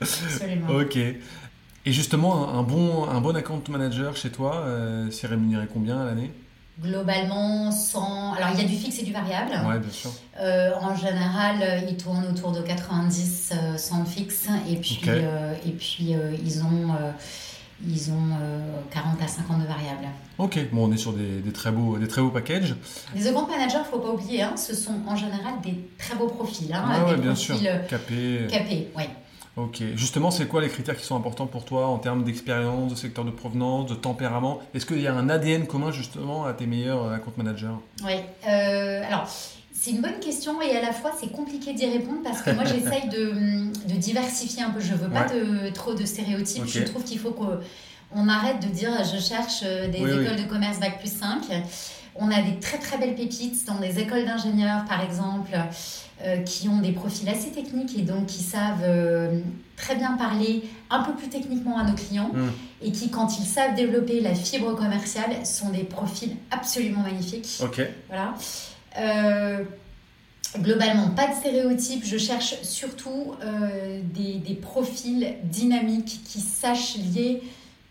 Absolument. 0.00 0.68
ok. 0.80 0.96
Et 0.96 1.92
justement, 1.92 2.48
un 2.48 2.62
bon, 2.62 3.08
un 3.08 3.20
bon 3.20 3.36
account 3.36 3.62
manager 3.68 4.16
chez 4.16 4.30
toi, 4.30 4.62
euh, 4.64 5.10
c'est 5.10 5.26
rémunéré 5.26 5.66
combien 5.70 6.00
à 6.00 6.04
l'année? 6.04 6.32
Globalement, 6.80 7.70
100. 7.70 8.34
Alors, 8.34 8.50
il 8.54 8.60
y 8.60 8.64
a 8.64 8.68
du 8.68 8.76
fixe 8.76 9.00
et 9.00 9.04
du 9.04 9.12
variable. 9.12 9.52
Oui, 9.66 9.78
bien 9.78 9.90
sûr. 9.90 10.10
en 10.80 10.96
général, 10.96 11.84
ils 11.88 11.96
tournent 11.96 12.26
autour 12.26 12.52
de 12.52 12.62
90, 12.62 13.52
100 13.76 14.04
fixe. 14.06 14.48
Et 14.68 14.76
puis, 14.76 15.00
et 15.66 15.70
puis 15.72 16.14
ils 16.44 16.62
ont 16.64 16.96
ils 17.86 18.10
ont 18.10 18.28
40 18.90 19.20
euh, 19.20 19.24
à 19.24 19.28
50 19.28 19.60
de 19.62 19.66
variables. 19.66 20.08
Ok, 20.38 20.58
bon, 20.72 20.88
on 20.88 20.92
est 20.92 20.96
sur 20.96 21.12
des, 21.12 21.52
très, 21.52 21.70
beaux, 21.70 21.98
des 21.98 22.08
très 22.08 22.22
beaux 22.22 22.30
packages. 22.30 22.74
Les 23.14 23.26
account 23.28 23.46
managers, 23.46 23.76
il 23.76 23.80
ne 23.80 23.84
faut 23.84 23.98
pas 23.98 24.10
oublier, 24.10 24.42
hein, 24.42 24.56
ce 24.56 24.74
sont 24.74 24.96
en 25.06 25.16
général 25.16 25.54
des 25.62 25.74
très 25.98 26.16
beaux 26.16 26.28
profils. 26.28 26.72
Hein, 26.72 27.14
des 27.14 27.16
bien 27.16 27.34
sûr. 27.34 27.56
Capés. 27.88 28.46
Capés, 28.48 28.88
oui. 28.96 29.04
Ok, 29.56 29.82
justement, 29.94 30.32
c'est 30.32 30.46
quoi 30.46 30.60
les 30.60 30.68
critères 30.68 30.96
qui 30.96 31.04
sont 31.04 31.16
importants 31.16 31.46
pour 31.46 31.64
toi 31.64 31.86
en 31.86 31.98
termes 31.98 32.24
d'expérience, 32.24 32.90
de 32.90 32.96
secteur 32.96 33.24
de 33.24 33.30
provenance, 33.30 33.86
de 33.86 33.94
tempérament? 33.94 34.58
Est-ce 34.74 34.84
qu'il 34.84 35.00
y 35.00 35.06
a 35.06 35.14
un 35.14 35.28
ADN 35.28 35.68
commun 35.68 35.92
justement 35.92 36.44
à 36.44 36.54
tes 36.54 36.66
meilleurs 36.66 37.12
account 37.12 37.34
managers? 37.36 37.68
Oui, 38.04 38.14
euh, 38.48 39.02
alors 39.06 39.28
c'est 39.84 39.90
une 39.90 40.00
bonne 40.00 40.18
question 40.18 40.62
et 40.62 40.74
à 40.74 40.80
la 40.80 40.92
fois 40.92 41.12
c'est 41.20 41.30
compliqué 41.30 41.74
d'y 41.74 41.84
répondre 41.84 42.20
parce 42.24 42.40
que 42.40 42.50
moi 42.52 42.64
j'essaye 42.64 43.06
de, 43.10 43.34
de, 43.86 43.98
diversifier 43.98 44.62
un 44.62 44.70
peu. 44.70 44.80
Je 44.80 44.94
veux 44.94 45.10
pas 45.10 45.24
de, 45.24 45.68
trop 45.74 45.92
de 45.92 46.06
stéréotypes. 46.06 46.64
Je 46.66 46.84
trouve 46.84 47.04
qu'il 47.04 47.18
faut 47.18 47.32
qu'on 47.32 48.28
arrête 48.28 48.66
de 48.66 48.72
dire 48.72 48.90
je 49.04 49.20
cherche 49.20 49.60
euh, 49.62 49.88
des 49.88 49.98
écoles 49.98 50.42
de 50.42 50.48
commerce 50.48 50.80
Bac 50.80 51.00
plus 51.00 51.12
5. 51.12 51.42
On 52.14 52.30
a 52.30 52.40
des 52.40 52.58
très 52.60 52.78
très 52.78 52.96
belles 52.96 53.14
pépites 53.14 53.66
dans 53.66 53.78
des 53.78 53.98
écoles 53.98 54.24
d'ingénieurs 54.24 54.86
par 54.86 55.04
exemple 55.04 55.50
euh, 56.22 56.38
qui 56.38 56.68
ont 56.68 56.78
des 56.78 56.92
profils 56.92 57.28
assez 57.28 57.50
techniques 57.50 57.98
et 57.98 58.02
donc 58.02 58.26
qui 58.26 58.42
savent 58.42 58.84
euh, 58.84 59.38
très 59.76 59.96
bien 59.96 60.12
parler 60.12 60.62
un 60.88 61.02
peu 61.02 61.12
plus 61.12 61.28
techniquement 61.28 61.76
à 61.76 61.84
nos 61.84 61.94
clients 61.94 62.30
hmm. 62.32 62.86
et 62.86 62.90
qui 62.90 63.10
quand 63.10 63.38
ils 63.38 63.44
savent 63.44 63.74
développer 63.74 64.20
la 64.20 64.34
fibre 64.34 64.74
commerciale 64.76 65.44
sont 65.44 65.68
des 65.68 65.84
profils 65.84 66.36
absolument 66.50 67.02
magnifiques. 67.02 67.60
Ok. 67.62 67.82
Voilà. 68.08 68.34
Euh, 68.98 69.64
globalement, 70.58 71.10
pas 71.10 71.28
de 71.28 71.34
stéréotypes. 71.34 72.04
Je 72.04 72.18
cherche 72.18 72.60
surtout 72.62 73.34
euh, 73.42 74.00
des, 74.14 74.54
profils 74.54 75.34
dynamiques 75.44 76.20
qui 76.24 76.40
sachent 76.40 76.96
lier 76.96 77.42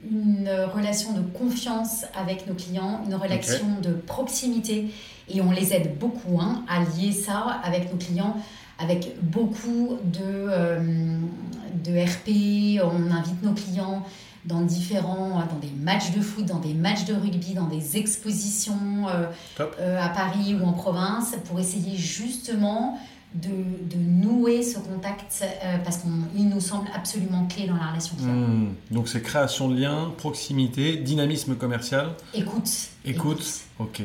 une 0.03 0.49
relation 0.73 1.13
de 1.13 1.21
confiance 1.21 2.05
avec 2.15 2.47
nos 2.47 2.53
clients, 2.53 3.01
une 3.05 3.15
relation 3.15 3.79
de 3.81 3.91
proximité. 3.91 4.87
Et 5.29 5.41
on 5.41 5.51
les 5.51 5.73
aide 5.73 5.97
beaucoup 5.97 6.39
hein, 6.41 6.65
à 6.67 6.81
lier 6.83 7.11
ça 7.11 7.61
avec 7.63 7.91
nos 7.91 7.97
clients, 7.97 8.35
avec 8.79 9.15
beaucoup 9.21 9.97
de, 10.03 10.19
euh, 10.23 11.17
de 11.83 11.91
RP. 11.91 12.83
On 12.83 13.11
invite 13.11 13.41
nos 13.43 13.53
clients 13.53 14.03
dans 14.45 14.61
différents, 14.61 15.39
euh, 15.39 15.43
dans 15.49 15.59
des 15.59 15.71
matchs 15.79 16.11
de 16.11 16.21
foot, 16.21 16.45
dans 16.45 16.59
des 16.59 16.73
matchs 16.73 17.05
de 17.05 17.13
rugby, 17.13 17.53
dans 17.53 17.67
des 17.67 17.97
expositions 17.97 19.07
euh, 19.07 19.25
euh, 19.59 20.01
à 20.01 20.09
Paris 20.09 20.55
ou 20.55 20.65
en 20.65 20.73
province, 20.73 21.35
pour 21.45 21.59
essayer 21.59 21.95
justement 21.95 22.99
de, 23.35 23.49
de 23.49 23.97
nouer 23.97 24.61
ce 24.61 24.77
contact 24.79 25.41
euh, 25.41 25.77
parce 25.83 25.97
qu'il 25.97 26.49
nous 26.49 26.59
semble 26.61 26.87
absolument 26.93 27.47
clé 27.47 27.67
dans 27.67 27.75
la 27.75 27.87
relation. 27.87 28.15
Hmm. 28.19 28.73
Donc 28.91 29.07
c'est 29.07 29.21
création 29.21 29.69
de 29.69 29.79
liens, 29.79 30.11
proximité, 30.17 30.97
dynamisme 30.97 31.55
commercial. 31.55 32.11
Écoute. 32.33 32.69
Écoute. 33.05 33.61
Ok. 33.79 34.01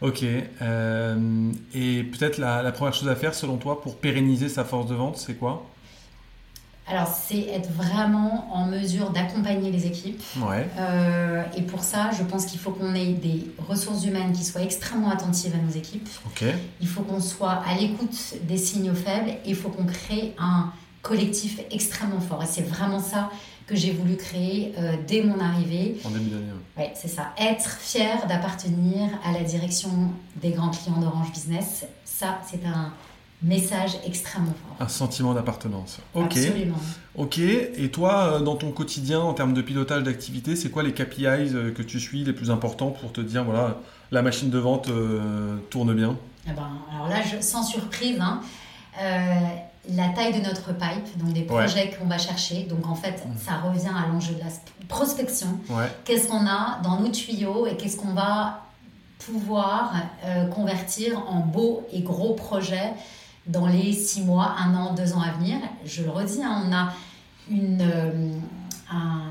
Ok. 0.00 0.24
Euh, 0.62 1.50
et 1.74 2.04
peut-être 2.04 2.38
la, 2.38 2.62
la 2.62 2.70
première 2.70 2.94
chose 2.94 3.08
à 3.08 3.16
faire 3.16 3.34
selon 3.34 3.56
toi 3.56 3.82
pour 3.82 3.96
pérenniser 3.96 4.48
sa 4.48 4.64
force 4.64 4.86
de 4.86 4.94
vente, 4.94 5.16
c'est 5.16 5.34
quoi? 5.34 5.66
Alors, 6.88 7.06
c'est 7.06 7.40
être 7.48 7.70
vraiment 7.70 8.48
en 8.52 8.66
mesure 8.66 9.10
d'accompagner 9.10 9.70
les 9.70 9.86
équipes. 9.86 10.22
Ouais. 10.40 10.66
Euh, 10.78 11.42
et 11.56 11.62
pour 11.62 11.82
ça, 11.82 12.10
je 12.18 12.22
pense 12.22 12.46
qu'il 12.46 12.58
faut 12.58 12.70
qu'on 12.70 12.94
ait 12.94 13.12
des 13.12 13.46
ressources 13.68 14.04
humaines 14.04 14.32
qui 14.32 14.42
soient 14.42 14.62
extrêmement 14.62 15.10
attentives 15.10 15.54
à 15.54 15.58
nos 15.58 15.70
équipes. 15.70 16.08
Il 16.80 16.88
faut 16.88 17.02
qu'on 17.02 17.20
soit 17.20 17.62
à 17.66 17.74
l'écoute 17.78 18.16
des 18.42 18.56
signaux 18.56 18.94
faibles 18.94 19.30
et 19.30 19.50
il 19.50 19.54
faut 19.54 19.68
qu'on 19.68 19.84
crée 19.84 20.34
un 20.38 20.72
collectif 21.02 21.60
extrêmement 21.70 22.20
fort. 22.20 22.42
Et 22.42 22.46
c'est 22.46 22.66
vraiment 22.66 23.00
ça 23.00 23.30
que 23.66 23.76
j'ai 23.76 23.92
voulu 23.92 24.16
créer 24.16 24.72
euh, 24.78 24.96
dès 25.06 25.22
mon 25.22 25.38
arrivée. 25.40 25.98
En 26.04 26.10
début 26.10 26.30
d'année. 26.30 26.44
Oui, 26.78 26.84
c'est 26.94 27.08
ça. 27.08 27.34
Être 27.38 27.78
fier 27.80 28.26
d'appartenir 28.26 29.10
à 29.24 29.32
la 29.32 29.42
direction 29.42 29.90
des 30.36 30.50
grands 30.52 30.70
clients 30.70 30.98
d'Orange 30.98 31.30
Business, 31.32 31.84
ça, 32.04 32.40
c'est 32.50 32.64
un 32.64 32.92
message 33.42 33.92
extrêmement 34.04 34.54
fort. 34.66 34.76
Un 34.80 34.88
sentiment 34.88 35.34
d'appartenance. 35.34 35.98
Ok. 36.14 36.36
Absolument. 36.36 36.78
Ok. 37.14 37.38
Et 37.38 37.90
toi, 37.90 38.34
euh, 38.34 38.40
dans 38.40 38.56
ton 38.56 38.70
quotidien, 38.72 39.20
en 39.20 39.34
termes 39.34 39.54
de 39.54 39.62
pilotage 39.62 40.02
d'activité, 40.02 40.56
c'est 40.56 40.70
quoi 40.70 40.82
les 40.82 40.92
KPIs 40.92 41.54
euh, 41.54 41.72
que 41.72 41.82
tu 41.82 42.00
suis 42.00 42.24
les 42.24 42.32
plus 42.32 42.50
importants 42.50 42.90
pour 42.90 43.12
te 43.12 43.20
dire, 43.20 43.44
voilà, 43.44 43.76
la 44.10 44.22
machine 44.22 44.50
de 44.50 44.58
vente 44.58 44.88
euh, 44.88 45.56
tourne 45.70 45.94
bien? 45.94 46.16
Eh 46.46 46.52
ben, 46.52 46.68
alors 46.92 47.08
là, 47.08 47.22
je, 47.22 47.40
sans 47.40 47.62
surprise, 47.62 48.18
hein, 48.20 48.40
euh, 49.00 49.40
la 49.94 50.08
taille 50.08 50.38
de 50.40 50.44
notre 50.44 50.72
pipe, 50.72 51.18
donc 51.18 51.32
des 51.32 51.42
projets 51.42 51.90
qu'on 51.90 52.06
va 52.06 52.18
chercher. 52.18 52.64
Donc 52.64 52.86
en 52.86 52.94
fait, 52.94 53.22
ça 53.38 53.58
revient 53.58 53.88
à 53.88 54.08
l'enjeu 54.08 54.34
de 54.34 54.40
la 54.40 54.50
prospection. 54.88 55.58
Ouais. 55.70 55.90
Qu'est-ce 56.04 56.28
qu'on 56.28 56.46
a 56.46 56.80
dans 56.82 57.00
nos 57.00 57.08
tuyaux 57.08 57.66
et 57.66 57.76
qu'est-ce 57.76 57.96
qu'on 57.96 58.14
va 58.14 58.64
pouvoir 59.18 59.92
euh, 60.24 60.46
convertir 60.46 61.22
en 61.28 61.40
beaux 61.40 61.86
et 61.92 62.00
gros 62.00 62.34
projets 62.34 62.92
dans 63.48 63.66
les 63.66 63.92
six 63.92 64.22
mois, 64.22 64.54
un 64.58 64.74
an, 64.74 64.94
deux 64.94 65.12
ans 65.14 65.20
à 65.22 65.32
venir. 65.32 65.56
Je 65.84 66.02
le 66.02 66.10
redis, 66.10 66.42
hein, 66.42 66.64
on 66.68 66.72
a 66.72 66.92
une, 67.50 67.80
euh, 67.82 68.30
un 68.92 69.22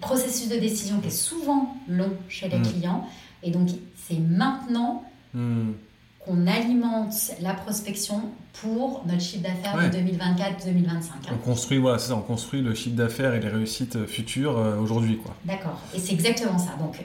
processus 0.00 0.48
de 0.48 0.56
décision 0.56 1.00
qui 1.00 1.08
est 1.08 1.10
souvent 1.10 1.74
long 1.88 2.12
chez 2.28 2.48
les 2.48 2.58
Mm. 2.58 2.62
clients. 2.66 3.06
Et 3.42 3.50
donc, 3.50 3.68
c'est 3.96 4.18
maintenant 4.18 5.04
Hmm. 5.34 5.72
qu'on 6.20 6.46
alimente 6.46 7.14
la 7.40 7.54
prospection 7.54 8.22
pour 8.60 9.02
notre 9.06 9.20
chiffre 9.22 9.42
d'affaires 9.42 9.74
Ouais. 9.76 9.88
de 9.88 9.92
2024-2025. 9.96 11.14
hein. 11.28 11.32
On 11.34 11.38
construit, 11.38 11.78
voilà, 11.78 11.98
c'est 11.98 12.08
ça, 12.08 12.16
on 12.16 12.20
construit 12.20 12.60
le 12.60 12.74
chiffre 12.74 12.94
d'affaires 12.94 13.34
et 13.34 13.40
les 13.40 13.48
réussites 13.48 14.06
futures 14.06 14.56
euh, 14.58 14.76
aujourd'hui, 14.78 15.16
quoi. 15.18 15.34
D'accord. 15.44 15.80
Et 15.94 15.98
c'est 15.98 16.12
exactement 16.12 16.58
ça. 16.58 16.72
Donc, 16.78 17.02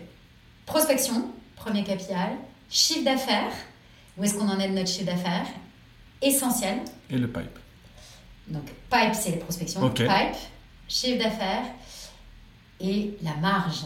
prospection, 0.66 1.26
premier 1.56 1.84
capital, 1.84 2.32
chiffre 2.70 3.06
d'affaires, 3.06 3.52
où 4.18 4.24
est-ce 4.24 4.36
qu'on 4.36 4.50
en 4.50 4.60
est 4.60 4.68
de 4.70 4.74
notre 4.76 4.90
chiffre 4.90 5.06
d'affaires? 5.06 5.46
Essentiel. 6.22 6.80
Et 7.10 7.18
le 7.18 7.28
pipe. 7.28 7.58
Donc, 8.48 8.64
pipe, 8.90 9.14
c'est 9.14 9.32
les 9.32 9.38
prospections. 9.38 9.90
Pipe, 9.92 10.08
chiffre 10.88 11.24
d'affaires 11.24 11.64
et 12.80 13.18
la 13.22 13.36
marge. 13.36 13.84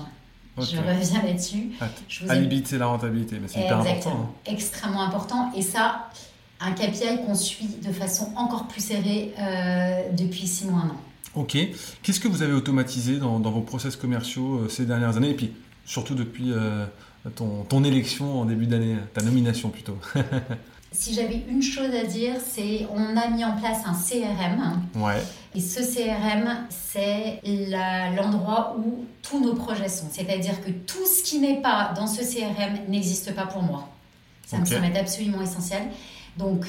Je 0.57 0.77
reviens 0.77 1.23
là-dessus. 1.23 1.71
Alibit, 2.29 2.63
c'est 2.65 2.77
la 2.77 2.87
rentabilité, 2.87 3.39
mais 3.41 3.47
c'est 3.47 3.59
hyper 3.61 3.77
important. 3.79 3.89
Exactement. 3.95 4.23
hein. 4.35 4.51
Extrêmement 4.51 5.01
important. 5.01 5.51
Et 5.55 5.61
ça, 5.61 6.09
un 6.59 6.73
KPI 6.73 7.25
qu'on 7.25 7.35
suit 7.35 7.69
de 7.83 7.91
façon 7.91 8.31
encore 8.35 8.67
plus 8.67 8.81
serrée 8.85 9.33
euh, 9.39 10.09
depuis 10.11 10.47
six 10.47 10.65
mois, 10.65 10.81
un 10.81 10.89
an. 10.89 11.01
Ok. 11.35 11.57
Qu'est-ce 12.03 12.19
que 12.19 12.27
vous 12.27 12.43
avez 12.43 12.53
automatisé 12.53 13.17
dans, 13.17 13.39
dans 13.39 13.51
vos 13.51 13.61
process 13.61 13.95
commerciaux 13.95 14.59
euh, 14.59 14.69
ces 14.69 14.85
dernières 14.85 15.15
années? 15.17 15.29
Et 15.29 15.35
puis, 15.35 15.53
surtout 15.85 16.13
depuis 16.13 16.51
euh, 16.51 16.85
ton, 17.35 17.63
ton 17.63 17.83
élection 17.85 18.41
en 18.41 18.45
début 18.45 18.67
d'année, 18.67 18.97
ta 19.13 19.23
nomination 19.23 19.69
plutôt. 19.69 19.97
Si 20.93 21.13
j'avais 21.13 21.41
une 21.47 21.61
chose 21.61 21.93
à 21.95 22.03
dire, 22.05 22.33
c'est 22.45 22.85
on 22.93 23.15
a 23.15 23.29
mis 23.29 23.45
en 23.45 23.55
place 23.55 23.79
un 23.85 23.93
CRM. 23.93 24.81
Ouais. 24.95 25.21
Et 25.55 25.61
ce 25.61 25.79
CRM, 25.79 26.67
c'est 26.69 27.39
l'endroit 28.15 28.75
où 28.77 29.05
tous 29.21 29.39
nos 29.39 29.53
projets 29.53 29.87
sont. 29.87 30.07
C'est-à-dire 30.11 30.61
que 30.61 30.69
tout 30.71 31.05
ce 31.05 31.23
qui 31.23 31.39
n'est 31.39 31.61
pas 31.61 31.93
dans 31.95 32.07
ce 32.07 32.21
CRM 32.21 32.89
n'existe 32.89 33.33
pas 33.33 33.45
pour 33.45 33.63
moi. 33.63 33.87
Ça 34.45 34.57
Ok. 34.57 34.63
me 34.63 34.65
semble 34.65 34.85
être 34.85 34.97
absolument 34.99 35.41
essentiel. 35.41 35.83
Donc, 36.37 36.65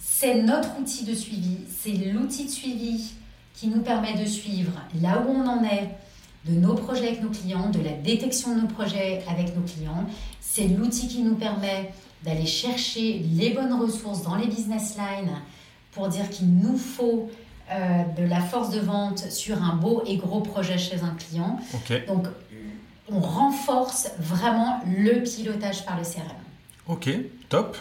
c'est 0.00 0.40
notre 0.42 0.78
outil 0.78 1.04
de 1.04 1.14
suivi. 1.14 1.58
C'est 1.82 1.92
l'outil 2.12 2.44
de 2.44 2.50
suivi 2.50 3.12
qui 3.54 3.66
nous 3.68 3.80
permet 3.80 4.14
de 4.14 4.24
suivre 4.24 4.72
là 5.02 5.24
où 5.26 5.30
on 5.32 5.46
en 5.48 5.64
est, 5.64 5.90
de 6.48 6.52
nos 6.58 6.74
projets 6.74 7.08
avec 7.08 7.22
nos 7.22 7.30
clients, 7.30 7.70
de 7.70 7.80
la 7.80 7.92
détection 7.92 8.54
de 8.54 8.60
nos 8.62 8.66
projets 8.68 9.22
avec 9.28 9.56
nos 9.56 9.62
clients. 9.62 10.04
C'est 10.40 10.68
l'outil 10.68 11.08
qui 11.08 11.22
nous 11.22 11.34
permet 11.36 11.92
d'aller 12.24 12.46
chercher 12.46 13.18
les 13.34 13.50
bonnes 13.50 13.72
ressources 13.74 14.22
dans 14.22 14.34
les 14.36 14.46
business 14.46 14.96
lines 14.96 15.36
pour 15.92 16.08
dire 16.08 16.28
qu'il 16.30 16.48
nous 16.54 16.76
faut 16.78 17.30
euh, 17.70 18.02
de 18.18 18.24
la 18.28 18.40
force 18.40 18.70
de 18.70 18.80
vente 18.80 19.18
sur 19.30 19.62
un 19.62 19.76
beau 19.76 20.02
et 20.06 20.16
gros 20.16 20.40
projet 20.40 20.78
chez 20.78 21.02
un 21.02 21.14
client. 21.14 21.58
Donc, 22.08 22.26
on 23.10 23.20
renforce 23.20 24.08
vraiment 24.18 24.80
le 24.86 25.22
pilotage 25.22 25.84
par 25.84 25.96
le 25.98 26.02
CRM. 26.04 26.24
Ok. 26.88 27.10
Top. 27.48 27.76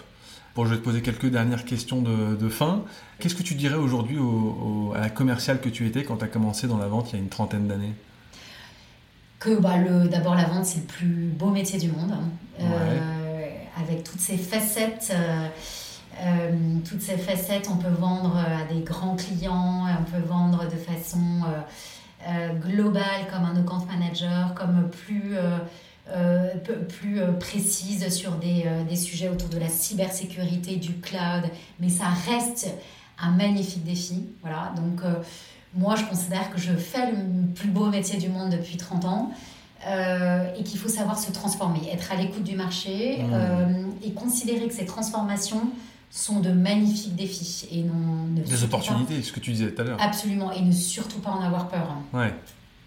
Bon, 0.56 0.66
je 0.66 0.72
vais 0.72 0.78
te 0.78 0.84
poser 0.84 1.02
quelques 1.02 1.26
dernières 1.32 1.66
questions 1.66 2.02
de, 2.02 2.36
de 2.36 2.50
fin. 2.50 2.84
Qu'est-ce 3.20 3.34
que 3.36 3.42
tu 3.44 3.56
dirais 3.56 3.76
aujourd'hui 3.76 4.18
au- 4.20 4.90
au- 4.90 4.94
à 4.94 5.00
la 5.00 5.10
commerciale 5.10 5.60
que 5.62 5.70
tu 5.70 5.88
étais 5.88 6.04
quand 6.04 6.18
tu 6.18 6.26
as 6.26 6.28
commencé 6.28 6.68
dans 6.68 6.78
la 6.78 6.88
vente 6.88 7.10
il 7.12 7.16
y 7.16 7.20
a 7.20 7.22
une 7.22 7.30
trentaine 7.30 7.68
d'années? 7.68 7.94
Que 9.40 9.58
bah, 9.60 9.76
d'abord 10.10 10.36
la 10.36 10.46
vente 10.46 10.66
c'est 10.66 10.80
le 10.80 10.86
plus 10.86 11.28
beau 11.28 11.50
métier 11.50 11.80
du 11.80 11.90
monde 11.90 12.12
hein. 12.14 12.24
Euh, 12.62 13.23
avec 13.84 14.04
toutes 14.04 14.20
ces 14.22 14.38
facettes 14.38 15.12
euh, 15.14 15.48
euh, 16.22 16.52
toutes 16.88 17.02
ces 17.02 17.18
facettes 17.18 17.70
on 17.72 17.78
peut 17.78 17.94
vendre 18.00 18.38
à 18.38 18.72
des 18.72 18.82
grands 18.82 19.16
clients 19.16 19.86
on 20.00 20.04
peut 20.04 20.26
vendre 20.26 20.66
de 20.66 20.78
façon 20.78 21.20
euh, 21.48 21.62
euh, 22.28 22.54
globale 22.54 23.28
comme 23.32 23.44
un 23.46 23.60
account 23.60 23.86
manager 23.86 24.54
comme 24.54 24.90
plus 24.90 25.36
euh, 25.36 25.58
euh, 26.10 26.54
plus 26.90 27.22
euh, 27.22 27.32
précise 27.32 28.08
sur 28.10 28.32
des, 28.34 28.64
euh, 28.66 28.84
des 28.84 28.98
sujets 28.98 29.30
autour 29.30 29.48
de 29.48 29.58
la 29.58 29.70
cybersécurité, 29.70 30.76
du 30.76 30.96
cloud, 30.96 31.46
mais 31.80 31.88
ça 31.88 32.08
reste 32.30 32.68
un 33.18 33.32
magnifique 33.32 33.86
défi. 33.86 34.26
Voilà, 34.42 34.74
donc 34.76 35.02
euh, 35.04 35.14
moi 35.74 35.96
je 35.96 36.04
considère 36.04 36.52
que 36.52 36.60
je 36.60 36.74
fais 36.74 37.12
le 37.12 37.54
plus 37.54 37.70
beau 37.70 37.86
métier 37.86 38.18
du 38.18 38.28
monde 38.28 38.50
depuis 38.50 38.76
30 38.76 39.06
ans 39.06 39.32
euh, 39.88 40.46
et 40.58 40.64
qu'il 40.64 40.80
faut 40.80 40.90
savoir 40.90 41.18
se 41.20 41.32
transformer, 41.32 41.80
être 41.92 42.12
à 42.12 42.16
l'écoute 42.16 42.44
du 42.44 42.56
marché 42.56 43.24
Mmh. 43.24 43.30
euh, 43.34 43.84
et 44.04 44.12
considérer 44.14 44.68
que 44.68 44.74
ces 44.74 44.86
transformations 44.86 45.62
sont 46.10 46.40
de 46.42 46.50
magnifiques 46.52 47.16
défis 47.16 47.68
et 47.72 47.82
non 47.82 48.26
ne 48.36 48.42
Des 48.42 48.64
opportunités, 48.64 49.22
ce 49.24 49.32
que 49.32 49.40
tu 49.40 49.52
disais 49.52 49.72
tout 49.72 49.82
à 49.82 49.86
l'heure. 49.86 49.98
absolument 50.02 50.52
et 50.52 50.62
ne 50.62 50.72
surtout 50.72 51.20
pas 51.20 51.32
en 51.32 51.42
avoir 51.42 51.68
peur. 51.70 51.88
Ouais. 52.14 52.34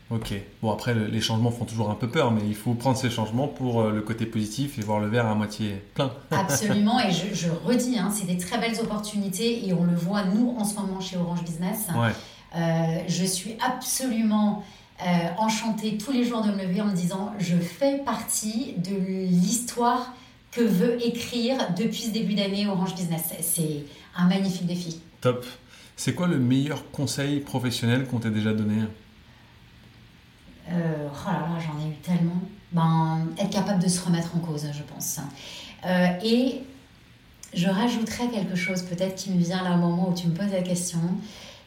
Ok. 0.09 0.33
Bon, 0.63 0.71
après, 0.71 0.95
le- 0.95 1.07
les 1.09 1.21
changements 1.21 1.51
font 1.51 1.65
toujours 1.65 1.91
un 1.91 1.97
peu 1.97 2.07
peur, 2.09 2.31
mais 2.31 2.43
il 2.47 2.55
faut 2.55 2.75
prendre 2.75 2.97
ces 2.97 3.11
changements 3.11 3.49
pour 3.49 3.81
euh, 3.81 3.91
le 3.91 4.03
côté 4.03 4.25
positif 4.25 4.79
et 4.79 4.83
voir 4.83 5.01
le 5.01 5.09
verre 5.09 5.27
à 5.27 5.35
moitié 5.35 5.83
plein. 5.95 6.13
Absolument, 6.31 7.01
et 7.01 7.11
je, 7.11 7.35
je 7.35 7.49
redis, 7.65 7.99
hein, 7.99 8.13
c'est 8.15 8.27
des 8.29 8.39
très 8.39 8.59
belles 8.59 8.79
opportunités 8.81 9.67
et 9.67 9.73
on 9.73 9.83
le 9.83 9.97
voit 9.97 10.23
nous 10.25 10.55
en 10.57 10.65
ce 10.65 10.77
moment 10.77 11.01
chez 11.01 11.17
Orange 11.17 11.43
Business. 11.43 11.87
Ouais. 11.97 12.13
Euh, 12.55 12.99
je 13.09 13.25
suis 13.25 13.57
absolument 13.61 14.63
euh, 15.03 15.29
enchantée 15.39 15.99
tous 15.99 16.13
les 16.13 16.25
jours 16.25 16.43
de 16.43 16.51
me 16.51 16.63
lever 16.63 16.81
en 16.81 16.87
me 16.87 16.95
disant 16.95 17.35
je 17.39 17.57
fais 17.57 17.99
partie 17.99 18.75
de 18.79 18.97
l'histoire 18.97 20.15
que 20.51 20.63
veut 20.63 21.05
écrire 21.05 21.75
depuis 21.77 22.03
ce 22.05 22.11
début 22.11 22.35
d'année 22.35 22.67
Orange 22.67 22.95
Business. 22.95 23.25
C'est 23.41 23.85
un 24.17 24.27
magnifique 24.27 24.67
défi. 24.67 25.01
Top. 25.21 25.45
C'est 25.97 26.15
quoi 26.15 26.27
le 26.27 26.39
meilleur 26.39 26.91
conseil 26.91 27.41
professionnel 27.41 28.07
qu'on 28.07 28.19
t'ait 28.19 28.31
déjà 28.31 28.53
donné? 28.53 28.83
Euh, 30.71 31.09
oh 31.11 31.27
là 31.27 31.41
là, 31.41 31.59
j'en 31.61 31.87
ai 31.87 31.91
eu 31.91 31.97
tellement. 31.97 32.41
Ben, 32.73 33.27
être 33.39 33.51
capable 33.51 33.83
de 33.83 33.89
se 33.89 34.05
remettre 34.05 34.35
en 34.35 34.41
cause, 34.41 34.67
je 34.73 34.83
pense. 34.83 35.21
Euh, 35.85 36.09
et 36.25 36.63
je 37.55 37.69
rajouterais 37.69 38.29
quelque 38.29 38.57
chose 38.57 38.83
peut-être 38.83 39.15
qui 39.15 39.31
me 39.31 39.43
vient 39.43 39.63
là 39.63 39.75
au 39.75 39.79
moment 39.79 40.11
où 40.11 40.15
tu 40.15 40.27
me 40.27 40.35
poses 40.35 40.53
la 40.53 40.63
question. 40.63 40.99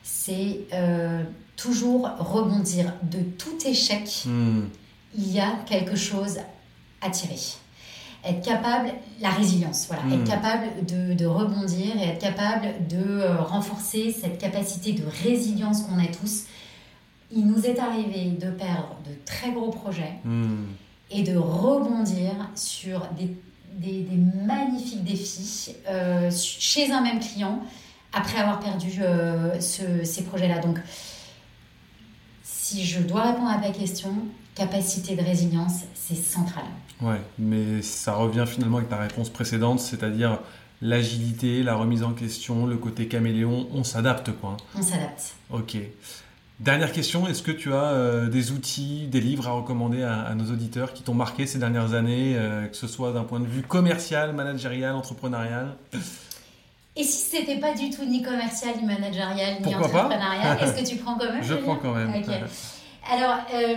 C'est 0.03 0.61
euh, 0.73 1.23
toujours 1.55 2.09
rebondir. 2.19 2.93
De 3.03 3.19
tout 3.21 3.57
échec, 3.65 4.23
Hmm. 4.25 4.61
il 5.17 5.31
y 5.31 5.39
a 5.39 5.51
quelque 5.65 5.95
chose 5.95 6.37
à 7.01 7.09
tirer. 7.09 7.35
Être 8.25 8.43
capable, 8.43 8.89
la 9.21 9.29
résilience, 9.29 9.87
voilà, 9.87 10.03
être 10.13 10.25
capable 10.29 10.85
de, 10.85 11.13
de 11.13 11.25
rebondir 11.25 11.95
et 11.97 12.07
être 12.09 12.19
capable 12.19 12.67
de 12.89 12.97
euh, 12.97 13.37
renforcer 13.41 14.11
cette 14.11 14.37
capacité 14.37 14.91
de 14.91 15.03
résilience 15.23 15.83
qu'on 15.83 15.97
a 15.99 16.07
tous. 16.07 16.43
Il 17.31 17.45
nous 17.47 17.65
est 17.65 17.79
arrivé 17.79 18.31
de 18.31 18.49
perdre 18.51 18.97
de 19.07 19.11
très 19.25 19.51
gros 19.51 19.69
projets 19.69 20.15
Hmm. 20.25 20.65
et 21.11 21.23
de 21.23 21.37
rebondir 21.37 22.31
sur 22.55 23.07
des, 23.17 23.35
des- 23.73 24.01
des 24.03 24.17
magnifiques 24.45 25.03
défis 25.05 25.75
euh, 25.87 26.29
chez 26.31 26.91
un 26.91 27.01
même 27.01 27.19
client 27.19 27.59
après 28.13 28.39
avoir 28.39 28.59
perdu 28.59 29.01
ces 29.59 30.23
projets-là. 30.23 30.59
Donc, 30.59 30.79
si 32.43 32.85
je 32.85 32.99
dois 33.01 33.31
répondre 33.31 33.49
à 33.49 33.57
ta 33.57 33.71
question, 33.71 34.13
capacité 34.55 35.15
de 35.15 35.23
résilience, 35.23 35.81
c'est 35.95 36.15
central. 36.15 36.65
Ouais, 37.01 37.21
mais 37.37 37.81
ça 37.81 38.13
revient 38.13 38.45
finalement 38.47 38.77
avec 38.77 38.89
ta 38.89 38.97
réponse 38.97 39.29
précédente, 39.29 39.79
c'est-à-dire 39.79 40.39
l'agilité, 40.81 41.63
la 41.63 41.75
remise 41.75 42.03
en 42.03 42.13
question, 42.13 42.65
le 42.65 42.77
côté 42.77 43.07
caméléon, 43.07 43.67
on 43.73 43.83
s'adapte 43.83 44.31
quoi. 44.33 44.57
On 44.75 44.81
s'adapte. 44.81 45.35
Ok. 45.49 45.77
Dernière 46.59 46.91
question, 46.91 47.25
est-ce 47.27 47.41
que 47.41 47.51
tu 47.51 47.73
as 47.73 47.85
euh, 47.85 48.27
des 48.27 48.51
outils, 48.51 49.07
des 49.07 49.21
livres 49.21 49.47
à 49.47 49.51
recommander 49.51 50.03
à, 50.03 50.35
nos 50.35 50.51
auditeurs 50.51 50.91
qui 50.93 51.03
t'ont 51.03 51.13
marqué 51.13 51.47
ces 51.47 51.57
dernières 51.57 51.93
années, 51.93 52.35
euh, 52.35 52.67
que 52.67 52.75
ce 52.75 52.85
soit 52.85 53.13
d'un 53.13 53.23
point 53.23 53.39
de 53.39 53.47
vue 53.47 53.61
commercial, 53.61 54.33
managérial, 54.33 54.93
entrepreneurial? 54.93 55.77
Et 56.95 57.03
si 57.03 57.29
c'était 57.29 57.59
pas 57.59 57.73
du 57.73 57.89
tout 57.89 58.03
ni 58.03 58.21
commercial, 58.21 58.73
ni 58.79 58.85
managérial, 58.85 59.61
ni 59.65 59.75
entrepreneurial, 59.75 60.57
est-ce 60.61 60.81
que 60.81 60.87
tu 60.87 60.97
prends 60.97 61.15
quand 61.17 61.31
même 61.31 61.43
Je 61.43 61.55
prends 61.55 61.75
quand 61.75 61.93
même. 61.93 62.11
Alors, 63.11 63.37
euh, 63.53 63.75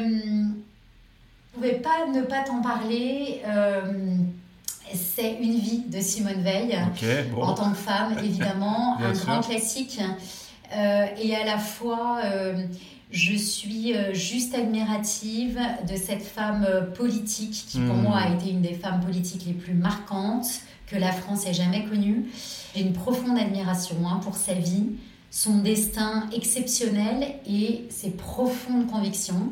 ne 1.56 1.60
pouvez 1.60 1.74
pas 1.74 2.06
ne 2.12 2.22
pas 2.22 2.42
t'en 2.42 2.60
parler. 2.60 3.42
Euh, 3.46 4.16
c'est 4.94 5.38
Une 5.40 5.58
vie 5.58 5.84
de 5.86 6.00
Simone 6.00 6.42
Veil, 6.42 6.78
en 7.40 7.54
tant 7.54 7.70
que 7.70 7.76
femme, 7.76 8.16
évidemment, 8.22 8.98
un 9.00 9.12
grand 9.12 9.40
classique. 9.40 10.00
Euh, 10.74 11.06
et 11.18 11.34
à 11.34 11.44
la 11.44 11.58
fois, 11.58 12.18
euh, 12.24 12.66
je 13.10 13.34
suis 13.34 13.94
juste 14.12 14.54
admirative 14.54 15.58
de 15.88 15.96
cette 15.96 16.22
femme 16.22 16.66
politique 16.94 17.64
qui, 17.68 17.80
pour 17.80 17.94
hmm. 17.94 18.02
moi, 18.02 18.18
a 18.18 18.34
été 18.34 18.50
une 18.50 18.62
des 18.62 18.74
femmes 18.74 19.00
politiques 19.00 19.44
les 19.46 19.54
plus 19.54 19.74
marquantes 19.74 20.60
que 20.92 20.98
la 20.98 21.12
France 21.12 21.46
ait 21.46 21.54
jamais 21.54 21.84
connue. 21.84 22.26
J'ai 22.74 22.82
une 22.82 22.92
profonde 22.92 23.38
admiration 23.38 23.96
hein, 24.06 24.20
pour 24.22 24.36
sa 24.36 24.54
vie, 24.54 24.90
son 25.30 25.58
destin 25.58 26.28
exceptionnel 26.34 27.34
et 27.46 27.86
ses 27.90 28.10
profondes 28.10 28.86
convictions. 28.86 29.50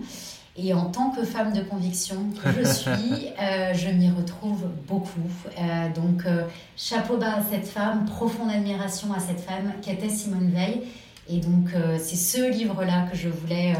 Et 0.56 0.74
en 0.74 0.86
tant 0.86 1.10
que 1.10 1.24
femme 1.24 1.52
de 1.52 1.62
conviction 1.62 2.16
que 2.42 2.50
je 2.52 2.68
suis, 2.72 3.28
euh, 3.40 3.72
je 3.72 3.88
m'y 3.88 4.10
retrouve 4.10 4.66
beaucoup. 4.86 5.30
Euh, 5.58 5.88
donc, 5.94 6.26
euh, 6.26 6.44
chapeau 6.76 7.16
bas 7.16 7.36
à 7.36 7.42
cette 7.50 7.66
femme, 7.66 8.04
profonde 8.04 8.50
admiration 8.50 9.12
à 9.14 9.20
cette 9.20 9.40
femme 9.40 9.72
qu'était 9.80 10.08
Simone 10.08 10.50
Veil. 10.50 10.82
Et 11.28 11.38
donc, 11.38 11.68
c'est 12.00 12.16
ce 12.16 12.50
livre-là 12.50 13.06
que 13.08 13.16
je 13.16 13.28
voulais 13.28 13.76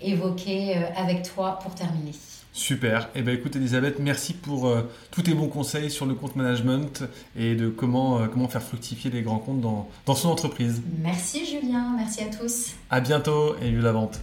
évoquer 0.00 0.76
avec 0.96 1.24
toi 1.24 1.58
pour 1.60 1.74
terminer. 1.74 2.12
Super. 2.52 3.08
Eh 3.14 3.22
bien, 3.22 3.32
écoute, 3.32 3.56
Elisabeth, 3.56 3.98
merci 3.98 4.34
pour 4.34 4.70
tous 5.10 5.22
tes 5.22 5.32
bons 5.32 5.48
conseils 5.48 5.90
sur 5.90 6.04
le 6.04 6.14
compte 6.14 6.36
management 6.36 7.04
et 7.34 7.54
de 7.54 7.70
comment, 7.70 8.28
comment 8.28 8.46
faire 8.46 8.62
fructifier 8.62 9.10
les 9.10 9.22
grands 9.22 9.38
comptes 9.38 9.62
dans, 9.62 9.88
dans 10.04 10.14
son 10.14 10.28
entreprise. 10.28 10.82
Merci, 11.00 11.46
Julien. 11.46 11.94
Merci 11.96 12.20
à 12.20 12.26
tous. 12.26 12.72
À 12.90 13.00
bientôt 13.00 13.56
et 13.62 13.70
vive 13.70 13.80
la 13.80 13.92
vente. 13.92 14.20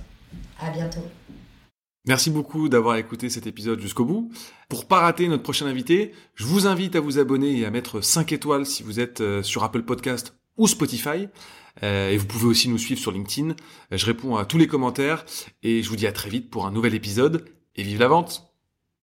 À 0.60 0.70
bientôt. 0.70 1.02
Merci 2.08 2.32
beaucoup 2.32 2.70
d'avoir 2.70 2.96
écouté 2.96 3.30
cet 3.30 3.46
épisode 3.46 3.80
jusqu'au 3.82 4.06
bout. 4.06 4.32
Pour 4.68 4.88
pas 4.88 5.02
rater 5.02 5.28
notre 5.28 5.44
prochain 5.44 5.68
invité, 5.68 6.14
je 6.36 6.46
vous 6.46 6.66
invite 6.66 6.96
à 6.96 7.02
vous 7.02 7.20
abonner 7.20 7.60
et 7.60 7.66
à 7.66 7.72
mettre 7.72 8.02
5 8.02 8.32
étoiles 8.32 8.66
si 8.66 8.84
vous 8.84 9.00
êtes 9.00 9.22
euh, 9.22 9.44
sur 9.44 9.64
Apple 9.64 9.84
Podcast 9.84 10.34
ou 10.58 10.68
Spotify. 10.68 11.28
Euh, 11.84 12.10
et 12.10 12.18
vous 12.18 12.26
pouvez 12.26 12.46
aussi 12.46 12.68
nous 12.68 12.78
suivre 12.78 13.00
sur 13.00 13.12
LinkedIn. 13.12 13.56
Je 13.92 14.06
réponds 14.06 14.38
à 14.38 14.46
tous 14.46 14.58
les 14.58 14.68
commentaires 14.68 15.26
et 15.62 15.84
je 15.84 15.90
vous 15.90 15.96
dis 15.96 16.08
à 16.08 16.12
très 16.12 16.30
vite 16.30 16.50
pour 16.50 16.66
un 16.66 16.72
nouvel 16.72 16.96
épisode 16.96 17.46
et 17.80 17.84
vive 17.84 18.00
la 18.00 18.10
vente 18.10 18.49